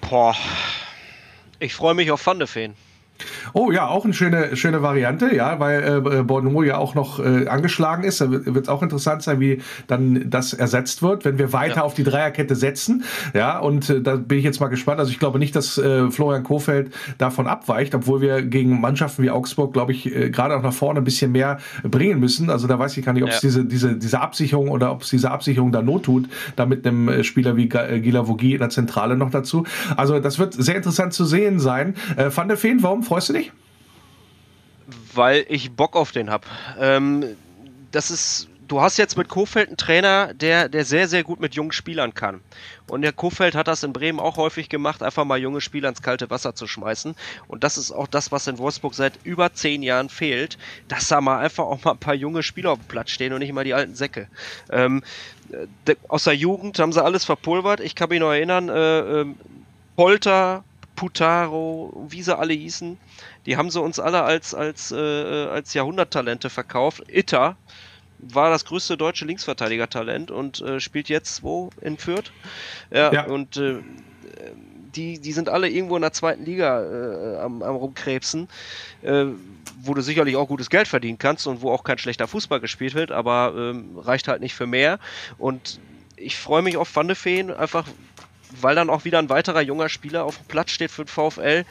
Boah, 0.00 0.34
ich 1.58 1.74
freue 1.74 1.94
mich 1.94 2.10
auf 2.10 2.24
Van 2.26 2.38
de 2.38 2.46
Feen. 2.46 2.74
Oh 3.52 3.70
ja, 3.70 3.86
auch 3.88 4.04
eine 4.04 4.14
schöne, 4.14 4.56
schöne 4.56 4.82
Variante, 4.82 5.34
ja, 5.34 5.58
weil 5.60 6.02
äh, 6.06 6.22
Bordeaux 6.22 6.62
ja 6.62 6.78
auch 6.78 6.94
noch 6.94 7.18
äh, 7.18 7.48
angeschlagen 7.48 8.04
ist. 8.04 8.20
Da 8.20 8.30
wird 8.30 8.56
es 8.56 8.68
auch 8.68 8.82
interessant 8.82 9.22
sein, 9.22 9.40
wie 9.40 9.60
dann 9.86 10.30
das 10.30 10.52
ersetzt 10.52 11.02
wird, 11.02 11.24
wenn 11.24 11.38
wir 11.38 11.52
weiter 11.52 11.76
ja. 11.76 11.82
auf 11.82 11.94
die 11.94 12.04
Dreierkette 12.04 12.54
setzen. 12.54 13.04
Ja, 13.34 13.58
und 13.58 13.90
äh, 13.90 14.00
da 14.00 14.16
bin 14.16 14.38
ich 14.38 14.44
jetzt 14.44 14.60
mal 14.60 14.68
gespannt. 14.68 15.00
Also 15.00 15.10
ich 15.10 15.18
glaube 15.18 15.38
nicht, 15.38 15.56
dass 15.56 15.78
äh, 15.78 16.10
Florian 16.10 16.44
Kofeld 16.44 16.92
davon 17.18 17.46
abweicht, 17.46 17.94
obwohl 17.94 18.20
wir 18.20 18.42
gegen 18.42 18.80
Mannschaften 18.80 19.22
wie 19.22 19.30
Augsburg, 19.30 19.72
glaube 19.72 19.92
ich, 19.92 20.14
äh, 20.14 20.30
gerade 20.30 20.56
auch 20.56 20.62
nach 20.62 20.72
vorne 20.72 21.00
ein 21.00 21.04
bisschen 21.04 21.32
mehr 21.32 21.58
bringen 21.82 22.20
müssen. 22.20 22.50
Also 22.50 22.66
da 22.66 22.78
weiß 22.78 22.96
ich 22.96 23.04
gar 23.04 23.12
nicht, 23.12 23.24
ob 23.24 23.30
es 23.30 23.36
ja. 23.36 23.48
diese, 23.48 23.64
diese, 23.64 23.96
diese 23.96 24.20
Absicherung 24.20 24.68
oder 24.68 24.92
ob 24.92 25.02
es 25.02 25.10
diese 25.10 25.30
Absicherung 25.30 25.72
da 25.72 25.82
not 25.82 26.04
tut, 26.04 26.28
da 26.56 26.66
mit 26.66 26.86
einem 26.86 27.08
äh, 27.08 27.24
Spieler 27.24 27.56
wie 27.56 27.68
Gila 27.68 28.28
Vogie 28.28 28.54
in 28.54 28.60
der 28.60 28.70
Zentrale 28.70 29.16
noch 29.16 29.30
dazu. 29.30 29.64
Also 29.96 30.18
das 30.18 30.38
wird 30.38 30.54
sehr 30.54 30.76
interessant 30.76 31.12
zu 31.12 31.24
sehen 31.24 31.58
sein. 31.58 31.94
Äh, 32.16 32.30
Van 32.34 32.48
der 32.48 32.56
Feen, 32.56 32.82
warum 32.82 33.02
freust 33.08 33.30
du 33.30 33.32
dich? 33.32 33.52
Weil 35.14 35.44
ich 35.48 35.72
Bock 35.72 35.96
auf 35.96 36.12
den 36.12 36.30
hab. 36.30 36.46
Ähm, 36.78 37.36
das 37.90 38.10
ist, 38.10 38.48
du 38.68 38.80
hast 38.80 38.96
jetzt 38.96 39.16
mit 39.16 39.28
Kofeld 39.28 39.68
einen 39.68 39.76
Trainer, 39.76 40.32
der, 40.34 40.68
der 40.68 40.84
sehr, 40.84 41.08
sehr 41.08 41.24
gut 41.24 41.40
mit 41.40 41.54
jungen 41.54 41.72
Spielern 41.72 42.14
kann. 42.14 42.40
Und 42.86 43.02
der 43.02 43.12
Kofeld 43.12 43.54
hat 43.54 43.68
das 43.68 43.82
in 43.82 43.92
Bremen 43.92 44.20
auch 44.20 44.36
häufig 44.36 44.68
gemacht, 44.68 45.02
einfach 45.02 45.24
mal 45.24 45.38
junge 45.38 45.60
Spieler 45.60 45.88
ins 45.88 46.02
kalte 46.02 46.30
Wasser 46.30 46.54
zu 46.54 46.66
schmeißen. 46.66 47.14
Und 47.48 47.64
das 47.64 47.76
ist 47.76 47.92
auch 47.92 48.06
das, 48.06 48.32
was 48.32 48.46
in 48.46 48.58
Wolfsburg 48.58 48.94
seit 48.94 49.14
über 49.24 49.52
zehn 49.52 49.82
Jahren 49.82 50.08
fehlt, 50.08 50.58
dass 50.88 51.08
da 51.08 51.20
mal 51.20 51.38
einfach 51.38 51.64
auch 51.64 51.84
mal 51.84 51.92
ein 51.92 51.98
paar 51.98 52.14
junge 52.14 52.42
Spieler 52.42 52.72
auf 52.72 52.78
dem 52.78 52.88
Platz 52.88 53.10
stehen 53.10 53.32
und 53.32 53.40
nicht 53.40 53.52
mal 53.52 53.64
die 53.64 53.74
alten 53.74 53.94
Säcke. 53.94 54.28
Ähm, 54.70 55.02
aus 56.08 56.24
der 56.24 56.34
Jugend 56.34 56.78
haben 56.78 56.92
sie 56.92 57.02
alles 57.02 57.24
verpulvert. 57.24 57.80
Ich 57.80 57.94
kann 57.94 58.10
mich 58.10 58.20
noch 58.20 58.32
erinnern, 58.32 58.68
äh, 58.68 59.20
äh, 59.20 59.26
Polter, 59.96 60.64
Putaro, 60.98 62.08
wie 62.08 62.24
sie 62.24 62.36
alle 62.36 62.54
hießen, 62.54 62.98
die 63.46 63.56
haben 63.56 63.70
sie 63.70 63.80
uns 63.80 64.00
alle 64.00 64.24
als, 64.24 64.52
als, 64.52 64.90
äh, 64.90 64.96
als 64.96 65.72
Jahrhunderttalente 65.72 66.50
verkauft. 66.50 67.04
Itter 67.06 67.56
war 68.18 68.50
das 68.50 68.64
größte 68.64 68.96
deutsche 68.96 69.24
Linksverteidiger-Talent 69.24 70.32
und 70.32 70.60
äh, 70.60 70.80
spielt 70.80 71.08
jetzt 71.08 71.44
wo? 71.44 71.70
In 71.82 71.98
Fürth? 71.98 72.32
Ja, 72.90 73.12
ja. 73.12 73.26
und 73.26 73.58
äh, 73.58 73.78
die, 74.96 75.20
die 75.20 75.32
sind 75.32 75.48
alle 75.48 75.68
irgendwo 75.68 75.94
in 75.94 76.02
der 76.02 76.12
zweiten 76.12 76.44
Liga 76.44 76.82
äh, 76.82 77.38
am, 77.38 77.62
am 77.62 77.76
rumkrebsen, 77.76 78.48
äh, 79.02 79.26
wo 79.80 79.94
du 79.94 80.00
sicherlich 80.00 80.34
auch 80.34 80.48
gutes 80.48 80.68
Geld 80.68 80.88
verdienen 80.88 81.18
kannst 81.18 81.46
und 81.46 81.62
wo 81.62 81.70
auch 81.70 81.84
kein 81.84 81.98
schlechter 81.98 82.26
Fußball 82.26 82.58
gespielt 82.58 82.94
wird, 82.94 83.12
aber 83.12 83.54
ähm, 83.56 83.96
reicht 83.98 84.26
halt 84.26 84.40
nicht 84.40 84.54
für 84.54 84.66
mehr. 84.66 84.98
Und 85.38 85.78
ich 86.16 86.36
freue 86.36 86.62
mich 86.62 86.76
auf 86.76 86.96
Van 86.96 87.06
de 87.06 87.14
Feen, 87.14 87.52
einfach 87.52 87.86
weil 88.60 88.74
dann 88.74 88.90
auch 88.90 89.04
wieder 89.04 89.18
ein 89.18 89.28
weiterer 89.28 89.60
junger 89.60 89.88
Spieler 89.88 90.24
auf 90.24 90.36
dem 90.36 90.46
Platz 90.46 90.70
steht 90.70 90.90
für 90.90 91.04
den 91.04 91.08
VfL, 91.08 91.64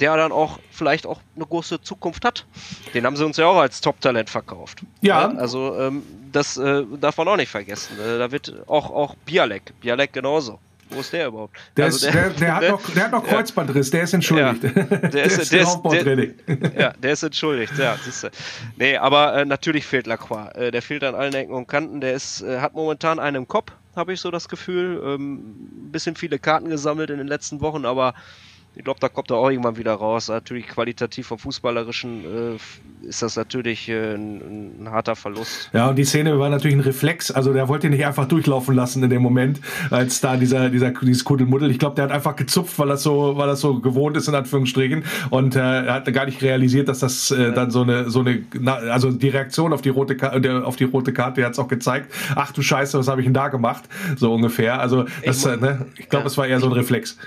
der 0.00 0.16
dann 0.16 0.32
auch 0.32 0.58
vielleicht 0.70 1.06
auch 1.06 1.20
eine 1.36 1.46
große 1.46 1.82
Zukunft 1.82 2.24
hat. 2.24 2.46
Den 2.94 3.04
haben 3.04 3.16
sie 3.16 3.24
uns 3.24 3.36
ja 3.36 3.46
auch 3.46 3.58
als 3.58 3.80
Top-Talent 3.80 4.30
verkauft. 4.30 4.80
Ja. 5.02 5.28
Also 5.28 5.78
ähm, 5.78 6.02
das 6.32 6.56
äh, 6.56 6.84
darf 7.00 7.16
man 7.18 7.28
auch 7.28 7.36
nicht 7.36 7.50
vergessen. 7.50 7.98
Äh, 8.00 8.18
da 8.18 8.32
wird 8.32 8.54
auch, 8.66 8.90
auch 8.90 9.14
Bialek, 9.26 9.78
Bialek 9.80 10.12
genauso. 10.12 10.58
Wo 10.92 11.00
ist 11.00 11.12
der 11.12 11.28
überhaupt? 11.28 11.56
Der, 11.76 11.84
also 11.84 12.10
der, 12.10 12.30
der, 12.30 12.30
der, 12.30 12.54
hat, 12.56 12.62
noch, 12.70 12.90
der 12.90 13.04
hat 13.04 13.12
noch 13.12 13.24
Kreuzbandriss, 13.24 13.90
der 13.90 14.02
ist 14.02 14.14
entschuldigt. 14.14 14.64
Ja, 14.64 14.70
der, 15.08 15.24
ist, 15.24 15.38
ist, 15.38 15.52
der, 15.52 15.62
ist, 15.62 15.78
ja, 16.76 16.92
der 16.94 17.12
ist 17.12 17.22
entschuldigt, 17.22 17.78
ja, 17.78 17.96
siehst 18.02 18.24
du. 18.24 18.30
Nee, 18.76 18.96
aber 18.96 19.36
äh, 19.36 19.44
natürlich 19.44 19.86
fehlt 19.86 20.06
Lacroix. 20.06 20.52
Äh, 20.56 20.70
der 20.72 20.82
fehlt 20.82 21.04
an 21.04 21.14
allen 21.14 21.34
Ecken 21.34 21.54
und 21.54 21.68
Kanten. 21.68 22.00
Der 22.00 22.14
ist, 22.14 22.42
äh, 22.42 22.58
hat 22.58 22.74
momentan 22.74 23.20
einen 23.20 23.36
im 23.36 23.48
Kopf, 23.48 23.70
habe 23.96 24.12
ich 24.12 24.20
so 24.20 24.30
das 24.30 24.48
Gefühl. 24.48 25.00
Ähm, 25.04 25.88
ein 25.88 25.92
bisschen 25.92 26.16
viele 26.16 26.38
Karten 26.38 26.68
gesammelt 26.68 27.10
in 27.10 27.18
den 27.18 27.28
letzten 27.28 27.60
Wochen, 27.60 27.84
aber 27.84 28.14
ich 28.76 28.84
glaube, 28.84 29.00
da 29.00 29.08
kommt 29.08 29.30
er 29.30 29.36
auch 29.36 29.50
irgendwann 29.50 29.76
wieder 29.76 29.94
raus. 29.94 30.28
Natürlich 30.28 30.68
qualitativ 30.68 31.26
vom 31.26 31.38
Fußballerischen 31.38 32.24
äh, 33.04 33.06
ist 33.06 33.20
das 33.20 33.34
natürlich 33.34 33.88
äh, 33.88 34.14
ein, 34.14 34.76
ein, 34.80 34.90
harter 34.90 35.16
Verlust. 35.16 35.70
Ja, 35.72 35.88
und 35.88 35.96
die 35.96 36.04
Szene 36.04 36.38
war 36.38 36.48
natürlich 36.50 36.76
ein 36.76 36.80
Reflex. 36.80 37.32
Also 37.32 37.52
der 37.52 37.68
wollte 37.68 37.88
ihn 37.88 37.92
nicht 37.92 38.06
einfach 38.06 38.26
durchlaufen 38.26 38.76
lassen 38.76 39.02
in 39.02 39.10
dem 39.10 39.22
Moment, 39.22 39.60
als 39.90 40.20
da 40.20 40.36
dieser, 40.36 40.70
dieser 40.70 40.92
dieses 40.92 41.24
Kuddelmuddel. 41.24 41.70
Ich 41.70 41.80
glaube, 41.80 41.96
der 41.96 42.04
hat 42.04 42.12
einfach 42.12 42.36
gezupft, 42.36 42.78
weil 42.78 42.88
das 42.88 43.02
so, 43.02 43.36
weil 43.36 43.48
das 43.48 43.60
so 43.60 43.80
gewohnt 43.80 44.16
ist 44.16 44.28
in 44.28 44.36
Anführungsstrichen 44.36 45.04
und 45.30 45.56
äh, 45.56 45.58
er 45.58 45.94
hat 45.94 46.12
gar 46.12 46.26
nicht 46.26 46.40
realisiert, 46.40 46.88
dass 46.88 47.00
das 47.00 47.32
äh, 47.32 47.52
dann 47.52 47.72
so 47.72 47.82
eine 47.82 48.08
so 48.08 48.20
eine 48.20 48.44
also 48.90 49.10
die 49.10 49.28
Reaktion 49.28 49.72
auf 49.72 49.82
die 49.82 49.88
rote 49.88 50.16
Karte, 50.16 50.64
auf 50.64 50.76
die 50.76 50.84
rote 50.84 51.12
Karte, 51.12 51.44
hat 51.44 51.52
es 51.52 51.58
auch 51.58 51.68
gezeigt. 51.68 52.12
Ach 52.36 52.52
du 52.52 52.62
Scheiße, 52.62 52.98
was 52.98 53.08
habe 53.08 53.20
ich 53.20 53.26
denn 53.26 53.34
da 53.34 53.48
gemacht? 53.48 53.84
So 54.16 54.32
ungefähr. 54.32 54.80
Also 54.80 55.06
das, 55.24 55.44
ich, 55.44 55.52
äh, 55.52 55.56
ne? 55.56 55.86
ich 55.96 56.08
glaube, 56.08 56.28
es 56.28 56.38
war 56.38 56.46
eher 56.46 56.60
so 56.60 56.66
ein 56.66 56.72
Reflex. 56.72 57.18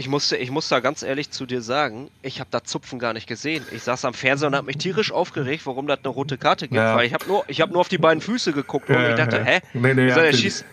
Ich 0.00 0.08
musste, 0.08 0.38
ich 0.38 0.50
muss 0.50 0.66
da 0.70 0.80
ganz 0.80 1.02
ehrlich 1.02 1.30
zu 1.30 1.44
dir 1.44 1.60
sagen, 1.60 2.08
ich 2.22 2.40
habe 2.40 2.48
da 2.50 2.64
Zupfen 2.64 2.98
gar 2.98 3.12
nicht 3.12 3.26
gesehen. 3.26 3.62
Ich 3.70 3.82
saß 3.82 4.06
am 4.06 4.14
Fernseher 4.14 4.48
und 4.48 4.56
habe 4.56 4.68
mich 4.68 4.78
tierisch 4.78 5.12
aufgeregt, 5.12 5.66
warum 5.66 5.86
das 5.86 5.98
eine 6.02 6.08
rote 6.08 6.38
Karte 6.38 6.68
gibt. 6.68 6.76
Ja. 6.76 6.96
Weil 6.96 7.06
ich 7.06 7.12
habe 7.12 7.26
nur, 7.26 7.44
ich 7.48 7.58
nur 7.58 7.80
auf 7.80 7.90
die 7.90 7.98
beiden 7.98 8.22
Füße 8.22 8.54
geguckt 8.54 8.88
und 8.88 8.94
ja, 8.94 9.10
ich 9.10 9.16
dachte, 9.16 9.36
ja. 9.36 9.44
hä? 9.44 9.60
Nee, 9.74 9.92
nee, 9.92 10.08
ja, 10.08 10.32
schießt? 10.32 10.64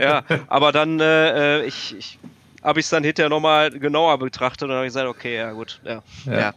ja, 0.00 0.22
aber 0.46 0.70
dann, 0.70 1.00
äh, 1.00 1.62
äh, 1.62 1.64
ich, 1.64 1.96
ich 1.98 2.20
habe 2.62 2.80
ich 2.80 2.86
es 2.86 2.90
dann 2.90 3.04
hinterher 3.04 3.30
nochmal 3.30 3.70
genauer 3.70 4.18
betrachtet 4.18 4.68
und 4.68 4.74
habe 4.74 4.84
gesagt, 4.84 5.06
okay, 5.06 5.36
ja 5.36 5.52
gut, 5.52 5.80
ja, 5.84 6.02
ja. 6.26 6.38
ja. 6.38 6.54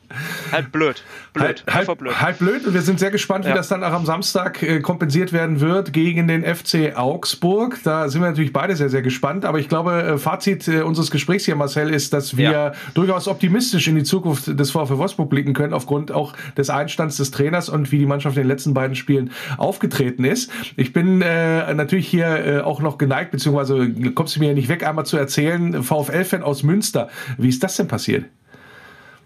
Halt 0.52 0.72
blöd. 0.72 1.04
Blöd. 1.34 1.64
Halt, 1.68 1.88
halt, 1.88 1.98
blöd. 2.00 2.22
Halt 2.22 2.40
blöd 2.40 2.66
und 2.66 2.74
wir 2.74 2.82
sind 2.82 3.00
sehr 3.00 3.12
gespannt, 3.12 3.46
ja. 3.46 3.52
wie 3.52 3.56
das 3.56 3.68
dann 3.68 3.84
auch 3.84 3.94
am 3.94 4.06
Samstag 4.06 4.64
äh, 4.64 4.80
kompensiert 4.80 5.32
werden 5.32 5.62
wird 5.62 5.94
gegen 5.94 6.28
den 6.28 6.44
FC 6.44 6.96
Augsburg. 6.96 7.80
Da 7.84 8.10
sind 8.10 8.22
wir 8.22 8.30
natürlich 8.30 8.52
beide 8.52 8.76
sehr, 8.76 8.90
sehr 8.90 9.02
gespannt. 9.02 9.46
Aber 9.46 9.60
ich 9.60 9.70
glaube, 9.70 10.02
äh, 10.02 10.18
Fazit 10.18 10.68
äh, 10.68 10.82
unseres 10.82 11.12
Gesprächs 11.12 11.46
hier, 11.46 11.56
Marcel, 11.56 11.90
ist, 11.90 12.14
dass 12.14 12.36
wir 12.36 12.52
ja. 12.52 12.72
durchaus 12.94 13.28
optimistisch 13.28 13.88
in 13.88 13.96
die 13.96 14.04
Zukunft 14.04 14.60
des 14.60 14.72
VfL 14.72 14.98
Wolfsburg 14.98 15.30
blicken 15.30 15.54
können, 15.54 15.74
aufgrund 15.74 16.12
auch 16.12 16.34
des 16.58 16.70
Einstands 16.70 17.18
des 17.18 17.32
Trainers 17.32 17.70
und 17.70 17.92
wie 17.92 18.00
die 18.00 18.06
Mannschaft 18.06 18.36
in 18.38 18.44
den 18.44 18.50
letzten 18.50 18.74
beiden 18.74 18.96
Spielen 18.96 19.32
aufgetreten 19.58 20.24
ist. 20.24 20.52
Ich 20.76 20.94
bin 20.94 21.22
äh, 21.22 21.74
natürlich 21.74 22.08
hier 22.08 22.64
auch 22.66 22.82
noch 22.82 22.98
geneigt, 22.98 23.32
beziehungsweise 23.32 23.92
kommst 24.14 24.36
du 24.36 24.40
mir 24.40 24.50
ja 24.50 24.54
nicht 24.54 24.68
weg, 24.68 24.86
einmal 24.86 25.06
zu 25.06 25.18
erzählen, 25.18 25.84
VfL-Fan 25.92 26.44
aus 26.44 26.64
Münster. 26.64 27.10
Wie 27.38 27.50
ist 27.50 27.62
das 27.64 27.76
denn 27.76 27.88
passiert? 27.88 28.26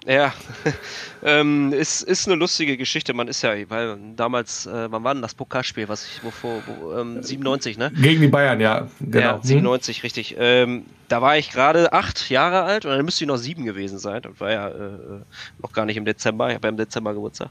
Ja, 0.06 0.34
ähm, 1.24 1.74
ist, 1.74 2.04
ist 2.04 2.28
eine 2.28 2.36
lustige 2.36 2.78
Geschichte. 2.78 3.14
Man 3.14 3.28
ist 3.28 3.42
ja, 3.42 3.54
weil 3.70 3.98
damals, 4.16 4.68
äh, 4.68 4.92
wann 4.92 5.04
war 5.04 5.14
denn 5.16 5.24
das 5.24 5.34
Pokalspiel, 5.34 5.90
was 5.90 6.06
ich, 6.06 6.24
wovor, 6.24 6.62
wo, 6.68 6.94
ähm, 6.94 7.24
97, 7.24 7.78
ne? 7.78 7.92
Gegen 7.92 8.22
die 8.22 8.28
Bayern, 8.28 8.60
ja, 8.60 8.88
genau. 9.00 9.20
Ja, 9.20 9.40
97, 9.42 9.98
hm. 9.98 10.02
richtig. 10.02 10.36
Ähm, 10.38 10.86
da 11.08 11.22
war 11.22 11.38
ich 11.38 11.52
gerade 11.52 11.92
acht 11.92 12.30
Jahre 12.30 12.64
alt 12.64 12.86
und 12.86 12.92
dann 12.92 13.04
müsste 13.04 13.24
ich 13.24 13.28
noch 13.28 13.38
sieben 13.38 13.66
gewesen 13.66 13.98
sein. 13.98 14.22
Das 14.22 14.40
war 14.40 14.52
ja 14.52 14.70
äh, 14.70 15.22
noch 15.62 15.74
gar 15.74 15.86
nicht 15.86 15.98
im 15.98 16.06
Dezember, 16.06 16.50
ich 16.50 16.56
habe 16.56 16.68
ja 16.68 16.70
im 16.70 16.78
Dezember 16.78 17.14
Geburtstag. 17.14 17.50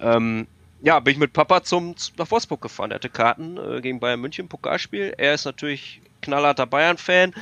Ähm, 0.00 0.46
ja, 0.82 1.00
bin 1.00 1.12
ich 1.12 1.18
mit 1.18 1.32
Papa 1.32 1.62
zum, 1.64 1.96
nach 2.16 2.30
Wolfsburg 2.30 2.60
gefahren. 2.60 2.92
Er 2.92 2.96
hatte 2.96 3.08
Karten 3.08 3.56
äh, 3.56 3.80
gegen 3.80 3.98
Bayern 3.98 4.20
München, 4.20 4.48
Pokalspiel. 4.48 5.14
Er 5.16 5.34
ist 5.34 5.44
natürlich 5.44 6.00
knallharter 6.26 6.66
Bayern-Fan 6.66 7.32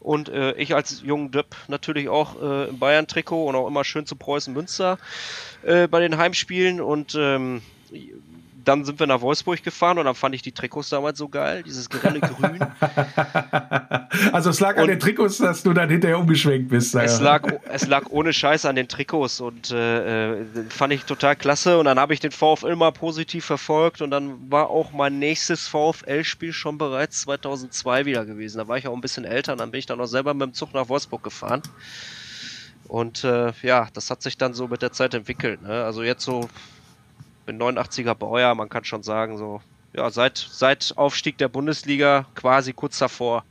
und 0.00 0.28
äh, 0.28 0.52
ich 0.52 0.74
als 0.74 1.02
jungen 1.02 1.30
Depp 1.30 1.56
natürlich 1.68 2.08
auch 2.08 2.40
äh, 2.40 2.68
im 2.68 2.78
Bayern-Trikot 2.78 3.46
und 3.46 3.56
auch 3.56 3.66
immer 3.66 3.84
schön 3.84 4.06
zu 4.06 4.16
Preußen 4.16 4.54
Münster 4.54 4.98
äh, 5.62 5.88
bei 5.88 6.00
den 6.00 6.16
Heimspielen 6.16 6.80
und 6.80 7.14
ähm, 7.18 7.62
dann 8.64 8.84
sind 8.84 8.98
wir 8.98 9.06
nach 9.06 9.20
Wolfsburg 9.20 9.62
gefahren 9.62 9.98
und 9.98 10.06
dann 10.06 10.14
fand 10.14 10.34
ich 10.34 10.42
die 10.42 10.52
Trikots 10.52 10.88
damals 10.88 11.18
so 11.18 11.28
geil, 11.28 11.62
dieses 11.62 11.90
grelle 11.90 12.20
Grün. 12.20 12.60
also 14.32 14.50
es 14.50 14.60
lag 14.60 14.76
und 14.76 14.82
an 14.82 14.88
den 14.88 15.00
Trikots, 15.00 15.38
dass 15.38 15.62
du 15.62 15.72
dann 15.72 15.88
hinterher 15.88 16.18
umgeschwenkt 16.18 16.68
bist. 16.68 16.94
Es 16.94 17.20
lag, 17.20 17.42
es 17.70 17.86
lag 17.86 18.04
ohne 18.10 18.32
Scheiß 18.32 18.64
an 18.64 18.76
den 18.76 18.88
Trikots 18.88 19.40
und 19.40 19.70
äh, 19.70 20.40
äh, 20.40 20.44
fand 20.68 20.92
ich 20.92 21.04
total 21.04 21.36
klasse. 21.36 21.78
Und 21.78 21.86
dann 21.86 21.98
habe 21.98 22.14
ich 22.14 22.20
den 22.20 22.30
VfL 22.30 22.76
mal 22.76 22.92
positiv 22.92 23.44
verfolgt 23.44 24.02
und 24.02 24.10
dann 24.10 24.50
war 24.50 24.70
auch 24.70 24.92
mein 24.92 25.18
nächstes 25.18 25.68
VfL-Spiel 25.68 26.52
schon 26.52 26.78
bereits 26.78 27.22
2002 27.22 28.06
wieder 28.06 28.24
gewesen. 28.24 28.58
Da 28.58 28.68
war 28.68 28.78
ich 28.78 28.88
auch 28.88 28.94
ein 28.94 29.00
bisschen 29.00 29.24
älter 29.24 29.52
und 29.52 29.58
dann 29.58 29.70
bin 29.70 29.78
ich 29.78 29.86
dann 29.86 29.98
noch 29.98 30.06
selber 30.06 30.34
mit 30.34 30.42
dem 30.42 30.54
Zug 30.54 30.74
nach 30.74 30.88
Wolfsburg 30.88 31.22
gefahren. 31.22 31.62
Und 32.88 33.24
äh, 33.24 33.52
ja, 33.62 33.88
das 33.92 34.10
hat 34.10 34.22
sich 34.22 34.36
dann 34.36 34.54
so 34.54 34.68
mit 34.68 34.82
der 34.82 34.92
Zeit 34.92 35.14
entwickelt. 35.14 35.62
Ne? 35.62 35.84
Also 35.84 36.02
jetzt 36.02 36.24
so 36.24 36.48
bin 37.46 37.58
89er 37.58 38.14
Baujahr, 38.14 38.54
man 38.54 38.68
kann 38.68 38.84
schon 38.84 39.02
sagen, 39.02 39.38
so, 39.38 39.60
ja, 39.94 40.10
seit, 40.10 40.38
seit 40.38 40.94
Aufstieg 40.96 41.38
der 41.38 41.48
Bundesliga 41.48 42.26
quasi 42.34 42.72
kurz 42.72 42.98
davor 42.98 43.44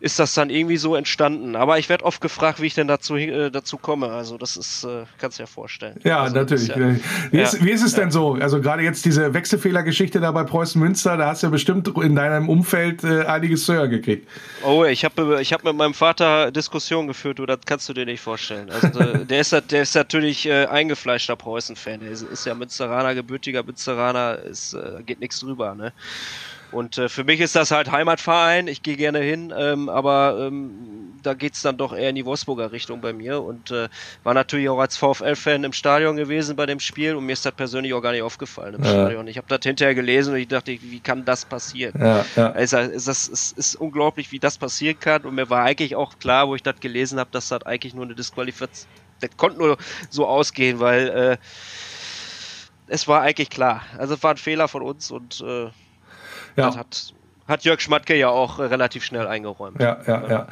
ist 0.00 0.18
das 0.18 0.34
dann 0.34 0.50
irgendwie 0.50 0.76
so 0.76 0.94
entstanden. 0.94 1.56
Aber 1.56 1.78
ich 1.78 1.88
werde 1.88 2.04
oft 2.04 2.20
gefragt, 2.20 2.60
wie 2.60 2.66
ich 2.66 2.74
denn 2.74 2.86
dazu, 2.86 3.16
äh, 3.16 3.50
dazu 3.50 3.78
komme. 3.78 4.08
Also 4.08 4.36
das 4.36 4.56
ist, 4.56 4.84
äh, 4.84 5.04
kannst 5.18 5.38
du 5.38 5.44
dir 5.44 5.46
vorstellen. 5.46 5.98
Ja, 6.04 6.22
also, 6.22 6.36
natürlich. 6.36 6.68
Ja, 6.68 6.96
wie, 7.30 7.40
ist, 7.40 7.64
wie 7.64 7.70
ist 7.70 7.82
es 7.82 7.92
ja. 7.92 8.00
denn 8.00 8.10
so? 8.10 8.34
Also 8.34 8.60
gerade 8.60 8.82
jetzt 8.82 9.04
diese 9.04 9.32
Wechselfehlergeschichte 9.32 10.20
da 10.20 10.30
bei 10.32 10.44
Preußen 10.44 10.80
Münster, 10.80 11.16
da 11.16 11.28
hast 11.28 11.42
du 11.42 11.46
ja 11.46 11.50
bestimmt 11.50 11.88
in 11.88 12.14
deinem 12.14 12.48
Umfeld 12.48 13.04
äh, 13.04 13.24
einiges 13.24 13.64
zu 13.64 13.74
hören 13.74 13.90
gekriegt. 13.90 14.28
Oh, 14.62 14.84
ich 14.84 15.04
habe 15.04 15.40
ich 15.40 15.52
hab 15.52 15.64
mit 15.64 15.74
meinem 15.74 15.94
Vater 15.94 16.50
Diskussionen 16.50 17.08
geführt, 17.08 17.38
du, 17.38 17.46
das 17.46 17.60
kannst 17.64 17.88
du 17.88 17.94
dir 17.94 18.04
nicht 18.04 18.20
vorstellen. 18.20 18.70
Also 18.70 19.02
der, 19.24 19.40
ist, 19.40 19.52
der 19.70 19.82
ist 19.82 19.94
natürlich 19.94 20.46
äh, 20.46 20.66
eingefleischter 20.66 21.36
Preußen-Fan. 21.36 22.00
Der 22.00 22.10
ist, 22.10 22.22
ist, 22.22 22.44
ja 22.44 22.54
Münsteraner, 22.54 23.14
gebürtiger 23.14 23.62
Münsteraner, 23.62 24.38
ist, 24.40 24.74
äh, 24.74 25.02
geht 25.04 25.20
nichts 25.20 25.40
drüber, 25.40 25.74
ne? 25.74 25.92
Und 26.72 26.98
äh, 26.98 27.08
für 27.08 27.24
mich 27.24 27.40
ist 27.40 27.54
das 27.54 27.70
halt 27.70 27.90
Heimatverein, 27.90 28.66
ich 28.68 28.82
gehe 28.82 28.96
gerne 28.96 29.20
hin, 29.20 29.52
ähm, 29.56 29.88
aber 29.88 30.46
ähm, 30.46 31.14
da 31.22 31.34
geht's 31.34 31.62
dann 31.62 31.76
doch 31.76 31.94
eher 31.94 32.10
in 32.10 32.14
die 32.14 32.24
Wolfsburger 32.24 32.72
Richtung 32.72 33.00
bei 33.00 33.12
mir 33.12 33.42
und 33.42 33.70
äh, 33.70 33.88
war 34.22 34.34
natürlich 34.34 34.68
auch 34.68 34.78
als 34.78 34.96
VfL-Fan 34.96 35.64
im 35.64 35.72
Stadion 35.72 36.16
gewesen 36.16 36.56
bei 36.56 36.66
dem 36.66 36.80
Spiel 36.80 37.14
und 37.14 37.26
mir 37.26 37.32
ist 37.32 37.46
das 37.46 37.54
persönlich 37.54 37.94
auch 37.94 38.00
gar 38.00 38.12
nicht 38.12 38.22
aufgefallen 38.22 38.74
im 38.74 38.84
ja. 38.84 38.90
Stadion. 38.90 39.28
Ich 39.28 39.36
habe 39.36 39.46
das 39.48 39.60
hinterher 39.62 39.94
gelesen 39.94 40.34
und 40.34 40.40
ich 40.40 40.48
dachte, 40.48 40.72
wie 40.72 41.00
kann 41.00 41.24
das 41.24 41.44
passieren? 41.44 41.94
Ja, 42.00 42.24
ja. 42.36 42.52
Es, 42.52 42.72
ist, 42.72 43.08
es 43.08 43.52
ist 43.52 43.76
unglaublich, 43.76 44.32
wie 44.32 44.38
das 44.38 44.58
passieren 44.58 44.98
kann 44.98 45.22
und 45.22 45.34
mir 45.34 45.48
war 45.50 45.62
eigentlich 45.62 45.94
auch 45.96 46.18
klar, 46.18 46.48
wo 46.48 46.54
ich 46.54 46.62
das 46.62 46.80
gelesen 46.80 47.18
habe, 47.18 47.30
dass 47.32 47.48
das 47.48 47.62
eigentlich 47.62 47.94
nur 47.94 48.04
eine 48.04 48.14
Disqualifikation, 48.14 48.88
das 49.20 49.30
konnte 49.36 49.58
nur 49.58 49.78
so 50.10 50.26
ausgehen, 50.26 50.78
weil 50.78 51.08
äh, 51.08 51.36
es 52.86 53.08
war 53.08 53.22
eigentlich 53.22 53.50
klar. 53.50 53.82
Also 53.98 54.14
es 54.14 54.22
war 54.22 54.32
ein 54.32 54.36
Fehler 54.36 54.68
von 54.68 54.82
uns 54.82 55.10
und 55.10 55.40
äh, 55.40 55.70
ja. 56.56 56.66
Das 56.66 56.76
hat, 56.76 57.14
hat 57.46 57.64
Jörg 57.64 57.80
Schmatke 57.80 58.16
ja 58.16 58.28
auch 58.28 58.58
äh, 58.58 58.64
relativ 58.64 59.04
schnell 59.04 59.26
eingeräumt. 59.26 59.80
Ja, 59.80 59.98
ja, 60.06 60.22
ja. 60.22 60.28
ja. 60.28 60.48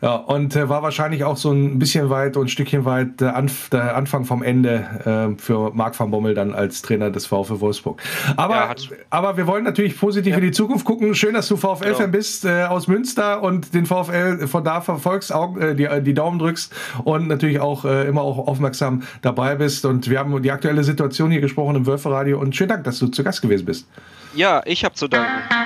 ja 0.00 0.14
und 0.16 0.56
äh, 0.56 0.68
war 0.68 0.82
wahrscheinlich 0.82 1.24
auch 1.24 1.36
so 1.36 1.52
ein 1.52 1.78
bisschen 1.78 2.10
weit 2.10 2.36
und 2.36 2.46
ein 2.46 2.48
Stückchen 2.48 2.84
weit 2.84 3.20
der, 3.20 3.36
Anf 3.36 3.70
der 3.70 3.96
Anfang 3.96 4.24
vom 4.24 4.42
Ende 4.42 5.34
äh, 5.36 5.40
für 5.40 5.72
Marc 5.72 5.98
van 5.98 6.10
Bommel 6.10 6.34
dann 6.34 6.54
als 6.54 6.82
Trainer 6.82 7.10
des 7.10 7.26
VfL 7.26 7.60
Wolfsburg. 7.60 8.02
Aber, 8.36 8.54
ja, 8.54 8.74
aber 9.10 9.36
wir 9.36 9.46
wollen 9.46 9.64
natürlich 9.64 9.96
positiv 9.96 10.36
in 10.36 10.42
die 10.42 10.50
Zukunft 10.50 10.84
gucken. 10.84 11.14
Schön, 11.14 11.34
dass 11.34 11.46
du 11.46 11.56
VfL-Fan 11.56 11.94
genau. 11.96 12.08
bist 12.08 12.44
äh, 12.44 12.64
aus 12.64 12.88
Münster 12.88 13.42
und 13.42 13.72
den 13.72 13.86
VfL 13.86 14.48
von 14.48 14.64
da 14.64 14.80
verfolgst, 14.80 15.32
Augen, 15.32 15.60
äh, 15.60 15.74
die, 15.76 15.88
die 16.02 16.14
Daumen 16.14 16.40
drückst 16.40 16.74
und 17.04 17.28
natürlich 17.28 17.60
auch 17.60 17.84
äh, 17.84 18.08
immer 18.08 18.22
auch 18.22 18.48
aufmerksam 18.48 19.04
dabei 19.20 19.54
bist. 19.54 19.84
Und 19.84 20.10
wir 20.10 20.18
haben 20.18 20.42
die 20.42 20.50
aktuelle 20.50 20.82
Situation 20.82 21.30
hier 21.30 21.40
gesprochen 21.40 21.76
im 21.76 21.86
Wölferadio 21.86 22.40
und 22.40 22.56
schönen 22.56 22.70
Dank, 22.70 22.84
dass 22.84 22.98
du 22.98 23.06
zu 23.06 23.22
Gast 23.22 23.42
gewesen 23.42 23.66
bist. 23.66 23.86
Ja, 24.34 24.62
ich 24.64 24.84
habe 24.84 24.94
zu 24.94 25.08
danken. 25.08 25.61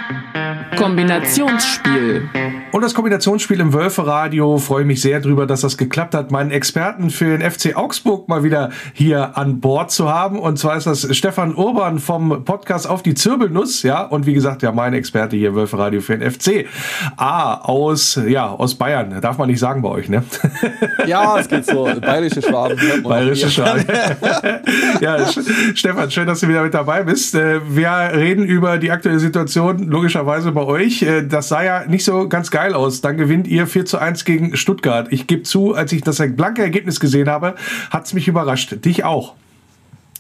Kombinationsspiel. 0.77 2.29
Und 2.72 2.83
das 2.83 2.93
Kombinationsspiel 2.93 3.59
im 3.61 3.72
Wölferadio 3.72 4.59
freue 4.59 4.83
ich 4.83 4.87
mich 4.87 5.01
sehr 5.01 5.20
drüber, 5.20 5.47
dass 5.47 5.62
das 5.62 5.79
geklappt 5.79 6.14
hat, 6.14 6.31
meinen 6.31 6.51
Experten 6.51 7.09
für 7.11 7.37
den 7.37 7.51
FC 7.51 7.74
Augsburg 7.74 8.29
mal 8.29 8.45
wieder 8.45 8.70
hier 8.93 9.39
an 9.39 9.61
Bord 9.61 9.91
zu 9.91 10.12
haben. 10.12 10.39
Und 10.39 10.59
zwar 10.59 10.77
ist 10.77 10.87
das 10.87 11.16
Stefan 11.16 11.55
Urban 11.55 11.99
vom 11.99 12.45
Podcast 12.45 12.87
Auf 12.87 13.03
die 13.03 13.14
Zirbelnuss, 13.14 13.83
ja. 13.83 14.03
Und 14.03 14.27
wie 14.27 14.35
gesagt, 14.35 14.62
ja, 14.62 14.72
mein 14.72 14.93
Experte 14.93 15.37
hier 15.37 15.49
im 15.49 15.55
Wölferadio 15.55 16.03
für 16.03 16.18
den 16.18 16.31
FC. 16.31 16.66
Ah, 17.16 17.55
aus, 17.62 18.20
ja, 18.27 18.47
aus 18.47 18.74
Bayern. 18.74 19.20
Darf 19.22 19.39
man 19.39 19.49
nicht 19.49 19.61
sagen 19.61 19.81
bei 19.81 19.89
euch, 19.89 20.09
ne? 20.09 20.22
Ja, 21.07 21.39
es 21.39 21.49
geht 21.49 21.64
so. 21.64 21.85
Bayerische 21.85 22.43
Schwaben. 22.43 22.77
Bayerische 23.03 23.49
Schwaben. 23.49 23.85
ja, 25.01 25.18
Stefan, 25.74 26.11
schön, 26.11 26.27
dass 26.27 26.41
du 26.41 26.49
wieder 26.49 26.62
mit 26.62 26.74
dabei 26.74 27.05
bist. 27.05 27.35
Äh, 27.35 27.61
wir 27.68 27.89
reden 28.12 28.45
über 28.45 28.77
die 28.79 28.91
aktuelle 28.91 29.18
Situation, 29.18 29.89
logischerweise 29.89 30.53
bei 30.53 30.65
euch. 30.66 31.02
Äh, 31.02 31.26
das 31.26 31.48
sah 31.48 31.62
ja 31.62 31.86
nicht 31.86 32.04
so 32.04 32.28
ganz 32.28 32.50
geil 32.50 32.74
aus. 32.74 33.00
Dann 33.00 33.16
gewinnt 33.16 33.46
ihr 33.46 33.66
4 33.66 33.86
zu 33.86 33.98
1 33.98 34.24
gegen 34.24 34.56
Stuttgart. 34.56 35.08
Ich 35.10 35.26
gebe 35.26 35.42
zu, 35.42 35.74
als 35.74 35.92
ich 35.92 36.02
das 36.02 36.18
blanke 36.36 36.62
Ergebnis 36.62 37.00
gesehen 37.00 37.28
habe, 37.28 37.54
hat 37.90 38.06
es 38.06 38.12
mich 38.12 38.28
überrascht. 38.28 38.84
Dich 38.84 39.04
auch. 39.04 39.34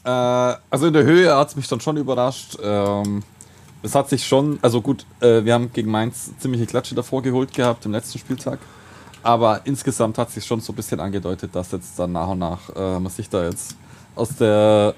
Äh, 0.04 0.08
also 0.08 0.86
in 0.86 0.92
der 0.92 1.04
Höhe 1.04 1.34
hat 1.34 1.48
es 1.48 1.56
mich 1.56 1.68
dann 1.68 1.80
schon 1.80 1.96
überrascht. 1.96 2.56
Ähm, 2.62 3.22
es 3.82 3.94
hat 3.94 4.08
sich 4.08 4.26
schon, 4.26 4.58
also 4.62 4.80
gut, 4.80 5.04
äh, 5.20 5.44
wir 5.44 5.54
haben 5.54 5.72
gegen 5.72 5.90
Mainz 5.90 6.30
ziemliche 6.38 6.66
Klatsche 6.66 6.94
davor 6.94 7.22
geholt 7.22 7.52
gehabt 7.52 7.84
im 7.84 7.92
letzten 7.92 8.18
Spieltag. 8.18 8.58
Aber 9.22 9.62
insgesamt 9.64 10.18
hat 10.18 10.30
sich 10.30 10.44
schon 10.44 10.60
so 10.60 10.72
ein 10.72 10.76
bisschen 10.76 11.00
angedeutet, 11.00 11.54
dass 11.54 11.72
jetzt 11.72 11.98
dann 11.98 12.12
nach 12.12 12.28
und 12.28 12.38
nach 12.38 12.60
äh, 12.74 13.00
man 13.00 13.10
sich 13.10 13.28
da 13.28 13.44
jetzt 13.44 13.76
aus 14.14 14.36
der 14.36 14.94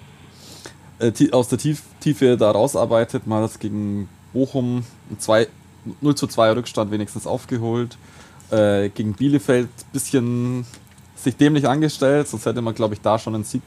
äh, 0.99 1.13
aus 1.33 1.49
der 1.49 1.59
Tief 1.59 1.83
Tiefe 2.01 2.37
da 2.37 2.51
rausarbeitet. 2.51 3.27
Mal 3.27 3.41
das 3.41 3.59
gegen 3.59 4.09
Bochum 4.39 4.85
2, 5.19 5.49
0 6.01 6.15
zu 6.15 6.29
2 6.29 6.53
Rückstand 6.53 6.93
wenigstens 6.93 7.27
aufgeholt. 7.27 7.99
Äh, 8.51 8.91
gegen 8.91 9.15
Bielefeld 9.15 9.67
ein 9.67 9.93
bisschen 9.93 10.67
sich 11.17 11.37
dämlich 11.37 11.69
angestellt, 11.69 12.29
sonst 12.29 12.47
hätte 12.47 12.63
man, 12.63 12.75
glaube 12.75 12.95
ich, 12.95 13.01
da 13.01 13.19
schon 13.19 13.35
einen 13.35 13.43
Sieg 13.43 13.63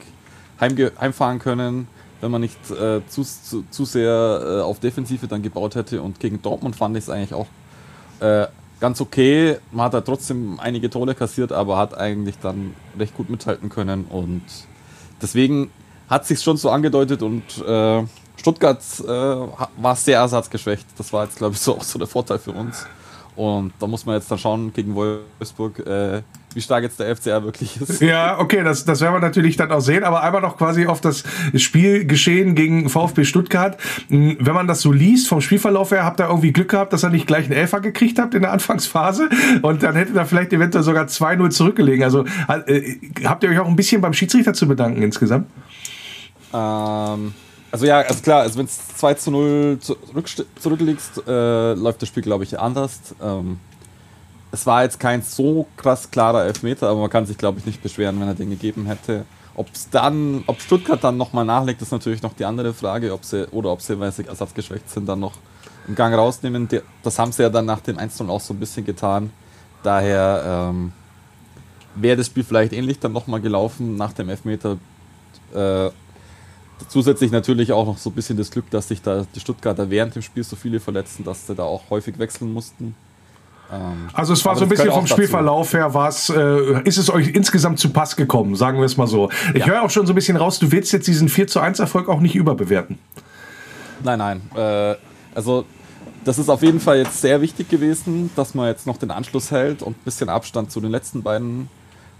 heimfahren 0.58 1.40
können, 1.40 1.88
wenn 2.22 2.30
man 2.30 2.40
nicht 2.40 2.58
äh, 2.70 3.06
zu, 3.06 3.22
zu, 3.22 3.64
zu, 3.68 3.84
sehr 3.84 4.42
äh, 4.42 4.60
auf 4.62 4.80
Defensive 4.80 5.26
dann 5.28 5.42
gebaut 5.42 5.74
hätte. 5.74 6.00
Und 6.00 6.20
gegen 6.20 6.40
Dortmund 6.40 6.74
fand 6.74 6.96
ich 6.96 7.04
es 7.04 7.10
eigentlich 7.10 7.34
auch 7.34 7.48
äh, 8.20 8.46
ganz 8.80 9.02
okay. 9.02 9.58
Man 9.72 9.84
hat 9.84 9.94
da 9.94 10.00
trotzdem 10.00 10.58
einige 10.58 10.88
Tore 10.88 11.14
kassiert, 11.14 11.52
aber 11.52 11.76
hat 11.76 11.94
eigentlich 11.98 12.38
dann 12.38 12.74
recht 12.98 13.14
gut 13.14 13.28
mithalten 13.28 13.68
können. 13.68 14.04
Und 14.04 14.42
deswegen 15.20 15.70
hat 16.08 16.26
sich 16.26 16.40
schon 16.40 16.56
so 16.56 16.70
angedeutet 16.70 17.22
und 17.22 17.42
äh, 17.58 18.04
Stuttgart 18.36 18.82
äh, 19.00 19.08
war 19.08 19.96
sehr 19.96 20.18
ersatzgeschwächt. 20.18 20.86
Das 20.98 21.12
war 21.12 21.24
jetzt, 21.24 21.36
glaube 21.36 21.54
ich, 21.54 21.60
so 21.60 21.76
auch 21.76 21.82
so 21.82 21.98
der 21.98 22.08
Vorteil 22.08 22.38
für 22.38 22.52
uns. 22.52 22.86
Und 23.34 23.72
da 23.78 23.86
muss 23.86 24.04
man 24.04 24.16
jetzt 24.16 24.30
dann 24.30 24.38
schauen 24.38 24.72
gegen 24.74 24.94
Wolfsburg, 24.94 25.78
äh, 25.86 26.22
wie 26.54 26.60
stark 26.60 26.82
jetzt 26.82 27.00
der 27.00 27.16
FCR 27.16 27.42
wirklich 27.44 27.80
ist. 27.80 28.02
Ja, 28.02 28.38
okay, 28.38 28.62
das, 28.62 28.84
das 28.84 29.00
werden 29.00 29.14
wir 29.14 29.20
natürlich 29.20 29.56
dann 29.56 29.72
auch 29.72 29.80
sehen. 29.80 30.04
Aber 30.04 30.22
einmal 30.22 30.42
noch 30.42 30.58
quasi 30.58 30.86
auf 30.86 31.00
das 31.00 31.24
Spielgeschehen 31.54 32.54
gegen 32.54 32.90
VfB 32.90 33.24
Stuttgart. 33.24 33.78
Hm, 34.08 34.36
wenn 34.38 34.54
man 34.54 34.66
das 34.66 34.82
so 34.82 34.92
liest, 34.92 35.28
vom 35.28 35.40
Spielverlauf 35.40 35.92
her, 35.92 36.04
habt 36.04 36.20
ihr 36.20 36.26
irgendwie 36.26 36.52
Glück 36.52 36.68
gehabt, 36.68 36.92
dass 36.92 37.04
ihr 37.04 37.10
nicht 37.10 37.26
gleich 37.26 37.46
einen 37.46 37.54
Elfer 37.54 37.80
gekriegt 37.80 38.18
habt 38.18 38.34
in 38.34 38.42
der 38.42 38.52
Anfangsphase. 38.52 39.30
Und 39.62 39.82
dann 39.82 39.94
hättet 39.94 40.14
ihr 40.14 40.26
vielleicht 40.26 40.52
eventuell 40.52 40.84
sogar 40.84 41.06
2-0 41.06 41.50
zurückgelegen. 41.50 42.04
Also 42.04 42.26
äh, 42.48 42.96
habt 43.24 43.44
ihr 43.44 43.50
euch 43.50 43.58
auch 43.60 43.68
ein 43.68 43.76
bisschen 43.76 44.02
beim 44.02 44.12
Schiedsrichter 44.12 44.52
zu 44.52 44.68
bedanken 44.68 45.00
insgesamt? 45.00 45.46
Ähm, 46.52 47.32
also 47.72 47.86
ja, 47.86 48.00
also 48.00 48.22
klar, 48.22 48.42
also 48.42 48.58
wenn 48.58 48.66
es 48.66 48.78
2 48.96 49.14
zu 49.14 49.30
0 49.30 49.78
zurück, 49.80 50.28
zurückliegst, 50.60 51.26
äh, 51.26 51.72
läuft 51.72 52.02
das 52.02 52.08
Spiel, 52.08 52.22
glaube 52.22 52.44
ich, 52.44 52.60
anders. 52.60 53.00
Ähm, 53.20 53.58
es 54.52 54.66
war 54.66 54.82
jetzt 54.82 55.00
kein 55.00 55.22
so 55.22 55.66
krass 55.76 56.10
klarer 56.10 56.44
Elfmeter, 56.44 56.88
aber 56.88 57.00
man 57.00 57.10
kann 57.10 57.24
sich, 57.24 57.38
glaube 57.38 57.58
ich, 57.58 57.66
nicht 57.66 57.82
beschweren, 57.82 58.20
wenn 58.20 58.28
er 58.28 58.34
den 58.34 58.50
gegeben 58.50 58.86
hätte. 58.86 59.24
Ob 59.54 59.68
es 59.72 59.88
dann, 59.88 60.44
ob 60.46 60.60
Stuttgart 60.60 61.02
dann 61.02 61.16
nochmal 61.16 61.46
nachlegt, 61.46 61.80
ist 61.80 61.92
natürlich 61.92 62.22
noch 62.22 62.34
die 62.34 62.44
andere 62.44 62.74
Frage, 62.74 63.12
ob 63.12 63.24
sie, 63.24 63.48
oder 63.48 63.70
ob 63.70 63.80
sie, 63.80 63.98
weil 63.98 64.12
sie 64.12 64.26
ersatzgeschwächt 64.26 64.90
sind, 64.90 65.08
dann 65.08 65.20
noch 65.20 65.34
einen 65.86 65.96
Gang 65.96 66.14
rausnehmen. 66.14 66.68
Das 67.02 67.18
haben 67.18 67.32
sie 67.32 67.42
ja 67.42 67.48
dann 67.48 67.64
nach 67.64 67.80
dem 67.80 67.98
1 67.98 68.20
auch 68.20 68.40
so 68.40 68.52
ein 68.52 68.60
bisschen 68.60 68.84
getan. 68.84 69.32
Daher 69.82 70.70
ähm, 70.70 70.92
wäre 71.94 72.18
das 72.18 72.26
Spiel 72.26 72.44
vielleicht 72.44 72.72
ähnlich 72.72 72.98
dann 72.98 73.12
nochmal 73.12 73.40
gelaufen 73.40 73.96
nach 73.96 74.12
dem 74.12 74.28
Elfmeter. 74.28 74.76
Äh, 75.54 75.90
Zusätzlich 76.88 77.30
natürlich 77.30 77.72
auch 77.72 77.86
noch 77.86 77.98
so 77.98 78.10
ein 78.10 78.14
bisschen 78.14 78.36
das 78.36 78.50
Glück, 78.50 78.70
dass 78.70 78.88
sich 78.88 79.02
da 79.02 79.26
die 79.34 79.40
Stuttgarter 79.40 79.90
während 79.90 80.14
dem 80.14 80.22
Spiel 80.22 80.44
so 80.44 80.56
viele 80.56 80.80
verletzen, 80.80 81.24
dass 81.24 81.46
sie 81.46 81.54
da 81.54 81.64
auch 81.64 81.82
häufig 81.90 82.18
wechseln 82.18 82.52
mussten. 82.52 82.94
Ähm, 83.72 84.08
also 84.12 84.32
es 84.32 84.44
war 84.44 84.56
so 84.56 84.64
ein 84.64 84.68
bisschen 84.68 84.90
vom 84.92 85.06
Spielverlauf 85.06 85.72
her, 85.72 85.94
war's, 85.94 86.28
äh, 86.28 86.82
ist 86.84 86.98
es 86.98 87.10
euch 87.10 87.28
insgesamt 87.28 87.78
zu 87.78 87.90
Pass 87.90 88.16
gekommen, 88.16 88.54
sagen 88.54 88.78
wir 88.78 88.84
es 88.84 88.96
mal 88.96 89.06
so. 89.06 89.30
Ich 89.54 89.60
ja. 89.60 89.66
höre 89.66 89.82
auch 89.82 89.90
schon 89.90 90.06
so 90.06 90.12
ein 90.12 90.16
bisschen 90.16 90.36
raus, 90.36 90.58
du 90.58 90.70
willst 90.70 90.92
jetzt 90.92 91.06
diesen 91.06 91.28
4 91.28 91.46
zu 91.46 91.60
1 91.60 91.78
Erfolg 91.78 92.08
auch 92.08 92.20
nicht 92.20 92.34
überbewerten. 92.34 92.98
Nein, 94.04 94.18
nein. 94.18 94.42
Äh, 94.54 94.96
also 95.34 95.64
das 96.24 96.38
ist 96.38 96.48
auf 96.48 96.62
jeden 96.62 96.80
Fall 96.80 96.98
jetzt 96.98 97.20
sehr 97.20 97.40
wichtig 97.40 97.68
gewesen, 97.68 98.30
dass 98.36 98.54
man 98.54 98.68
jetzt 98.68 98.86
noch 98.86 98.96
den 98.96 99.10
Anschluss 99.10 99.50
hält 99.50 99.82
und 99.82 99.96
ein 99.96 100.04
bisschen 100.04 100.28
Abstand 100.28 100.70
zu 100.70 100.80
den 100.80 100.90
letzten 100.90 101.22
beiden 101.22 101.68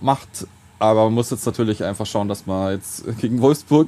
macht. 0.00 0.46
Aber 0.82 1.04
man 1.04 1.14
muss 1.14 1.30
jetzt 1.30 1.46
natürlich 1.46 1.84
einfach 1.84 2.04
schauen, 2.04 2.26
dass 2.26 2.44
man 2.44 2.72
jetzt 2.72 3.04
gegen 3.20 3.40
Wolfsburg 3.40 3.86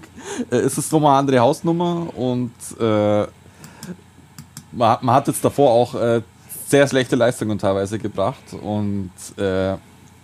äh, 0.49 0.61
ist 0.61 0.79
es 0.79 0.93
nochmal 0.93 1.11
eine 1.11 1.19
andere 1.19 1.41
Hausnummer 1.41 2.07
und 2.17 2.53
äh, 2.79 3.27
man, 4.71 4.99
man, 5.01 5.11
hat 5.11 5.27
jetzt 5.27 5.45
davor 5.45 5.73
auch 5.73 5.97
äh, 5.97 6.23
sehr 6.69 6.87
schlechte 6.87 7.17
Leistungen 7.17 7.59
teilweise 7.59 7.99
gebracht 7.99 8.45
und 8.63 9.11
äh, 9.37 9.75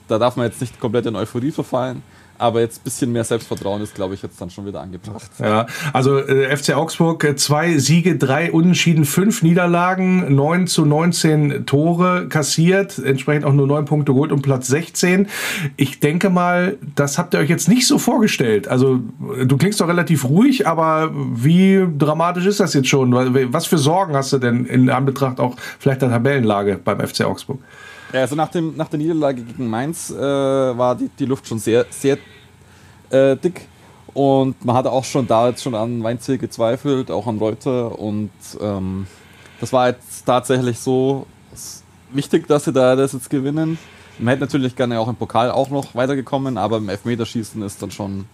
da 0.06 0.18
darf 0.18 0.36
man 0.36 0.46
jetzt 0.46 0.60
nicht 0.60 0.78
komplett 0.78 1.06
in 1.06 1.16
Euphorie 1.16 1.50
verfallen. 1.50 2.04
Aber 2.40 2.60
jetzt 2.60 2.80
ein 2.80 2.84
bisschen 2.84 3.12
mehr 3.12 3.22
Selbstvertrauen 3.22 3.82
ist, 3.82 3.94
glaube 3.94 4.14
ich, 4.14 4.22
jetzt 4.22 4.40
dann 4.40 4.48
schon 4.48 4.64
wieder 4.64 4.80
angebracht. 4.80 5.30
Ja, 5.38 5.66
also 5.92 6.18
äh, 6.18 6.56
FC 6.56 6.74
Augsburg, 6.74 7.22
äh, 7.22 7.36
zwei 7.36 7.76
Siege, 7.76 8.16
drei 8.16 8.50
Unentschieden, 8.50 9.04
fünf 9.04 9.42
Niederlagen, 9.42 10.34
neun 10.34 10.66
zu 10.66 10.86
19 10.86 11.66
Tore 11.66 12.28
kassiert, 12.28 12.98
entsprechend 12.98 13.44
auch 13.44 13.52
nur 13.52 13.66
neun 13.66 13.84
Punkte 13.84 14.12
geholt 14.12 14.32
und 14.32 14.40
Platz 14.40 14.68
16. 14.68 15.28
Ich 15.76 16.00
denke 16.00 16.30
mal, 16.30 16.78
das 16.94 17.18
habt 17.18 17.34
ihr 17.34 17.40
euch 17.40 17.50
jetzt 17.50 17.68
nicht 17.68 17.86
so 17.86 17.98
vorgestellt. 17.98 18.68
Also 18.68 19.00
du 19.44 19.56
klingst 19.58 19.78
doch 19.82 19.88
relativ 19.88 20.24
ruhig, 20.24 20.66
aber 20.66 21.10
wie 21.14 21.86
dramatisch 21.98 22.46
ist 22.46 22.58
das 22.58 22.72
jetzt 22.72 22.88
schon? 22.88 23.12
Was 23.52 23.66
für 23.66 23.76
Sorgen 23.76 24.14
hast 24.14 24.32
du 24.32 24.38
denn 24.38 24.64
in 24.64 24.88
Anbetracht 24.88 25.40
auch 25.40 25.56
vielleicht 25.78 26.00
der 26.00 26.08
Tabellenlage 26.08 26.80
beim 26.82 27.06
FC 27.06 27.26
Augsburg? 27.26 27.58
Ja, 28.12 28.20
also 28.20 28.34
nach, 28.34 28.48
dem, 28.48 28.76
nach 28.76 28.88
der 28.88 28.98
Niederlage 28.98 29.42
gegen 29.42 29.68
Mainz 29.68 30.10
äh, 30.10 30.16
war 30.16 30.96
die, 30.96 31.08
die 31.18 31.26
Luft 31.26 31.46
schon 31.46 31.58
sehr, 31.58 31.86
sehr 31.90 32.18
äh, 33.10 33.36
dick. 33.36 33.68
Und 34.12 34.64
man 34.64 34.74
hatte 34.74 34.90
auch 34.90 35.04
schon 35.04 35.26
da 35.26 35.48
jetzt 35.48 35.62
schon 35.62 35.74
an 35.74 36.02
Weinziel 36.02 36.38
gezweifelt, 36.38 37.10
auch 37.10 37.26
an 37.26 37.38
Reuter. 37.38 37.98
Und 37.98 38.30
ähm, 38.60 39.06
das 39.60 39.72
war 39.72 39.88
jetzt 39.88 40.26
tatsächlich 40.26 40.78
so 40.78 41.26
wichtig, 42.12 42.48
dass 42.48 42.64
sie 42.64 42.72
da 42.72 42.96
das 42.96 43.12
jetzt 43.12 43.30
gewinnen. 43.30 43.78
Man 44.18 44.28
hätte 44.28 44.40
natürlich 44.40 44.74
gerne 44.74 44.98
auch 44.98 45.08
im 45.08 45.16
Pokal 45.16 45.50
auch 45.50 45.70
noch 45.70 45.94
weitergekommen, 45.94 46.58
aber 46.58 46.78
im 46.78 46.88
Elfmeterschießen 46.88 47.62
ist 47.62 47.80
dann 47.80 47.90
schon. 47.90 48.26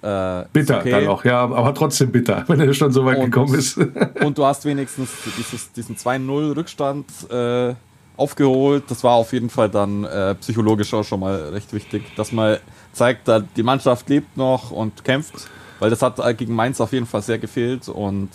Äh, 0.00 0.44
bitter 0.52 0.78
okay. 0.78 0.90
dann 0.92 1.08
auch, 1.08 1.24
ja, 1.24 1.40
aber 1.40 1.74
trotzdem 1.74 2.12
bitter, 2.12 2.44
wenn 2.48 2.60
er 2.60 2.72
schon 2.72 2.92
so 2.92 3.04
weit 3.04 3.18
und, 3.18 3.24
gekommen 3.24 3.54
ist. 3.54 3.78
und 4.24 4.38
du 4.38 4.44
hast 4.44 4.64
wenigstens 4.64 5.10
dieses, 5.36 5.72
diesen 5.72 5.96
2-0-Rückstand 5.96 7.06
äh, 7.30 7.74
aufgeholt. 8.18 8.84
Das 8.88 9.02
war 9.04 9.12
auf 9.12 9.32
jeden 9.32 9.48
Fall 9.48 9.70
dann 9.70 10.04
äh, 10.04 10.34
psychologisch 10.34 10.92
auch 10.92 11.04
schon 11.04 11.20
mal 11.20 11.36
recht 11.50 11.72
wichtig, 11.72 12.14
dass 12.16 12.32
man 12.32 12.58
zeigt, 12.92 13.28
da 13.28 13.40
die 13.40 13.62
Mannschaft 13.62 14.08
lebt 14.10 14.36
noch 14.36 14.70
und 14.70 15.04
kämpft, 15.04 15.48
weil 15.78 15.88
das 15.88 16.02
hat 16.02 16.18
äh, 16.18 16.34
gegen 16.34 16.54
Mainz 16.54 16.80
auf 16.80 16.92
jeden 16.92 17.06
Fall 17.06 17.22
sehr 17.22 17.38
gefehlt 17.38 17.88
und 17.88 18.28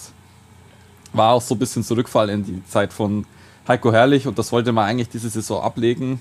war 1.12 1.34
auch 1.34 1.42
so 1.42 1.54
ein 1.54 1.60
bisschen 1.60 1.84
Zurückfall 1.84 2.30
in 2.30 2.44
die 2.44 2.66
Zeit 2.66 2.92
von 2.94 3.26
Heiko 3.68 3.92
Herrlich 3.92 4.26
und 4.26 4.40
das 4.40 4.52
wollte 4.52 4.72
man 4.72 4.86
eigentlich 4.86 5.10
diese 5.10 5.30
Saison 5.30 5.62
ablegen. 5.62 6.20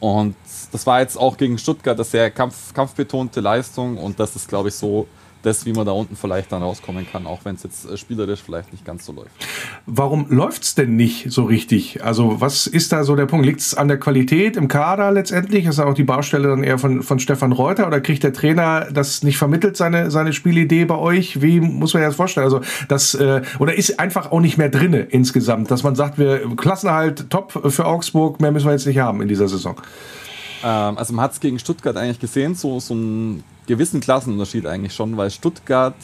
Und 0.00 0.36
das 0.72 0.86
war 0.86 1.00
jetzt 1.00 1.16
auch 1.16 1.36
gegen 1.36 1.56
Stuttgart 1.56 1.96
eine 1.96 2.04
sehr 2.04 2.30
kampf, 2.30 2.74
kampfbetonte 2.74 3.40
Leistung 3.40 3.96
und 3.96 4.20
das 4.20 4.36
ist, 4.36 4.48
glaube 4.48 4.68
ich, 4.68 4.74
so 4.74 5.06
das, 5.44 5.66
wie 5.66 5.72
man 5.72 5.86
da 5.86 5.92
unten 5.92 6.16
vielleicht 6.16 6.52
dann 6.52 6.62
rauskommen 6.62 7.06
kann, 7.10 7.26
auch 7.26 7.40
wenn 7.44 7.54
es 7.54 7.62
jetzt 7.62 7.88
äh, 7.88 7.96
spielerisch 7.96 8.40
vielleicht 8.42 8.72
nicht 8.72 8.84
ganz 8.84 9.04
so 9.04 9.12
läuft. 9.12 9.30
Warum 9.86 10.26
läuft 10.30 10.62
es 10.62 10.74
denn 10.74 10.96
nicht 10.96 11.30
so 11.30 11.44
richtig? 11.44 12.04
Also 12.04 12.40
was 12.40 12.66
ist 12.66 12.92
da 12.92 13.04
so 13.04 13.16
der 13.16 13.26
Punkt? 13.26 13.46
Liegt 13.46 13.60
es 13.60 13.74
an 13.74 13.88
der 13.88 13.98
Qualität 13.98 14.56
im 14.56 14.68
Kader 14.68 15.10
letztendlich? 15.10 15.66
Ist 15.66 15.80
auch 15.80 15.94
die 15.94 16.04
Baustelle 16.04 16.48
dann 16.48 16.64
eher 16.64 16.78
von, 16.78 17.02
von 17.02 17.18
Stefan 17.18 17.52
Reuter 17.52 17.86
oder 17.86 18.00
kriegt 18.00 18.22
der 18.22 18.32
Trainer 18.32 18.88
das 18.92 19.22
nicht 19.22 19.38
vermittelt, 19.38 19.76
seine, 19.76 20.10
seine 20.10 20.32
Spielidee 20.32 20.84
bei 20.84 20.96
euch? 20.96 21.42
Wie 21.42 21.60
muss 21.60 21.94
man 21.94 22.02
sich 22.02 22.08
das 22.08 22.16
vorstellen? 22.16 22.44
Also 22.44 22.60
das, 22.88 23.14
äh, 23.14 23.42
oder 23.58 23.74
ist 23.74 24.00
einfach 24.00 24.32
auch 24.32 24.40
nicht 24.40 24.58
mehr 24.58 24.68
drinne 24.68 25.00
insgesamt, 25.00 25.70
dass 25.70 25.82
man 25.82 25.94
sagt, 25.94 26.18
wir 26.18 26.56
Klassenhalt 26.56 27.30
top 27.30 27.52
für 27.52 27.86
Augsburg, 27.86 28.40
mehr 28.40 28.52
müssen 28.52 28.66
wir 28.66 28.72
jetzt 28.72 28.86
nicht 28.86 28.98
haben 28.98 29.20
in 29.20 29.28
dieser 29.28 29.48
Saison? 29.48 29.76
Ähm, 30.62 30.98
also 30.98 31.12
man 31.12 31.24
hat 31.24 31.32
es 31.32 31.40
gegen 31.40 31.58
Stuttgart 31.58 31.96
eigentlich 31.96 32.20
gesehen, 32.20 32.54
so, 32.54 32.80
so 32.80 32.94
ein 32.94 33.44
gewissen 33.66 34.00
Klassenunterschied 34.00 34.66
eigentlich 34.66 34.94
schon, 34.94 35.16
weil 35.16 35.30
Stuttgart 35.30 35.94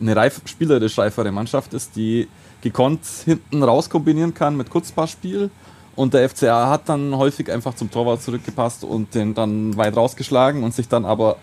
eine 0.00 0.14
reif, 0.14 0.40
spielerisch 0.44 0.98
reifere 0.98 1.32
Mannschaft 1.32 1.74
ist, 1.74 1.96
die 1.96 2.28
gekonnt 2.60 3.00
hinten 3.24 3.62
raus 3.62 3.90
kombinieren 3.90 4.34
kann 4.34 4.56
mit 4.56 4.70
Kurzpassspiel. 4.70 5.50
Und 5.96 6.14
der 6.14 6.28
FCA 6.28 6.70
hat 6.70 6.88
dann 6.88 7.16
häufig 7.16 7.50
einfach 7.50 7.74
zum 7.74 7.90
Torwart 7.90 8.22
zurückgepasst 8.22 8.84
und 8.84 9.14
den 9.14 9.34
dann 9.34 9.76
weit 9.76 9.96
rausgeschlagen 9.96 10.62
und 10.62 10.72
sich 10.72 10.86
dann 10.86 11.04
aber 11.04 11.36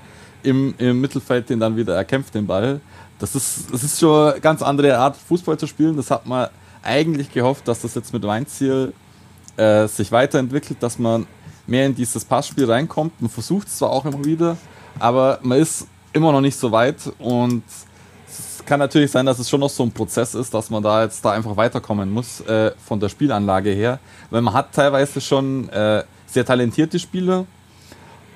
im, 0.43 0.73
im 0.78 1.01
Mittelfeld 1.01 1.49
den 1.49 1.59
dann 1.59 1.76
wieder 1.76 1.95
erkämpft, 1.95 2.36
den 2.36 2.47
Ball. 2.47 2.80
Das 3.19 3.36
ist, 3.36 3.73
das 3.73 3.84
ist 3.84 3.99
schon 3.99 4.32
eine 4.32 4.39
ganz 4.39 4.61
andere 4.61 4.97
Art, 4.97 5.17
Fußball 5.17 5.57
zu 5.57 5.67
spielen. 5.67 5.97
Das 5.97 6.09
hat 6.09 6.26
man 6.26 6.47
eigentlich 6.84 7.34
gehofft, 7.34 7.67
dass 7.67 7.82
das 7.82 7.95
jetzt 7.95 8.13
mit 8.13 8.23
Weinziel 8.23 8.93
äh, 9.57 9.88
sich 9.88 10.11
weiterentwickelt, 10.11 10.82
dass 10.82 10.99
man 10.99 11.26
mehr 11.67 11.86
in 11.86 11.95
dieses 11.95 12.23
Passspiel 12.23 12.69
reinkommt. 12.69 13.19
Man 13.21 13.30
versucht 13.30 13.67
es 13.67 13.78
zwar 13.78 13.89
auch 13.89 14.05
immer 14.05 14.23
wieder, 14.23 14.57
aber 14.99 15.39
man 15.41 15.59
ist 15.59 15.87
immer 16.13 16.31
noch 16.31 16.41
nicht 16.41 16.57
so 16.57 16.71
weit 16.71 16.97
und 17.19 17.63
es 18.27 18.63
kann 18.65 18.79
natürlich 18.79 19.11
sein, 19.11 19.25
dass 19.25 19.39
es 19.39 19.49
schon 19.49 19.59
noch 19.59 19.69
so 19.69 19.83
ein 19.83 19.91
Prozess 19.91 20.33
ist, 20.33 20.53
dass 20.53 20.69
man 20.69 20.81
da 20.81 21.03
jetzt 21.03 21.23
da 21.23 21.31
einfach 21.31 21.55
weiterkommen 21.55 22.09
muss 22.09 22.41
äh, 22.41 22.71
von 22.85 22.99
der 22.99 23.09
Spielanlage 23.09 23.71
her, 23.71 23.99
weil 24.29 24.41
man 24.41 24.53
hat 24.53 24.73
teilweise 24.73 25.21
schon 25.21 25.69
äh, 25.69 26.03
sehr 26.25 26.45
talentierte 26.45 26.99
Spieler, 26.99 27.45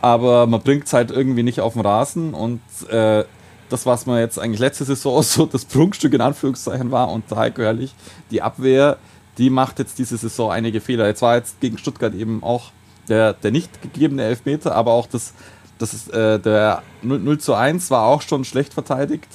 aber 0.02 0.48
man 0.48 0.62
bringt 0.62 0.86
es 0.86 0.94
halt 0.94 1.12
irgendwie 1.12 1.44
nicht 1.44 1.62
auf 1.62 1.74
den 1.74 1.82
Rasen 1.82 2.34
und 2.34 2.62
äh, 2.90 3.24
das, 3.70 3.86
was 3.86 4.06
man 4.06 4.20
jetzt 4.20 4.40
eigentlich 4.40 4.60
letzte 4.60 4.86
Saison 4.86 5.22
so 5.24 5.46
das 5.46 5.66
Prunkstück 5.66 6.14
in 6.14 6.22
Anführungszeichen 6.22 6.92
war 6.92 7.12
und 7.12 7.24
Heiko 7.32 7.62
Herrlich, 7.62 7.94
die 8.32 8.42
Abwehr, 8.42 8.98
die 9.38 9.50
macht 9.50 9.80
jetzt 9.80 9.98
diese 9.98 10.18
Saison 10.18 10.52
einige 10.52 10.82
Fehler. 10.82 11.08
Jetzt 11.08 11.22
war 11.22 11.36
jetzt 11.36 11.62
gegen 11.62 11.78
Stuttgart 11.78 12.14
eben 12.14 12.44
auch 12.44 12.72
der, 13.08 13.34
der 13.34 13.52
nicht 13.52 13.82
gegebene 13.82 14.24
Elfmeter, 14.24 14.76
aber 14.76 14.92
auch 14.92 15.08
das 15.08 15.34
das 15.80 15.94
ist, 15.94 16.14
äh, 16.14 16.40
der 16.40 16.84
0, 17.02 17.20
0 17.20 17.40
zu 17.40 17.56
1 17.56 17.90
war 17.90 18.06
auch 18.06 18.22
schon 18.22 18.46
schlecht 18.46 18.74
verteidigt. 18.74 19.28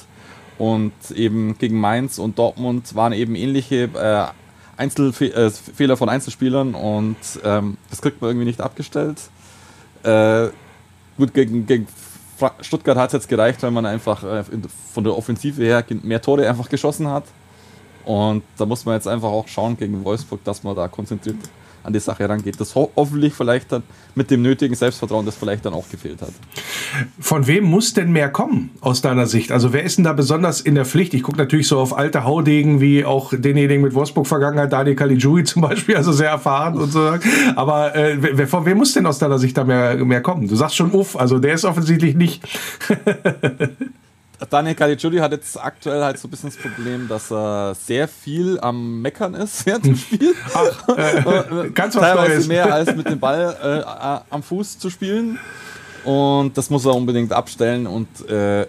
Und 0.56 0.92
eben 1.14 1.58
gegen 1.58 1.80
Mainz 1.80 2.18
und 2.18 2.38
Dortmund 2.38 2.94
waren 2.94 3.12
eben 3.12 3.34
ähnliche 3.34 3.88
äh, 3.94 4.26
Einzelfehler 4.76 5.94
äh, 5.94 5.96
von 5.96 6.08
Einzelspielern 6.08 6.74
und 6.74 7.16
ähm, 7.42 7.76
das 7.90 8.00
kriegt 8.00 8.20
man 8.20 8.30
irgendwie 8.30 8.46
nicht 8.46 8.60
abgestellt. 8.60 9.18
Äh, 10.04 10.48
gut, 11.16 11.34
gegen, 11.34 11.66
gegen 11.66 11.88
Stuttgart 12.60 12.96
hat 12.96 13.08
es 13.08 13.12
jetzt 13.14 13.28
gereicht, 13.28 13.62
weil 13.62 13.72
man 13.72 13.86
einfach 13.86 14.22
äh, 14.22 14.44
von 14.92 15.02
der 15.02 15.16
Offensive 15.16 15.62
her 15.62 15.84
mehr 16.02 16.22
Tore 16.22 16.48
einfach 16.48 16.68
geschossen 16.68 17.08
hat. 17.08 17.24
Und 18.04 18.44
da 18.58 18.66
muss 18.66 18.84
man 18.84 18.94
jetzt 18.96 19.08
einfach 19.08 19.30
auch 19.30 19.48
schauen 19.48 19.76
gegen 19.76 20.04
Wolfsburg, 20.04 20.44
dass 20.44 20.62
man 20.62 20.76
da 20.76 20.88
konzentriert 20.88 21.36
an 21.84 21.92
die 21.92 22.00
Sache 22.00 22.28
rangeht. 22.28 22.60
Das 22.60 22.74
ho 22.74 22.90
hoffentlich 22.96 23.34
vielleicht 23.34 23.70
dann 23.72 23.82
mit 24.14 24.30
dem 24.30 24.42
nötigen 24.42 24.74
Selbstvertrauen, 24.74 25.26
das 25.26 25.36
vielleicht 25.36 25.64
dann 25.64 25.74
auch 25.74 25.88
gefehlt 25.88 26.22
hat. 26.22 26.32
Von 27.20 27.46
wem 27.46 27.64
muss 27.64 27.94
denn 27.94 28.10
mehr 28.12 28.30
kommen 28.30 28.70
aus 28.80 29.02
deiner 29.02 29.26
Sicht? 29.26 29.52
Also 29.52 29.72
wer 29.72 29.84
ist 29.84 29.98
denn 29.98 30.04
da 30.04 30.12
besonders 30.12 30.60
in 30.60 30.74
der 30.74 30.84
Pflicht? 30.84 31.14
Ich 31.14 31.22
gucke 31.22 31.38
natürlich 31.38 31.68
so 31.68 31.78
auf 31.78 31.96
alte 31.96 32.24
Haudegen 32.24 32.80
wie 32.80 33.04
auch 33.04 33.32
denjenigen 33.34 33.82
mit 33.82 33.94
Wolfsburg-Vergangenheit, 33.94 34.72
Daniel 34.72 34.96
Caligiuri 34.96 35.44
zum 35.44 35.62
Beispiel, 35.62 35.96
also 35.96 36.12
sehr 36.12 36.30
erfahren 36.30 36.76
und 36.76 36.92
so. 36.92 37.14
Aber 37.56 37.94
äh, 37.94 38.16
wer, 38.18 38.48
von 38.48 38.64
wem 38.66 38.78
muss 38.78 38.92
denn 38.92 39.06
aus 39.06 39.18
deiner 39.18 39.38
Sicht 39.38 39.56
da 39.56 39.64
mehr, 39.64 39.96
mehr 40.04 40.22
kommen? 40.22 40.48
Du 40.48 40.56
sagst 40.56 40.76
schon 40.76 40.92
uff, 40.92 41.16
also 41.16 41.38
der 41.38 41.54
ist 41.54 41.64
offensichtlich 41.64 42.14
nicht. 42.14 42.42
Daniel 44.48 44.74
Caligiuri 44.74 45.18
hat 45.18 45.32
jetzt 45.32 45.62
aktuell 45.62 46.02
halt 46.02 46.18
so 46.18 46.28
ein 46.28 46.30
bisschen 46.30 46.50
das 46.50 46.58
Problem, 46.58 47.08
dass 47.08 47.30
er 47.30 47.74
sehr 47.74 48.08
viel 48.08 48.58
am 48.60 49.00
Meckern 49.02 49.34
ist 49.34 49.64
während 49.66 49.86
dem 49.86 49.96
Spiel. 49.96 50.34
Ach, 50.52 50.88
äh, 50.96 51.70
ganz 51.74 51.94
was 51.94 52.02
Teilweise 52.02 52.34
Neues. 52.34 52.46
mehr 52.48 52.72
als 52.72 52.94
mit 52.94 53.08
dem 53.08 53.20
Ball 53.20 53.84
äh, 53.84 54.32
am 54.32 54.42
Fuß 54.42 54.78
zu 54.78 54.90
spielen. 54.90 55.38
Und 56.04 56.56
das 56.58 56.70
muss 56.70 56.84
er 56.84 56.94
unbedingt 56.94 57.32
abstellen. 57.32 57.86
Und 57.86 58.28
äh, 58.28 58.66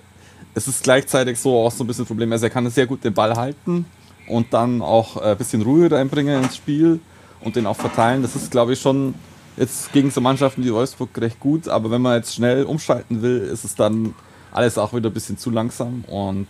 es 0.53 0.67
ist 0.67 0.83
gleichzeitig 0.83 1.39
so 1.39 1.57
auch 1.57 1.71
so 1.71 1.83
ein 1.83 1.87
bisschen 1.87 2.05
ein 2.05 2.07
Problem. 2.07 2.31
Also 2.31 2.45
er 2.45 2.49
kann 2.49 2.69
sehr 2.69 2.87
gut 2.87 3.03
den 3.03 3.13
Ball 3.13 3.35
halten 3.35 3.85
und 4.27 4.53
dann 4.53 4.81
auch 4.81 5.17
ein 5.17 5.37
bisschen 5.37 5.61
Ruhe 5.61 5.91
reinbringen 5.91 6.43
ins 6.43 6.55
Spiel 6.55 6.99
und 7.41 7.55
den 7.55 7.67
auch 7.67 7.75
verteilen. 7.75 8.21
Das 8.21 8.35
ist, 8.35 8.51
glaube 8.51 8.73
ich, 8.73 8.79
schon 8.79 9.13
jetzt 9.57 9.91
gegen 9.93 10.11
so 10.11 10.21
Mannschaften 10.21 10.63
wie 10.63 10.73
Wolfsburg 10.73 11.09
recht 11.17 11.39
gut. 11.39 11.67
Aber 11.67 11.91
wenn 11.91 12.01
man 12.01 12.15
jetzt 12.15 12.33
schnell 12.35 12.63
umschalten 12.63 13.21
will, 13.21 13.39
ist 13.39 13.65
es 13.65 13.75
dann 13.75 14.13
alles 14.55 14.77
auch 14.77 14.93
wieder 14.93 15.09
ein 15.09 15.13
bisschen 15.13 15.37
zu 15.37 15.51
langsam 15.51 16.03
und 16.07 16.47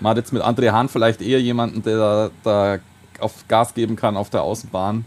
man 0.00 0.10
hat 0.10 0.16
jetzt 0.18 0.32
mit 0.32 0.42
André 0.42 0.70
Hahn 0.70 0.88
vielleicht 0.88 1.22
eher 1.22 1.40
jemanden, 1.40 1.82
der 1.82 2.30
da, 2.42 2.78
auf 3.18 3.46
Gas 3.48 3.74
geben 3.74 3.96
kann 3.96 4.16
auf 4.16 4.30
der 4.30 4.42
Außenbahn 4.42 5.04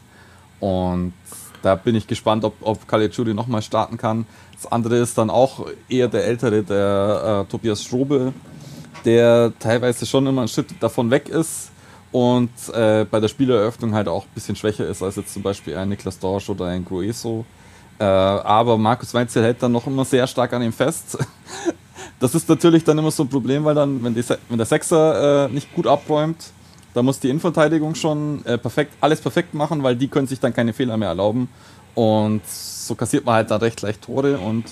und 0.60 1.14
da 1.62 1.76
bin 1.76 1.96
ich 1.96 2.08
gespannt, 2.08 2.44
ob, 2.44 2.56
ob 2.62 2.88
Caligiuri 2.88 3.34
nochmal 3.34 3.62
starten 3.62 3.98
kann. 3.98 4.28
Das 4.54 4.72
andere 4.72 4.98
ist 4.98 5.18
dann 5.18 5.30
auch 5.32 5.66
eher 5.90 6.08
der 6.08 6.26
ältere, 6.26 6.64
der 6.64 7.46
äh, 7.46 7.52
Tobias 7.52 7.84
Strobe, 7.84 8.34
der 9.04 9.52
teilweise 9.60 10.06
schon 10.06 10.28
immer 10.28 10.44
ein 10.44 10.48
Schritt 10.48 10.68
davon 10.80 11.12
weg 11.12 11.28
ist 11.28 11.72
und 12.12 12.52
äh, 12.74 13.06
bei 13.10 13.20
der 13.20 13.28
Spieleröffnung 13.28 13.94
halt 13.94 14.08
auch 14.08 14.24
ein 14.24 14.34
bisschen 14.34 14.56
schwächer 14.56 14.88
ist 14.88 15.04
als 15.04 15.18
jetzt 15.18 15.34
zum 15.34 15.44
Beispiel 15.44 15.76
ein 15.76 15.90
Niklas 15.90 16.18
Dorsch 16.18 16.50
oder 16.50 16.66
ein 16.68 16.86
Grueso. 16.86 17.46
Äh, 18.00 18.04
aber 18.04 18.78
Markus 18.78 19.14
Weinzel 19.14 19.44
hält 19.44 19.64
dann 19.64 19.72
noch 19.72 19.88
immer 19.88 20.06
sehr 20.06 20.28
stark 20.28 20.54
an 20.54 20.62
ihm 20.62 20.74
fest. 20.74 21.18
das 22.20 22.36
ist 22.36 22.50
natürlich 22.50 22.84
dann 22.84 22.98
immer 22.98 23.12
so 23.12 23.24
ein 23.24 23.30
Problem, 23.30 23.64
weil 23.64 23.76
dann, 23.76 24.04
wenn, 24.04 24.14
die, 24.14 24.24
wenn 24.50 24.58
der 24.58 24.66
Sechser 24.66 25.46
äh, 25.46 25.50
nicht 25.50 25.74
gut 25.74 25.88
abräumt, 25.88 26.52
da 26.94 27.04
muss 27.04 27.20
die 27.20 27.30
Innenverteidigung 27.30 27.96
schon 27.96 28.46
äh, 28.46 28.58
perfekt, 28.58 28.94
alles 29.02 29.20
perfekt 29.22 29.54
machen, 29.54 29.84
weil 29.84 29.96
die 29.96 30.08
können 30.08 30.28
sich 30.28 30.40
dann 30.40 30.54
keine 30.54 30.74
Fehler 30.74 30.98
mehr 30.98 31.10
erlauben. 31.10 31.50
Und 31.94 32.42
so 32.46 32.96
kassiert 32.96 33.26
man 33.26 33.36
halt 33.36 33.52
dann 33.52 33.62
recht 33.62 33.82
leicht 33.82 34.02
Tore 34.04 34.38
und 34.38 34.66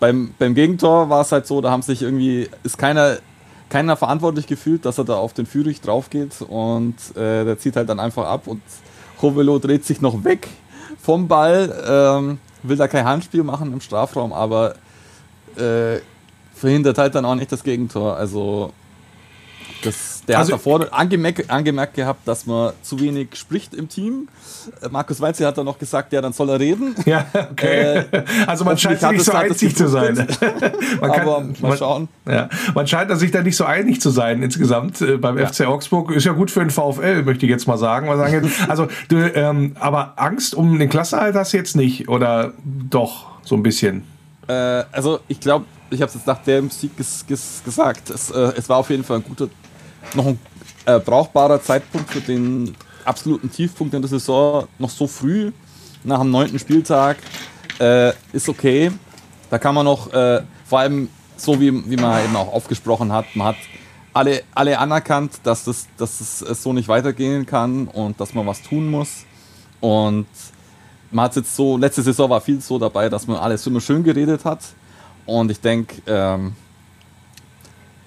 beim, 0.00 0.34
beim 0.38 0.54
Gegentor 0.54 1.08
war 1.08 1.22
es 1.22 1.32
halt 1.32 1.46
so, 1.46 1.60
da 1.60 1.70
haben 1.70 1.82
sich 1.82 2.02
irgendwie, 2.02 2.48
ist 2.62 2.76
keiner, 2.76 3.18
keiner 3.68 3.96
verantwortlich 3.96 4.46
gefühlt, 4.46 4.84
dass 4.84 4.98
er 4.98 5.04
da 5.04 5.14
auf 5.14 5.32
den 5.32 5.46
Führig 5.46 5.80
drauf 5.80 6.10
geht 6.10 6.42
und 6.42 6.94
äh, 7.16 7.44
der 7.44 7.58
zieht 7.58 7.76
halt 7.76 7.88
dann 7.88 8.00
einfach 8.00 8.26
ab 8.26 8.46
und 8.46 8.60
Rovelo 9.22 9.58
dreht 9.58 9.84
sich 9.84 10.00
noch 10.00 10.24
weg 10.24 10.48
vom 11.00 11.28
Ball, 11.28 11.84
ähm, 11.86 12.38
will 12.62 12.76
da 12.76 12.88
kein 12.88 13.04
Handspiel 13.04 13.42
machen 13.42 13.72
im 13.72 13.80
Strafraum, 13.80 14.32
aber 14.32 14.74
äh, 15.56 16.00
verhindert 16.54 16.98
halt 16.98 17.14
dann 17.14 17.24
auch 17.24 17.34
nicht 17.34 17.52
das 17.52 17.62
Gegentor. 17.62 18.16
Also 18.16 18.72
das, 19.84 20.22
der 20.26 20.38
Also- 20.38 20.52
hat 20.52 20.60
davor 20.60 20.86
angemerkt, 20.92 21.50
angemerkt 21.50 21.94
gehabt, 21.94 22.26
dass 22.26 22.46
man 22.46 22.72
zu 22.82 22.98
wenig 23.00 23.28
spricht 23.34 23.74
im 23.74 23.88
Team. 23.88 24.28
Äh, 24.82 24.88
Markus 24.88 25.20
Walze 25.20 25.46
hat 25.46 25.56
dann 25.58 25.66
noch 25.66 25.78
gesagt, 25.78 26.12
ja, 26.12 26.20
dann 26.20 26.32
soll 26.32 26.48
er 26.50 26.58
reden. 26.60 26.94
Ja, 27.06 27.26
okay. 27.52 28.04
also 28.46 28.64
man 28.64 28.78
scheint 28.78 29.02
nicht 29.02 29.24
so 29.24 29.32
einzig 29.32 29.76
zu 29.76 29.88
sein. 29.88 30.14
Man 31.00 31.10
Aber 31.10 31.12
kann, 31.12 31.26
mal 31.60 31.68
man, 31.68 31.78
schauen. 31.78 32.08
ja, 32.26 32.48
man 32.74 32.86
scheint 32.86 33.16
sich 33.18 33.30
da 33.30 33.42
nicht 33.42 33.56
so 33.56 33.64
einig 33.64 34.00
zu 34.00 34.10
sein 34.10 34.42
insgesamt 34.42 35.00
äh, 35.00 35.16
beim 35.18 35.38
Ja. 35.38 35.46
FC 35.46 35.66
Augsburg. 35.66 36.10
Ist 36.12 36.24
ja 36.24 36.32
gut 36.32 36.50
für 36.50 36.60
den 36.60 36.70
VfL, 36.70 37.22
möchte 37.22 37.44
ich 37.46 37.50
jetzt 37.50 37.66
mal 37.66 37.78
sagen. 37.78 38.08
Also, 38.68 38.88
du, 39.08 39.16
ähm, 39.34 39.76
aber 39.78 40.14
Angst 40.16 40.54
um 40.54 40.78
den 40.78 40.88
Klassenerhalt 40.88 41.34
hast 41.36 41.52
du 41.52 41.56
jetzt 41.58 41.76
nicht 41.76 42.08
oder 42.08 42.52
doch 42.64 43.26
so 43.44 43.54
ein 43.56 43.62
bisschen? 43.62 44.04
Äh, 44.48 44.52
also 44.92 45.20
ich 45.28 45.40
glaube, 45.40 45.64
ich 45.90 46.00
habe 46.00 46.08
es 46.08 46.14
jetzt 46.14 46.26
nach 46.26 46.38
dem 46.42 46.70
Sieg 46.70 46.96
ges 46.96 47.24
ges 47.26 47.62
gesagt, 47.64 48.10
es, 48.10 48.30
äh, 48.30 48.52
es 48.56 48.68
war 48.68 48.78
auf 48.78 48.90
jeden 48.90 49.04
Fall 49.04 49.18
ein 49.18 49.24
guter, 49.24 49.48
noch 50.14 50.26
ein 50.26 50.38
äh, 50.86 50.98
brauchbarer 50.98 51.62
Zeitpunkt 51.62 52.10
für 52.10 52.20
den 52.20 52.74
absoluten 53.04 53.50
Tiefpunkt 53.50 53.94
in 53.94 54.02
der 54.02 54.08
Saison, 54.08 54.66
noch 54.78 54.90
so 54.90 55.06
früh, 55.06 55.52
nach 56.02 56.20
dem 56.20 56.30
neunten 56.30 56.58
Spieltag, 56.58 57.18
äh, 57.80 58.12
ist 58.32 58.48
okay. 58.48 58.90
Da 59.50 59.58
kann 59.58 59.74
man 59.74 59.84
noch, 59.84 60.12
äh, 60.12 60.42
vor 60.66 60.80
allem 60.80 61.08
so 61.36 61.60
wie, 61.60 61.72
wie 61.90 61.96
man 61.96 62.24
eben 62.24 62.36
auch 62.36 62.52
aufgesprochen 62.52 63.12
hat, 63.12 63.26
man 63.34 63.48
hat 63.48 63.56
alle, 64.12 64.42
alle 64.54 64.78
anerkannt, 64.78 65.40
dass 65.42 65.64
das, 65.64 65.88
dass 65.96 66.20
es 66.20 66.42
äh, 66.42 66.54
so 66.54 66.72
nicht 66.72 66.88
weitergehen 66.88 67.46
kann 67.46 67.88
und 67.88 68.20
dass 68.20 68.32
man 68.34 68.46
was 68.46 68.62
tun 68.62 68.90
muss. 68.90 69.24
Und 69.80 70.26
man 71.10 71.26
hat 71.26 71.36
jetzt 71.36 71.54
so, 71.54 71.76
letzte 71.76 72.02
Saison 72.02 72.30
war 72.30 72.40
viel 72.40 72.60
so 72.60 72.78
dabei, 72.78 73.08
dass 73.08 73.26
man 73.26 73.36
alles 73.36 73.66
immer 73.66 73.80
schön 73.80 74.02
geredet 74.02 74.44
hat. 74.44 74.60
Und 75.26 75.50
ich 75.50 75.60
denke, 75.60 75.96
ähm, 76.06 76.54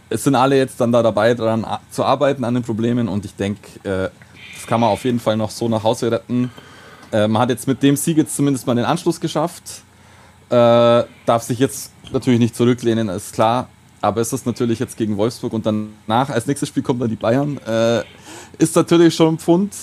es 0.10 0.24
sind 0.24 0.36
alle 0.36 0.58
jetzt 0.58 0.80
dann 0.80 0.92
da 0.92 1.04
dabei, 1.04 1.34
daran 1.34 1.66
zu 1.92 2.04
arbeiten 2.04 2.44
an 2.44 2.54
den 2.54 2.64
Problemen. 2.64 3.08
Und 3.08 3.26
ich 3.26 3.36
denke, 3.36 3.62
äh, 3.84 4.10
das 4.56 4.68
kann 4.68 4.80
man 4.80 4.90
auf 4.90 5.04
jeden 5.06 5.20
Fall 5.20 5.38
noch 5.38 5.52
so 5.52 5.68
nach 5.68 5.84
Hause 5.84 6.12
retten. 6.12 6.52
Äh, 7.12 7.28
man 7.28 7.42
hat 7.42 7.50
jetzt 7.50 7.68
mit 7.68 7.84
dem 7.84 7.96
Sieg 7.96 8.18
jetzt 8.18 8.36
zumindest 8.36 8.68
mal 8.68 8.76
den 8.76 8.86
Anschluss 8.86 9.20
geschafft. 9.20 9.64
Äh, 10.50 11.04
darf 11.26 11.44
sich 11.44 11.60
jetzt 11.60 11.92
natürlich 12.12 12.40
nicht 12.40 12.56
zurücklehnen, 12.56 13.10
ist 13.10 13.34
klar. 13.34 13.70
Aber 14.00 14.22
es 14.22 14.32
ist 14.32 14.46
natürlich 14.46 14.80
jetzt 14.80 14.96
gegen 14.96 15.18
Wolfsburg 15.18 15.54
und 15.54 15.66
danach, 15.66 16.30
als 16.30 16.46
nächstes 16.46 16.70
Spiel 16.70 16.84
kommt 16.84 17.02
dann 17.02 17.10
die 17.10 17.16
Bayern. 17.16 17.58
Äh, 17.66 18.04
ist 18.60 18.76
natürlich 18.76 19.16
schon 19.16 19.36
ein 19.36 19.40
Pfund. 19.40 19.74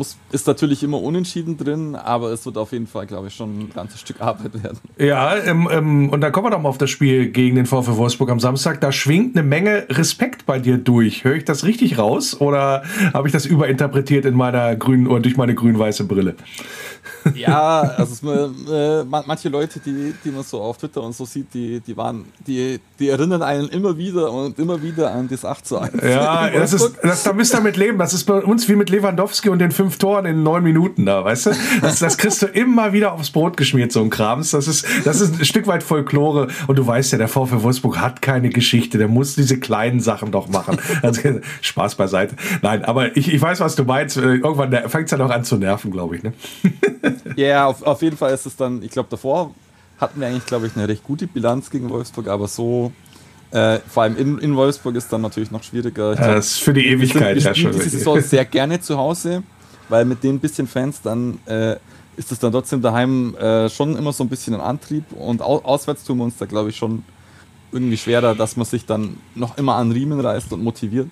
Muss, 0.00 0.16
ist 0.32 0.46
natürlich 0.46 0.82
immer 0.82 1.00
unentschieden 1.02 1.58
drin, 1.58 1.94
aber 1.94 2.30
es 2.32 2.46
wird 2.46 2.56
auf 2.56 2.72
jeden 2.72 2.86
Fall, 2.86 3.06
glaube 3.06 3.28
ich, 3.28 3.34
schon 3.34 3.58
ein 3.58 3.70
ganzes 3.74 4.00
Stück 4.00 4.18
Arbeit 4.20 4.62
werden. 4.62 4.78
Ja, 4.98 5.36
ähm, 5.36 5.68
ähm, 5.70 6.08
und 6.08 6.22
dann 6.22 6.32
kommen 6.32 6.46
wir 6.46 6.50
doch 6.50 6.60
mal 6.62 6.70
auf 6.70 6.78
das 6.78 6.88
Spiel 6.88 7.28
gegen 7.30 7.56
den 7.56 7.66
VfL 7.66 7.96
Wolfsburg 7.96 8.30
am 8.30 8.40
Samstag. 8.40 8.80
Da 8.80 8.92
schwingt 8.92 9.36
eine 9.36 9.46
Menge 9.46 9.84
Respekt 9.90 10.46
bei 10.46 10.58
dir 10.58 10.78
durch. 10.78 11.24
Höre 11.24 11.34
ich 11.36 11.44
das 11.44 11.64
richtig 11.64 11.98
raus 11.98 12.40
oder 12.40 12.82
habe 13.12 13.28
ich 13.28 13.32
das 13.32 13.44
überinterpretiert 13.44 14.24
in 14.24 14.34
meiner 14.34 14.74
grünen 14.74 15.06
oder 15.06 15.20
durch 15.20 15.36
meine 15.36 15.54
grün-weiße 15.54 16.04
Brille? 16.04 16.34
Ja, 17.34 17.80
also 17.80 18.30
äh, 18.32 19.04
man- 19.04 19.24
manche 19.26 19.48
Leute, 19.50 19.78
die, 19.80 20.14
die 20.24 20.30
man 20.30 20.42
so 20.42 20.60
auf 20.60 20.78
Twitter 20.78 21.02
und 21.02 21.14
so 21.14 21.26
sieht, 21.26 21.52
die, 21.52 21.80
die 21.80 21.94
waren, 21.96 22.24
die, 22.46 22.80
die 22.98 23.08
erinnern 23.08 23.42
einen 23.42 23.68
immer 23.68 23.96
wieder 23.98 24.32
und 24.32 24.58
immer 24.58 24.82
wieder 24.82 25.12
an 25.12 25.28
das 25.28 25.44
8 25.44 25.66
zu 25.66 25.78
1. 25.78 25.92
Ja, 26.02 26.48
das 26.48 26.72
ist, 26.72 26.94
das, 27.02 27.22
da 27.22 27.32
müsst 27.34 27.54
ihr 27.54 27.60
mit 27.60 27.76
leben. 27.76 27.98
Das 27.98 28.14
ist 28.14 28.24
bei 28.24 28.38
uns 28.42 28.68
wie 28.70 28.76
mit 28.76 28.88
Lewandowski 28.88 29.50
und 29.50 29.58
den 29.58 29.70
fünf 29.70 29.89
Toren 29.98 30.26
in 30.26 30.42
neun 30.42 30.62
Minuten 30.62 31.06
da, 31.06 31.24
weißt 31.24 31.46
du? 31.46 31.50
Das, 31.82 31.98
das 31.98 32.18
kriegst 32.18 32.42
du 32.42 32.46
immer 32.46 32.92
wieder 32.92 33.12
aufs 33.12 33.30
Brot 33.30 33.56
geschmiert, 33.56 33.92
so 33.92 34.00
ein 34.00 34.10
Krams. 34.10 34.50
Das 34.50 34.68
ist, 34.68 34.86
das 35.04 35.20
ist 35.20 35.38
ein 35.38 35.44
Stück 35.44 35.66
weit 35.66 35.82
Folklore. 35.82 36.48
Und 36.66 36.78
du 36.78 36.86
weißt 36.86 37.12
ja, 37.12 37.18
der 37.18 37.28
VfL 37.28 37.62
Wolfsburg 37.62 37.98
hat 37.98 38.22
keine 38.22 38.50
Geschichte. 38.50 38.98
Der 38.98 39.08
muss 39.08 39.34
diese 39.34 39.58
kleinen 39.58 40.00
Sachen 40.00 40.30
doch 40.30 40.48
machen. 40.48 40.78
Also, 41.02 41.20
Spaß 41.60 41.94
beiseite. 41.96 42.36
Nein, 42.62 42.84
aber 42.84 43.16
ich, 43.16 43.32
ich 43.32 43.40
weiß, 43.40 43.60
was 43.60 43.76
du 43.76 43.84
meinst. 43.84 44.16
Irgendwann 44.16 44.70
fängt 44.88 45.06
es 45.06 45.10
ja 45.10 45.18
noch 45.18 45.30
an 45.30 45.44
zu 45.44 45.56
nerven, 45.56 45.90
glaube 45.90 46.16
ich. 46.16 46.22
Ne? 46.22 46.32
Ja, 47.36 47.66
auf, 47.66 47.82
auf 47.82 48.02
jeden 48.02 48.16
Fall 48.16 48.32
ist 48.34 48.46
es 48.46 48.56
dann, 48.56 48.82
ich 48.82 48.90
glaube, 48.90 49.08
davor 49.10 49.54
hatten 49.98 50.20
wir 50.20 50.26
eigentlich, 50.26 50.46
glaube 50.46 50.66
ich, 50.66 50.76
eine 50.76 50.88
recht 50.88 51.04
gute 51.04 51.26
Bilanz 51.26 51.70
gegen 51.70 51.88
Wolfsburg, 51.90 52.28
aber 52.28 52.48
so, 52.48 52.92
äh, 53.50 53.78
vor 53.88 54.02
allem 54.04 54.16
in, 54.16 54.38
in 54.38 54.56
Wolfsburg 54.56 54.94
ist 54.96 55.12
dann 55.12 55.20
natürlich 55.22 55.50
noch 55.50 55.62
schwieriger. 55.62 56.12
Ich 56.12 56.18
glaub, 56.18 56.34
Das 56.34 56.46
ist 56.46 56.58
für 56.62 56.72
die 56.72 56.82
wir, 56.82 56.90
sind, 56.90 57.16
Ewigkeit 57.16 57.42
ja 57.42 57.54
schon. 57.54 57.72
diese 57.72 57.90
Saison 57.90 58.20
sehr 58.20 58.44
gerne 58.44 58.80
zu 58.80 58.96
Hause, 58.96 59.42
weil 59.90 60.04
mit 60.04 60.22
den 60.22 60.40
bisschen 60.40 60.66
Fans 60.66 61.02
dann 61.02 61.38
äh, 61.46 61.76
ist 62.16 62.32
es 62.32 62.38
dann 62.38 62.52
trotzdem 62.52 62.82
daheim 62.82 63.34
äh, 63.36 63.68
schon 63.68 63.96
immer 63.96 64.12
so 64.12 64.24
ein 64.24 64.28
bisschen 64.28 64.54
ein 64.54 64.60
Antrieb 64.60 65.04
und 65.12 65.42
au 65.42 65.58
auswärts 65.58 66.04
tun 66.04 66.18
wir 66.18 66.24
uns 66.24 66.36
da, 66.38 66.46
glaube 66.46 66.70
ich, 66.70 66.76
schon 66.76 67.04
irgendwie 67.72 67.96
schwerer, 67.96 68.34
dass 68.34 68.56
man 68.56 68.66
sich 68.66 68.86
dann 68.86 69.16
noch 69.34 69.58
immer 69.58 69.76
an 69.76 69.92
Riemen 69.92 70.20
reißt 70.20 70.52
und 70.52 70.62
motiviert. 70.62 71.10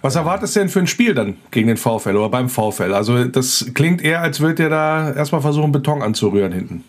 Was 0.00 0.16
erwartest 0.16 0.56
du 0.56 0.60
denn 0.60 0.68
für 0.68 0.80
ein 0.80 0.86
Spiel 0.86 1.14
dann 1.14 1.36
gegen 1.50 1.68
den 1.68 1.76
VfL 1.76 2.16
oder 2.16 2.28
beim 2.28 2.48
VfL? 2.48 2.94
Also, 2.94 3.24
das 3.24 3.66
klingt 3.74 4.02
eher, 4.02 4.20
als 4.20 4.40
würdet 4.40 4.58
ihr 4.58 4.70
da 4.70 5.12
erstmal 5.12 5.40
versuchen, 5.40 5.70
Beton 5.70 6.02
anzurühren 6.02 6.52
hinten. 6.52 6.84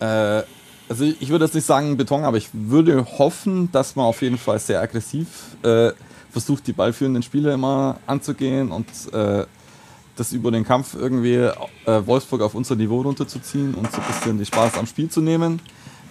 Äh, 0.00 0.42
also 0.88 1.04
ich 1.04 1.28
würde 1.30 1.46
jetzt 1.46 1.54
nicht 1.54 1.66
sagen 1.66 1.96
Beton, 1.96 2.24
aber 2.24 2.36
ich 2.36 2.48
würde 2.52 3.04
hoffen, 3.18 3.70
dass 3.72 3.96
man 3.96 4.06
auf 4.06 4.20
jeden 4.22 4.38
Fall 4.38 4.58
sehr 4.58 4.80
aggressiv 4.80 5.28
äh, 5.62 5.92
versucht, 6.30 6.66
die 6.66 6.72
ballführenden 6.72 7.22
Spieler 7.22 7.54
immer 7.54 7.98
anzugehen 8.06 8.70
und 8.70 8.86
äh, 9.12 9.44
das 10.16 10.32
über 10.32 10.50
den 10.50 10.64
Kampf 10.64 10.94
irgendwie 10.94 11.34
äh, 11.34 12.06
Wolfsburg 12.06 12.42
auf 12.42 12.54
unser 12.54 12.76
Niveau 12.76 13.00
runterzuziehen 13.00 13.74
und 13.74 13.90
so 13.90 14.00
ein 14.00 14.06
bisschen 14.06 14.38
die 14.38 14.46
Spaß 14.46 14.78
am 14.78 14.86
Spiel 14.86 15.08
zu 15.08 15.20
nehmen. 15.20 15.60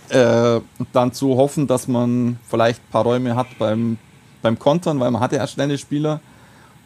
Äh, 0.09 0.59
und 0.77 0.87
dann 0.91 1.13
zu 1.13 1.37
hoffen, 1.37 1.67
dass 1.67 1.87
man 1.87 2.37
vielleicht 2.47 2.81
ein 2.81 2.91
paar 2.91 3.03
Räume 3.03 3.35
hat 3.35 3.47
beim, 3.57 3.97
beim 4.41 4.59
Kontern, 4.59 4.99
weil 4.99 5.11
man 5.11 5.21
hat 5.21 5.31
ja 5.31 5.47
schnelle 5.47 5.77
Spieler 5.77 6.19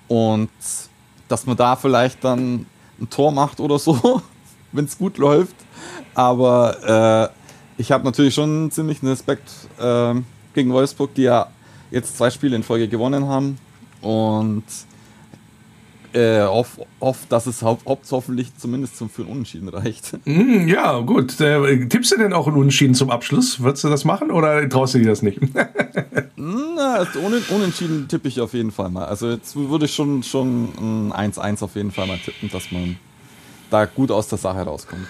und 0.07 0.49
dass 1.27 1.45
man 1.45 1.57
da 1.57 1.75
vielleicht 1.75 2.23
dann 2.23 2.65
ein 2.99 3.09
Tor 3.09 3.31
macht 3.31 3.59
oder 3.59 3.79
so, 3.79 4.21
wenn 4.71 4.85
es 4.85 4.97
gut 4.97 5.17
läuft. 5.17 5.55
Aber 6.13 7.31
äh, 7.77 7.81
ich 7.81 7.91
habe 7.91 8.03
natürlich 8.03 8.33
schon 8.33 8.71
ziemlichen 8.71 9.07
Respekt 9.07 9.49
ähm, 9.79 10.25
gegen 10.53 10.71
Wolfsburg, 10.71 11.13
die 11.15 11.23
ja 11.23 11.47
jetzt 11.91 12.17
zwei 12.17 12.29
Spiele 12.29 12.55
in 12.55 12.63
Folge 12.63 12.87
gewonnen 12.87 13.27
haben 13.27 13.57
und 14.01 14.63
äh, 16.17 16.45
hoff, 16.45 16.79
hoff, 16.99 17.17
dass 17.29 17.45
es 17.45 17.61
haupt- 17.61 17.85
hoffentlich 18.11 18.55
zumindest 18.57 18.97
zum 18.97 19.09
für 19.09 19.21
ein 19.21 19.27
Unentschieden 19.27 19.69
reicht. 19.69 20.17
Hm, 20.25 20.67
ja, 20.67 20.99
gut. 20.99 21.39
Äh, 21.39 21.85
tippst 21.87 22.11
du 22.11 22.17
denn 22.17 22.33
auch 22.33 22.47
einen 22.47 22.57
Unentschieden 22.57 22.95
zum 22.95 23.09
Abschluss? 23.11 23.61
Würdest 23.61 23.83
du 23.83 23.89
das 23.89 24.03
machen 24.05 24.31
oder 24.31 24.67
traust 24.67 24.95
du 24.95 24.99
dir 24.99 25.07
das 25.07 25.21
nicht? 25.21 25.39
Na, 26.35 26.95
also 26.95 27.19
ohne, 27.19 27.37
unentschieden 27.49 28.07
tippe 28.07 28.27
ich 28.27 28.39
auf 28.41 28.53
jeden 28.53 28.71
Fall 28.71 28.89
mal. 28.89 29.05
Also 29.05 29.29
jetzt 29.31 29.55
würde 29.55 29.85
ich 29.85 29.93
schon, 29.93 30.23
schon 30.23 31.11
ein 31.11 31.31
1-1 31.33 31.63
auf 31.63 31.75
jeden 31.75 31.91
Fall 31.91 32.07
mal 32.07 32.17
tippen, 32.17 32.49
dass 32.49 32.71
man 32.71 32.97
da 33.69 33.85
gut 33.85 34.11
aus 34.11 34.27
der 34.27 34.37
Sache 34.37 34.61
rauskommt. 34.61 35.05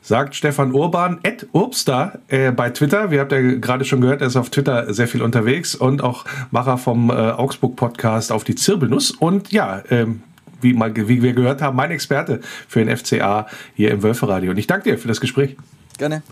Sagt 0.00 0.34
Stefan 0.36 0.72
Urban, 0.72 1.18
at 1.24 1.46
Urbster 1.52 2.20
äh, 2.28 2.50
bei 2.52 2.70
Twitter. 2.70 3.10
Wir 3.10 3.20
habt 3.20 3.32
ja 3.32 3.40
gerade 3.40 3.84
schon 3.84 4.00
gehört, 4.00 4.20
er 4.22 4.28
ist 4.28 4.36
auf 4.36 4.48
Twitter 4.48 4.92
sehr 4.94 5.08
viel 5.08 5.20
unterwegs 5.22 5.74
und 5.74 6.02
auch 6.02 6.24
Macher 6.50 6.78
vom 6.78 7.10
äh, 7.10 7.12
Augsburg-Podcast 7.12 8.32
auf 8.32 8.44
die 8.44 8.54
Zirbelnuss. 8.54 9.10
Und 9.10 9.52
ja, 9.52 9.82
ähm, 9.90 10.22
wie, 10.60 10.72
mal, 10.72 10.94
wie 10.94 11.22
wir 11.22 11.32
gehört 11.32 11.62
haben, 11.62 11.76
mein 11.76 11.90
Experte 11.90 12.40
für 12.66 12.84
den 12.84 12.96
FCA 12.96 13.46
hier 13.74 13.90
im 13.90 14.02
Wölferadio. 14.02 14.50
Und 14.50 14.58
ich 14.58 14.66
danke 14.66 14.90
dir 14.90 14.98
für 14.98 15.08
das 15.08 15.20
Gespräch. 15.20 15.56
Gerne. 15.98 16.22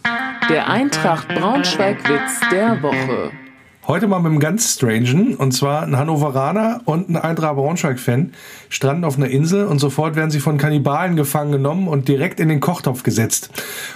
Der 0.48 0.68
Eintracht 0.68 1.28
Braunschweig-Witz 1.28 2.40
der 2.52 2.82
Woche. 2.82 3.32
Heute 3.86 4.08
mal 4.08 4.18
mit 4.18 4.32
einem 4.32 4.40
ganz 4.40 4.74
strangen, 4.74 5.36
und 5.36 5.52
zwar 5.52 5.82
ein 5.82 5.96
Hannoveraner 5.96 6.80
und 6.86 7.08
ein 7.08 7.16
Eintracht 7.16 7.54
Braunschweig-Fan 7.54 8.32
stranden 8.68 9.04
auf 9.04 9.16
einer 9.16 9.28
Insel 9.28 9.66
und 9.66 9.78
sofort 9.78 10.16
werden 10.16 10.30
sie 10.30 10.40
von 10.40 10.58
Kannibalen 10.58 11.16
gefangen 11.16 11.52
genommen 11.52 11.88
und 11.88 12.08
direkt 12.08 12.40
in 12.40 12.48
den 12.48 12.60
Kochtopf 12.60 13.02
gesetzt. 13.02 13.50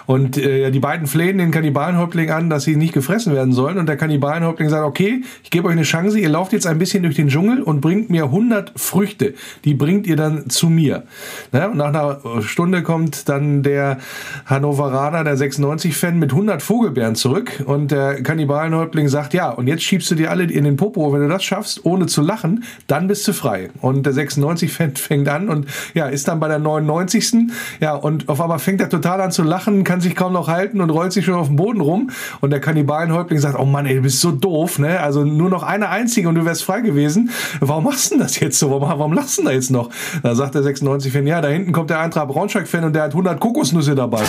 Und 0.07 0.37
äh, 0.37 0.71
die 0.71 0.81
beiden 0.81 1.07
flehen 1.07 1.39
den 1.39 1.51
Kannibalenhäuptling 1.51 2.31
an, 2.31 2.51
dass 2.51 2.65
sie 2.65 2.77
nicht 2.77 2.93
gefressen 2.93 3.35
werden 3.35 3.53
sollen. 3.53 3.79
Und 3.79 3.89
der 3.89 3.97
Kannibalenhäuptling 3.97 4.69
sagt, 4.69 4.85
okay, 4.85 5.23
ich 5.43 5.51
gebe 5.51 5.69
euch 5.69 5.73
eine 5.73 5.83
Chance, 5.83 6.19
ihr 6.19 6.29
lauft 6.29 6.53
jetzt 6.53 6.67
ein 6.67 6.79
bisschen 6.79 7.03
durch 7.03 7.17
den 7.17 7.29
Dschungel 7.29 7.63
und 7.63 7.81
bringt 7.81 8.11
mir 8.11 8.25
100 8.25 8.73
Früchte. 8.77 9.35
Die 9.65 9.75
bringt 9.75 10.07
ihr 10.07 10.17
dann 10.17 10.51
zu 10.51 10.69
mir. 10.69 11.05
Ne? 11.53 11.71
Und 11.71 11.77
nach 11.77 11.89
einer 11.89 12.43
Stunde 12.43 12.83
kommt 12.83 13.29
dann 13.29 13.63
der 13.63 13.99
Hannoveraner, 14.47 15.25
der 15.25 15.37
96-Fan, 15.37 16.19
mit 16.19 16.33
100 16.33 16.63
Vogelbeeren 16.63 17.15
zurück. 17.15 17.63
Und 17.65 17.91
der 17.91 18.23
Kannibalenhäuptling 18.23 19.09
sagt, 19.09 19.35
ja, 19.35 19.51
und 19.51 19.67
jetzt 19.67 19.83
schiebst 19.83 20.11
du 20.11 20.15
dir 20.15 20.31
alle 20.31 20.45
in 20.45 20.65
den 20.65 20.77
Popo. 20.77 21.13
Wenn 21.13 21.21
du 21.21 21.29
das 21.29 21.45
schaffst, 21.45 21.85
ohne 21.85 22.07
zu 22.07 22.23
lachen, 22.23 22.65
dann 22.87 23.07
bist 23.07 23.27
du 23.27 23.33
frei. 23.33 23.71
Und 23.81 24.05
der 24.05 24.13
96 24.13 24.60
fängt 24.69 25.29
an 25.29 25.49
und 25.49 25.67
ja, 25.95 26.07
ist 26.07 26.29
dann 26.29 26.41
bei 26.41 26.49
der 26.49 26.59
99. 26.59 27.51
Ja, 27.81 27.95
und 27.95 28.29
auf 28.29 28.41
einmal 28.41 28.59
fängt 28.59 28.81
er 28.81 28.89
total 28.89 29.21
an 29.21 29.31
zu 29.33 29.43
lachen, 29.43 29.85
kann 29.85 30.01
sich 30.01 30.15
kaum 30.15 30.33
noch 30.33 30.49
halten 30.49 30.81
und 30.81 30.91
rollt 30.91 31.13
sich 31.13 31.25
schon 31.25 31.35
auf 31.35 31.49
dem 31.49 31.57
Boden 31.57 31.81
rum. 31.81 32.11
Und 32.41 32.51
der 32.51 32.61
Kannibalenhäuptling 32.61 33.39
sagt, 33.39 33.59
oh 33.59 33.65
Mann, 33.65 33.87
ey, 33.87 33.97
du 33.97 34.03
bist 34.03 34.21
so 34.21 34.31
doof, 34.31 34.79
ne? 34.79 35.01
Also 35.01 35.25
nur 35.25 35.51
noch 35.51 35.63
eine 35.63 35.89
einzige 35.89 36.29
und 36.29 36.35
du 36.35 36.45
wärst 36.45 36.65
frei 36.65 36.81
gewesen. 36.81 37.31
Warum 37.61 37.85
machst 37.85 38.11
du 38.11 38.15
denn 38.15 38.25
das 38.25 38.39
jetzt 38.41 38.59
so? 38.59 38.71
Warum, 38.71 38.89
warum 38.89 39.13
lachst 39.13 39.39
du 39.39 39.45
da 39.45 39.51
jetzt 39.51 39.71
noch? 39.71 39.91
Da 40.23 40.35
sagt 40.35 40.55
der 40.55 40.63
96-Fan, 40.63 41.27
ja, 41.27 41.41
da 41.41 41.49
hinten 41.49 41.73
kommt 41.73 41.91
der 41.91 42.01
Eintracht 42.01 42.29
Braunschweig-Fan 42.29 42.85
und 42.85 42.93
der 42.95 43.05
hat 43.05 43.13
100 43.13 43.41
Kokosnüsse 43.41 43.95
dabei. 43.95 44.23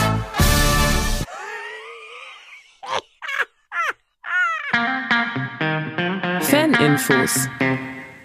Faninfos. 6.42 7.48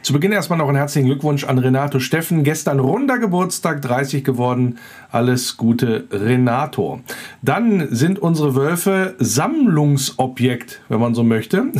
Zu 0.06 0.12
Beginn 0.12 0.30
erstmal 0.30 0.60
noch 0.60 0.68
einen 0.68 0.76
herzlichen 0.76 1.08
Glückwunsch 1.08 1.42
an 1.42 1.58
Renato 1.58 1.98
Steffen. 1.98 2.44
Gestern 2.44 2.78
runder 2.78 3.18
Geburtstag, 3.18 3.82
30 3.82 4.22
geworden. 4.22 4.78
Alles 5.10 5.56
Gute, 5.56 6.04
Renato. 6.12 7.00
Dann 7.42 7.88
sind 7.90 8.20
unsere 8.20 8.54
Wölfe 8.54 9.16
Sammlungsobjekt, 9.18 10.80
wenn 10.88 11.00
man 11.00 11.16
so 11.16 11.24
möchte. 11.24 11.72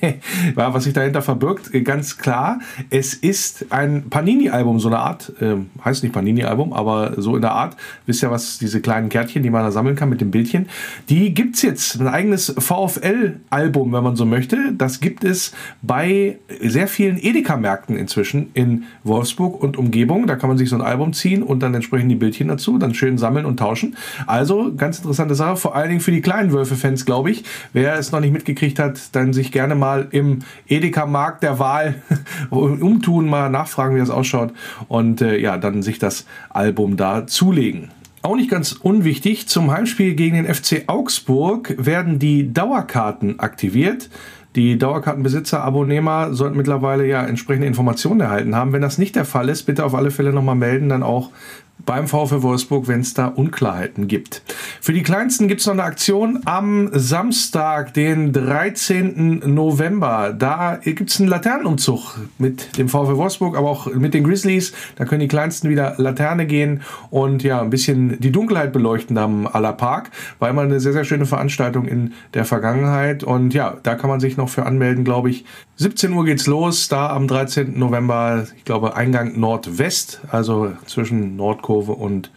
ja, 0.56 0.72
was 0.72 0.84
sich 0.84 0.92
dahinter 0.92 1.20
verbirgt, 1.20 1.72
ganz 1.84 2.16
klar. 2.18 2.60
Es 2.90 3.12
ist 3.12 3.66
ein 3.70 4.08
Panini-Album, 4.08 4.78
so 4.78 4.86
eine 4.86 5.00
Art, 5.00 5.32
äh, 5.40 5.56
heißt 5.84 6.04
nicht 6.04 6.12
Panini-Album, 6.12 6.72
aber 6.72 7.14
so 7.20 7.34
in 7.34 7.42
der 7.42 7.52
Art. 7.52 7.76
Wisst 8.06 8.22
ihr, 8.22 8.30
was 8.30 8.58
diese 8.58 8.82
kleinen 8.82 9.08
Kärtchen, 9.08 9.42
die 9.42 9.50
man 9.50 9.64
da 9.64 9.72
sammeln 9.72 9.96
kann 9.96 10.10
mit 10.10 10.20
dem 10.20 10.30
Bildchen. 10.30 10.68
Die 11.08 11.34
gibt 11.34 11.56
es 11.56 11.62
jetzt. 11.62 12.00
Ein 12.00 12.06
eigenes 12.06 12.54
VfL-Album, 12.56 13.92
wenn 13.92 14.04
man 14.04 14.14
so 14.14 14.26
möchte. 14.26 14.72
Das 14.78 15.00
gibt 15.00 15.24
es 15.24 15.52
bei 15.82 16.38
sehr 16.60 16.86
vielen 16.86 17.18
Edeka 17.18 17.63
Märkten 17.64 17.96
inzwischen 17.96 18.50
in 18.52 18.84
Wolfsburg 19.04 19.62
und 19.62 19.78
Umgebung. 19.78 20.26
Da 20.26 20.36
kann 20.36 20.50
man 20.50 20.58
sich 20.58 20.68
so 20.68 20.76
ein 20.76 20.82
Album 20.82 21.14
ziehen 21.14 21.42
und 21.42 21.62
dann 21.62 21.72
entsprechend 21.72 22.10
die 22.10 22.16
Bildchen 22.16 22.48
dazu, 22.48 22.76
dann 22.76 22.92
schön 22.92 23.16
sammeln 23.16 23.46
und 23.46 23.58
tauschen. 23.58 23.96
Also 24.26 24.74
ganz 24.76 24.98
interessante 24.98 25.34
Sache, 25.34 25.56
vor 25.56 25.74
allen 25.74 25.88
Dingen 25.88 26.00
für 26.00 26.12
die 26.12 26.20
kleinen 26.20 26.52
Wölfe-Fans, 26.52 27.06
glaube 27.06 27.30
ich. 27.30 27.44
Wer 27.72 27.98
es 27.98 28.12
noch 28.12 28.20
nicht 28.20 28.34
mitgekriegt 28.34 28.78
hat, 28.78 29.00
dann 29.16 29.32
sich 29.32 29.50
gerne 29.50 29.74
mal 29.74 30.08
im 30.10 30.40
Edeka-Markt 30.68 31.42
der 31.42 31.58
Wahl 31.58 32.02
umtun, 32.50 33.28
mal 33.28 33.48
nachfragen, 33.48 33.96
wie 33.96 34.00
das 34.00 34.10
ausschaut 34.10 34.52
und 34.88 35.22
äh, 35.22 35.38
ja, 35.38 35.56
dann 35.56 35.82
sich 35.82 35.98
das 35.98 36.26
Album 36.50 36.98
da 36.98 37.26
zulegen. 37.26 37.90
Auch 38.20 38.36
nicht 38.36 38.50
ganz 38.50 38.72
unwichtig, 38.72 39.48
zum 39.48 39.70
Heimspiel 39.70 40.14
gegen 40.14 40.36
den 40.36 40.52
FC 40.52 40.84
Augsburg 40.86 41.74
werden 41.78 42.18
die 42.18 42.52
Dauerkarten 42.54 43.38
aktiviert. 43.38 44.08
Die 44.56 44.78
Dauerkartenbesitzer, 44.78 45.64
Abonnehmer 45.64 46.32
sollten 46.32 46.56
mittlerweile 46.56 47.06
ja 47.06 47.24
entsprechende 47.24 47.66
Informationen 47.66 48.20
erhalten 48.20 48.54
haben. 48.54 48.72
Wenn 48.72 48.82
das 48.82 48.98
nicht 48.98 49.16
der 49.16 49.24
Fall 49.24 49.48
ist, 49.48 49.64
bitte 49.64 49.84
auf 49.84 49.94
alle 49.94 50.12
Fälle 50.12 50.32
nochmal 50.32 50.54
melden, 50.54 50.88
dann 50.88 51.02
auch 51.02 51.30
beim 51.86 52.08
VfL 52.08 52.42
Wolfsburg, 52.42 52.88
wenn 52.88 53.00
es 53.00 53.14
da 53.14 53.26
Unklarheiten 53.26 54.08
gibt. 54.08 54.42
Für 54.80 54.92
die 54.92 55.02
Kleinsten 55.02 55.48
gibt 55.48 55.60
es 55.60 55.66
noch 55.66 55.74
eine 55.74 55.82
Aktion 55.82 56.40
am 56.44 56.88
Samstag, 56.92 57.94
den 57.94 58.32
13. 58.32 59.42
November. 59.54 60.34
Da 60.36 60.78
gibt 60.82 61.10
es 61.10 61.20
einen 61.20 61.28
Laternenumzug 61.28 62.18
mit 62.38 62.78
dem 62.78 62.88
VfL 62.88 63.16
Wolfsburg, 63.16 63.56
aber 63.56 63.68
auch 63.68 63.86
mit 63.86 64.14
den 64.14 64.24
Grizzlies. 64.24 64.72
Da 64.96 65.04
können 65.04 65.20
die 65.20 65.28
Kleinsten 65.28 65.68
wieder 65.68 65.94
Laterne 65.98 66.46
gehen 66.46 66.82
und 67.10 67.42
ja, 67.42 67.60
ein 67.60 67.70
bisschen 67.70 68.18
die 68.20 68.32
Dunkelheit 68.32 68.72
beleuchten 68.72 69.18
am 69.18 69.46
Aller 69.46 69.72
Park. 69.72 70.10
War 70.38 70.48
immer 70.48 70.62
eine 70.62 70.80
sehr, 70.80 70.92
sehr 70.92 71.04
schöne 71.04 71.26
Veranstaltung 71.26 71.86
in 71.86 72.12
der 72.34 72.44
Vergangenheit. 72.44 73.24
Und 73.24 73.54
ja, 73.54 73.76
da 73.82 73.94
kann 73.94 74.10
man 74.10 74.20
sich 74.20 74.36
noch 74.36 74.48
für 74.48 74.64
anmelden, 74.66 75.04
glaube 75.04 75.30
ich. 75.30 75.44
17 75.76 76.12
Uhr 76.12 76.24
geht's 76.24 76.46
los, 76.46 76.88
da 76.88 77.10
am 77.10 77.26
13. 77.26 77.76
November, 77.76 78.46
ich 78.56 78.64
glaube, 78.64 78.94
Eingang 78.94 79.40
Nordwest, 79.40 80.20
also 80.30 80.72
zwischen 80.86 81.34
Nordkurve 81.34 81.92
und 81.92 82.30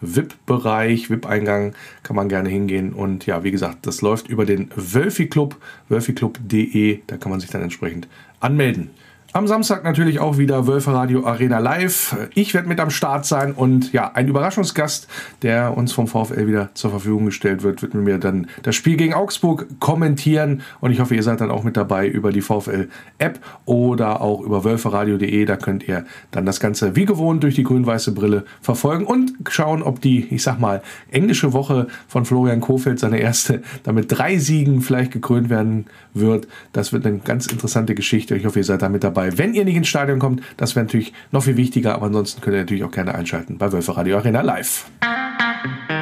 VIP-Bereich, 0.00 1.10
VIP-Eingang 1.10 1.74
kann 2.04 2.14
man 2.14 2.28
gerne 2.28 2.48
hingehen. 2.50 2.92
Und 2.92 3.26
ja, 3.26 3.42
wie 3.42 3.50
gesagt, 3.50 3.86
das 3.86 4.00
läuft 4.00 4.28
über 4.28 4.44
den 4.44 4.70
Wölfi 4.76 5.26
Club, 5.26 5.56
wölficlub.de, 5.88 7.00
da 7.08 7.16
kann 7.16 7.30
man 7.30 7.40
sich 7.40 7.50
dann 7.50 7.62
entsprechend 7.62 8.06
anmelden. 8.38 8.90
Am 9.36 9.48
Samstag 9.48 9.82
natürlich 9.82 10.20
auch 10.20 10.38
wieder 10.38 10.68
Wölfe 10.68 10.92
Radio 10.92 11.26
Arena 11.26 11.58
Live. 11.58 12.16
Ich 12.36 12.54
werde 12.54 12.68
mit 12.68 12.78
am 12.78 12.90
Start 12.90 13.26
sein 13.26 13.50
und 13.50 13.92
ja, 13.92 14.12
ein 14.14 14.28
Überraschungsgast, 14.28 15.08
der 15.42 15.76
uns 15.76 15.92
vom 15.92 16.06
VfL 16.06 16.46
wieder 16.46 16.68
zur 16.74 16.92
Verfügung 16.92 17.24
gestellt 17.24 17.64
wird, 17.64 17.82
wird 17.82 17.94
mir 17.94 18.18
dann 18.18 18.46
das 18.62 18.76
Spiel 18.76 18.96
gegen 18.96 19.12
Augsburg 19.12 19.66
kommentieren 19.80 20.62
und 20.78 20.92
ich 20.92 21.00
hoffe, 21.00 21.16
ihr 21.16 21.24
seid 21.24 21.40
dann 21.40 21.50
auch 21.50 21.64
mit 21.64 21.76
dabei 21.76 22.06
über 22.06 22.30
die 22.30 22.42
VfL 22.42 22.88
App 23.18 23.40
oder 23.64 24.20
auch 24.20 24.40
über 24.40 24.62
wölferadio.de. 24.62 25.44
Da 25.46 25.56
könnt 25.56 25.88
ihr 25.88 26.04
dann 26.30 26.46
das 26.46 26.60
Ganze 26.60 26.94
wie 26.94 27.04
gewohnt 27.04 27.42
durch 27.42 27.56
die 27.56 27.64
grün-weiße 27.64 28.12
Brille 28.12 28.44
verfolgen 28.62 29.04
und 29.04 29.32
schauen, 29.50 29.82
ob 29.82 30.00
die, 30.00 30.28
ich 30.32 30.44
sag 30.44 30.60
mal, 30.60 30.80
englische 31.10 31.52
Woche 31.52 31.88
von 32.06 32.24
Florian 32.24 32.60
Kofeld, 32.60 33.00
seine 33.00 33.18
erste, 33.18 33.62
damit 33.82 34.16
drei 34.16 34.38
Siegen 34.38 34.80
vielleicht 34.80 35.10
gekrönt 35.10 35.50
werden 35.50 35.86
wird. 36.12 36.46
Das 36.72 36.92
wird 36.92 37.04
eine 37.04 37.18
ganz 37.18 37.48
interessante 37.48 37.96
Geschichte. 37.96 38.36
Ich 38.36 38.46
hoffe, 38.46 38.60
ihr 38.60 38.64
seid 38.64 38.82
da 38.82 38.88
mit 38.88 39.02
dabei 39.02 39.23
dabei. 39.24 39.38
Wenn 39.38 39.54
ihr 39.54 39.64
nicht 39.64 39.76
ins 39.76 39.88
Stadion 39.88 40.18
kommt, 40.18 40.42
das 40.56 40.74
wäre 40.76 40.84
natürlich 40.84 41.12
noch 41.30 41.42
viel 41.42 41.56
wichtiger, 41.56 41.94
aber 41.94 42.06
ansonsten 42.06 42.40
könnt 42.40 42.54
ihr 42.54 42.60
natürlich 42.60 42.84
auch 42.84 42.90
gerne 42.90 43.14
einschalten 43.14 43.58
bei 43.58 43.72
Wölfe 43.72 43.96
Radio 43.96 44.18
Arena 44.18 44.40
Live. 44.40 44.86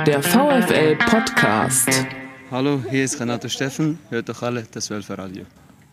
Der 0.07 0.23
VfL 0.23 0.97
Podcast. 0.97 2.07
Hallo, 2.51 2.83
hier 2.91 3.05
ist 3.05 3.21
Renato 3.21 3.49
Steffen. 3.49 3.99
Hört 4.11 4.29
doch 4.29 4.43
alle 4.43 4.65
das 4.73 4.91
Wölfe 4.91 5.17
Radio. 5.17 5.45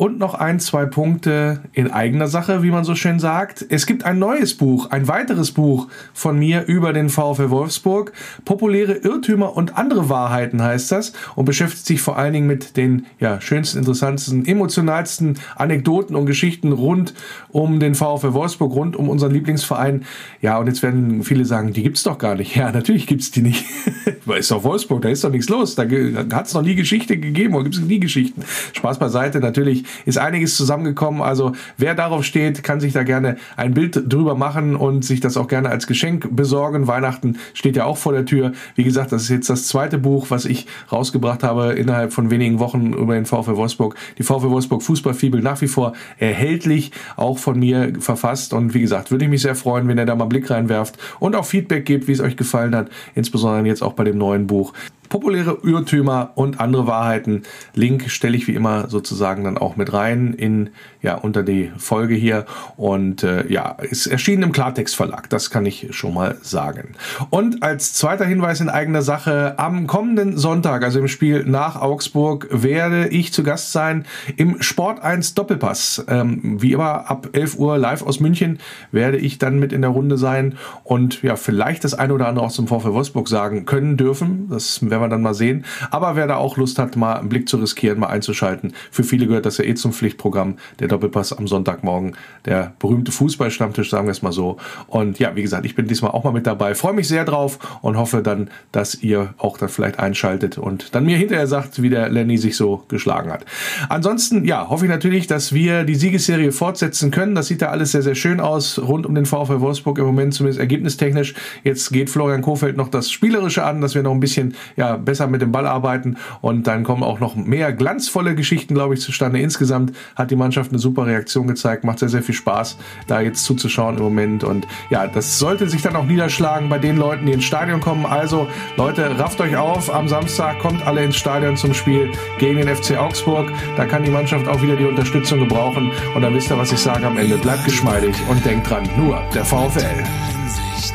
Und 0.02 0.18
noch 0.18 0.34
ein, 0.34 0.62
zwei 0.62 0.86
Punkte 0.86 1.60
in 1.74 1.92
eigener 1.92 2.30
Sache, 2.30 2.64
wie 2.64 2.72
man 2.72 2.86
so 2.86 2.96
schön 2.96 3.20
sagt. 3.20 3.66
Es 3.68 3.86
gibt 3.86 4.06
ein 4.06 4.18
neues 4.18 4.54
Buch, 4.54 4.92
ein 4.92 5.10
weiteres 5.10 5.52
Buch 5.52 5.90
von 6.14 6.40
mir 6.40 6.64
über 6.68 6.94
den 6.94 7.10
VfL 7.10 7.50
Wolfsburg. 7.50 8.14
Populäre 8.46 8.94
Irrtümer 8.94 9.58
und 9.58 9.78
andere 9.78 10.08
Wahrheiten 10.08 10.62
heißt 10.64 10.94
das 10.94 11.12
und 11.36 11.44
beschäftigt 11.44 11.86
sich 11.86 12.00
vor 12.00 12.18
allen 12.18 12.32
Dingen 12.32 12.48
mit 12.48 12.78
den 12.78 13.08
ja, 13.20 13.42
schönsten, 13.42 13.80
interessantesten, 13.80 14.46
emotionalsten 14.46 15.38
Anekdoten 15.58 16.16
und 16.16 16.28
Geschichten 16.28 16.72
rund 16.72 17.14
um 17.50 17.82
den 17.82 17.94
VfL 17.94 18.32
Wolfsburg, 18.32 18.74
rund 18.74 18.96
um 18.96 19.10
unseren 19.10 19.34
Lieblingsverein. 19.34 20.06
Ja, 20.42 20.60
und 20.60 20.68
jetzt 20.68 20.82
werden 20.82 21.24
viele 21.24 21.44
sagen, 21.44 21.74
die 21.74 21.84
gibt's 21.84 22.04
doch 22.04 22.18
gar 22.18 22.36
nicht. 22.36 22.56
Ja, 22.56 22.72
natürlich 22.72 23.06
gibt's 23.06 23.32
die 23.32 23.42
nicht. 23.42 23.66
ist 24.38 24.52
doch 24.52 24.64
Wolfsburg, 24.64 25.02
da 25.02 25.10
ist 25.10 25.26
doch 25.26 25.30
nichts 25.30 25.50
los. 25.50 25.76
Da 25.76 25.84
hat's 26.32 26.54
noch 26.54 26.62
nie 26.62 26.76
Geschichte 26.76 27.18
gegeben 27.18 27.56
oder 27.56 27.66
gibt's 27.66 27.82
nie 27.82 28.00
Geschichten. 28.00 28.46
Spaß 28.72 28.98
beiseite, 28.98 29.42
natürlich 29.42 29.89
ist 30.06 30.18
einiges 30.18 30.56
zusammengekommen. 30.56 31.22
Also 31.22 31.54
wer 31.78 31.96
darauf 31.96 32.24
steht, 32.24 32.64
kann 32.64 32.80
sich 32.80 32.94
da 32.94 33.04
gerne 33.04 33.38
ein 33.56 33.74
Bild 33.74 34.04
drüber 34.12 34.36
machen 34.36 34.76
und 34.76 35.06
sich 35.06 35.20
das 35.20 35.38
auch 35.38 35.48
gerne 35.48 35.70
als 35.70 35.88
Geschenk 35.88 36.36
besorgen. 36.36 36.88
Weihnachten 36.88 37.38
steht 37.54 37.76
ja 37.76 37.86
auch 37.86 37.98
vor 37.98 38.14
der 38.14 38.26
Tür. 38.26 38.54
Wie 38.76 38.84
gesagt, 38.84 39.12
das 39.12 39.24
ist 39.24 39.30
jetzt 39.30 39.50
das 39.50 39.68
zweite 39.68 39.98
Buch, 39.98 40.28
was 40.30 40.46
ich 40.46 40.68
rausgebracht 40.92 41.44
habe 41.44 41.74
innerhalb 41.74 42.14
von 42.14 42.30
wenigen 42.32 42.60
Wochen 42.60 42.94
über 42.94 43.16
den 43.16 43.26
VfL 43.26 43.56
Wolfsburg. 43.56 43.96
Die 44.18 44.24
VfL 44.24 44.50
Wolfsburg 44.50 44.84
Fußballfibel 44.84 45.42
nach 45.42 45.62
wie 45.62 45.68
vor 45.68 45.94
erhältlich, 46.18 46.92
auch 47.16 47.38
von 47.38 47.60
mir 47.60 47.94
verfasst. 48.00 48.54
Und 48.54 48.74
wie 48.74 48.82
gesagt, 48.82 49.12
würde 49.12 49.26
ich 49.26 49.32
mich 49.32 49.42
sehr 49.42 49.56
freuen, 49.56 49.88
wenn 49.88 49.98
ihr 49.98 50.06
da 50.06 50.16
mal 50.16 50.24
einen 50.24 50.30
Blick 50.30 50.50
reinwerft 50.50 50.98
und 51.20 51.36
auch 51.36 51.46
Feedback 51.46 51.86
gebt, 51.86 52.08
wie 52.08 52.12
es 52.12 52.22
euch 52.22 52.38
gefallen 52.38 52.76
hat. 52.76 52.90
Insbesondere 53.16 53.66
jetzt 53.68 53.82
auch 53.82 53.94
bei 53.94 54.04
dem 54.04 54.18
neuen 54.18 54.48
Buch 54.48 54.74
populäre 55.10 55.58
Irrtümer 55.64 56.32
und 56.36 56.60
andere 56.60 56.88
Wahrheiten. 56.88 57.44
Link 57.74 58.10
stelle 58.10 58.38
ich 58.38 58.48
wie 58.48 58.56
immer 58.56 58.88
sozusagen 58.90 59.44
dann 59.44 59.58
auch 59.58 59.76
mit 59.76 59.92
rein 59.92 60.34
in 60.34 60.70
ja 61.02 61.16
unter 61.16 61.44
die 61.44 61.72
Folge 61.78 62.16
hier 62.16 62.46
und 62.78 63.24
äh, 63.24 63.48
ja 63.52 63.72
ist 63.80 64.08
erschienen 64.08 64.44
im 64.44 64.52
Klartext 64.52 64.96
Verlag. 64.96 65.30
Das 65.30 65.50
kann 65.50 65.66
ich 65.66 65.88
schon 65.92 66.14
mal 66.14 66.38
sagen. 66.42 66.96
Und 67.30 67.64
als 67.64 67.94
zweiter 67.94 68.26
Hinweis 68.26 68.60
in 68.60 68.70
eigener 68.70 69.02
Sache 69.02 69.56
am 69.58 69.88
kommenden 69.88 70.38
Sonntag, 70.38 70.84
also 70.84 71.00
im 71.00 71.08
Spiel 71.08 71.46
nach 71.46 71.76
Augsburg, 71.82 72.48
werde 72.52 73.08
ich 73.08 73.32
zu 73.34 73.44
Gast 73.44 73.72
sein 73.72 74.06
im 74.36 74.62
Sport 74.62 75.02
1 75.02 75.36
Doppelpass. 75.36 76.06
Ähm, 76.08 76.58
wie 76.62 76.74
immer 76.74 77.10
ab 77.10 77.30
11 77.34 77.58
Uhr 77.58 77.78
live 77.78 78.02
aus 78.02 78.20
München 78.20 78.60
werde 78.92 79.18
ich 79.18 79.38
dann 79.38 79.60
mit 79.60 79.72
in 79.72 79.82
der 79.82 79.92
Runde 79.92 80.18
sein 80.18 80.58
und 80.84 81.22
ja 81.22 81.36
vielleicht 81.36 81.84
das 81.84 81.94
eine 81.94 82.14
oder 82.14 82.28
andere 82.28 82.46
auch 82.46 82.52
zum 82.52 82.68
VfL 82.68 82.94
Wolfsburg 82.94 83.28
sagen 83.28 83.66
können 83.66 83.96
dürfen. 83.96 84.48
Das 84.50 84.82
werden 84.82 85.02
wir 85.02 85.10
dann 85.10 85.22
mal 85.22 85.34
sehen. 85.34 85.66
Aber 85.92 86.16
wer 86.16 86.28
da 86.28 86.36
auch 86.36 86.58
Lust 86.58 86.78
hat, 86.80 86.96
mal 86.96 87.14
einen 87.14 87.30
Blick 87.30 87.48
zu 87.48 87.58
riskieren, 87.58 88.00
mal 88.00 88.08
einzuschalten, 88.08 88.74
für 88.92 89.04
viele 89.04 89.28
gehört 89.28 89.46
das 89.46 89.58
ja 89.58 89.66
eh 89.66 89.76
zum 89.76 89.94
Pflichtprogramm, 89.94 90.58
der 90.80 90.89
Doppelpass 90.90 91.34
am 91.34 91.48
Sonntagmorgen, 91.48 92.16
der 92.46 92.74
berühmte 92.80 93.12
Fußballstammtisch, 93.12 93.90
sagen 93.90 94.08
wir 94.08 94.12
es 94.12 94.22
mal 94.22 94.32
so. 94.32 94.58
Und 94.88 95.20
ja, 95.20 95.36
wie 95.36 95.42
gesagt, 95.42 95.66
ich 95.66 95.76
bin 95.76 95.88
diesmal 95.88 96.12
auch 96.12 96.24
mal 96.24 96.34
mit 96.34 96.48
dabei, 96.48 96.76
freue 96.76 96.94
mich 96.94 97.08
sehr 97.08 97.26
drauf 97.26 97.60
und 97.82 97.98
hoffe 97.98 98.22
dann, 98.22 98.50
dass 98.72 98.96
ihr 98.96 99.34
auch 99.38 99.58
dann 99.58 99.70
vielleicht 99.70 100.00
einschaltet 100.00 100.58
und 100.58 100.96
dann 100.96 101.06
mir 101.06 101.18
hinterher 101.18 101.48
sagt, 101.48 101.82
wie 101.82 101.90
der 101.90 102.10
Lenny 102.10 102.38
sich 102.38 102.56
so 102.56 102.84
geschlagen 102.88 103.32
hat. 103.32 103.46
Ansonsten, 103.88 104.46
ja, 104.46 104.70
hoffe 104.70 104.86
ich 104.86 104.92
natürlich, 104.92 105.28
dass 105.28 105.54
wir 105.54 105.84
die 105.84 105.96
Siegesserie 105.96 106.52
fortsetzen 106.52 107.12
können. 107.12 107.36
Das 107.36 107.48
sieht 107.48 107.62
da 107.62 107.68
alles 107.68 107.92
sehr, 107.92 108.02
sehr 108.02 108.16
schön 108.16 108.40
aus, 108.40 108.80
rund 108.80 109.06
um 109.06 109.16
den 109.16 109.26
VfL 109.26 109.62
Wolfsburg 109.62 109.98
im 110.00 110.06
Moment, 110.06 110.34
zumindest 110.34 110.60
ergebnistechnisch. 110.60 111.36
Jetzt 111.64 111.92
geht 111.92 112.10
Florian 112.10 112.42
Kofeld 112.42 112.78
noch 112.78 112.90
das 112.90 113.12
Spielerische 113.12 113.64
an, 113.64 113.82
dass 113.82 113.96
wir 113.96 114.04
noch 114.04 114.12
ein 114.12 114.20
bisschen 114.20 114.56
ja, 114.76 114.98
besser 114.98 115.28
mit 115.28 115.42
dem 115.42 115.52
Ball 115.52 115.68
arbeiten 115.68 116.18
und 116.42 116.68
dann 116.68 116.84
kommen 116.84 117.04
auch 117.04 117.20
noch 117.20 117.36
mehr 117.36 117.74
glanzvolle 117.74 118.36
Geschichten, 118.36 118.74
glaube 118.74 118.94
ich, 118.94 119.02
zustande. 119.02 119.40
Insgesamt 119.40 119.96
hat 120.16 120.32
die 120.32 120.36
Mannschaft 120.36 120.72
eine 120.72 120.79
super 120.80 121.06
Reaktion 121.06 121.48
gezeigt, 121.48 121.84
macht 121.84 122.00
sehr, 122.00 122.10
sehr 122.10 122.24
viel 122.24 122.36
Spaß, 122.36 122.78
da 123.08 123.22
jetzt 123.22 123.44
zuzuschauen 123.44 123.98
im 123.98 124.04
Moment 124.04 124.44
und 124.44 124.68
ja, 124.90 125.08
das 125.08 125.40
sollte 125.40 125.70
sich 125.70 125.82
dann 125.82 125.96
auch 125.96 126.06
niederschlagen 126.06 126.70
bei 126.70 126.80
den 126.80 126.98
Leuten, 126.98 127.26
die 127.26 127.34
ins 127.34 127.46
Stadion 127.46 127.80
kommen. 127.80 128.06
Also 128.06 128.48
Leute, 128.78 129.20
rafft 129.20 129.40
euch 129.42 129.56
auf, 129.56 129.94
am 129.94 130.08
Samstag 130.08 130.60
kommt 130.60 130.86
alle 130.86 131.04
ins 131.04 131.16
Stadion 131.16 131.58
zum 131.58 131.74
Spiel 131.74 132.12
gegen 132.38 132.58
den 132.58 132.76
FC 132.76 132.98
Augsburg. 132.98 133.52
Da 133.78 133.86
kann 133.86 134.04
die 134.04 134.12
Mannschaft 134.12 134.48
auch 134.48 134.62
wieder 134.62 134.76
die 134.76 134.86
Unterstützung 134.86 135.40
gebrauchen 135.40 135.92
und 136.16 136.22
dann 136.22 136.34
wisst 136.34 136.50
ihr, 136.50 136.58
was 136.58 136.72
ich 136.72 136.80
sage 136.80 137.06
am 137.06 137.18
Ende. 137.18 137.38
Bleibt 137.38 137.66
geschmeidig 137.66 138.16
und 138.30 138.44
denkt 138.46 138.70
dran, 138.70 138.88
nur 138.98 139.22
der 139.34 139.46
VfL. 139.46 139.80
Hinsicht. 139.80 140.94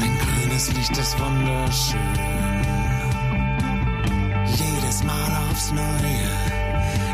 Ein 0.00 0.18
grünes 0.18 0.72
Licht 0.74 0.96
ist 0.96 1.16
wunderschön. 1.18 1.98
Jedes 4.46 5.04
Mal 5.04 5.38
aufs 5.50 5.72
Neue. 5.72 6.28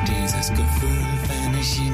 Dieses 0.07 0.49
Gefühl, 0.51 1.07
wenn 1.29 1.61
ich 1.61 1.81
ihn 1.81 1.94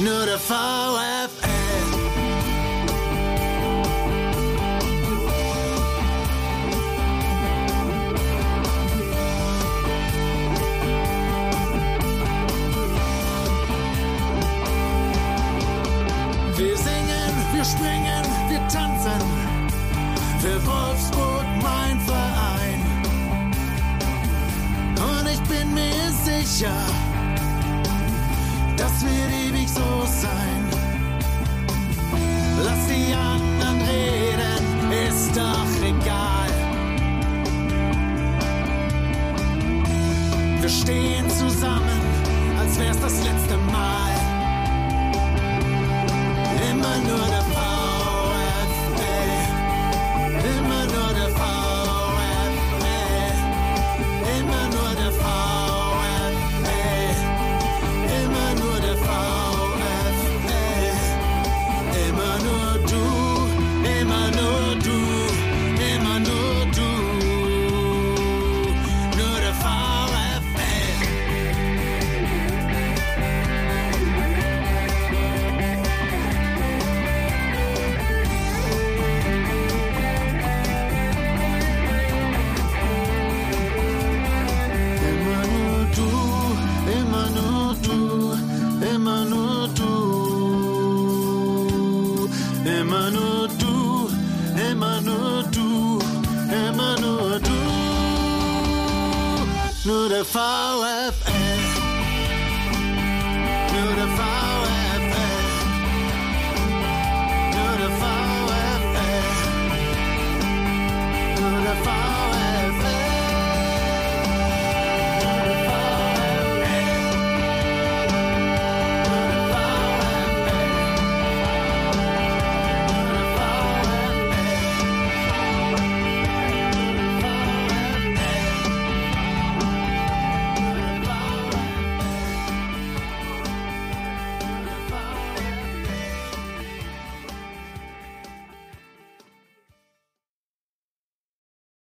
Nur 0.00 0.26
der 0.26 0.38
VfL. 0.38 1.28
Wir 16.56 16.76
singen, 16.76 17.32
wir 17.52 17.64
springen, 17.64 18.24
wir 18.48 18.68
tanzen. 18.68 19.20
Für 20.38 20.64
Wolfsburg 20.64 21.44
mein 21.60 22.00
Verein. 22.02 22.80
Und 24.94 25.28
ich 25.28 25.40
bin 25.48 25.74
mir 25.74 26.12
sicher, 26.24 26.76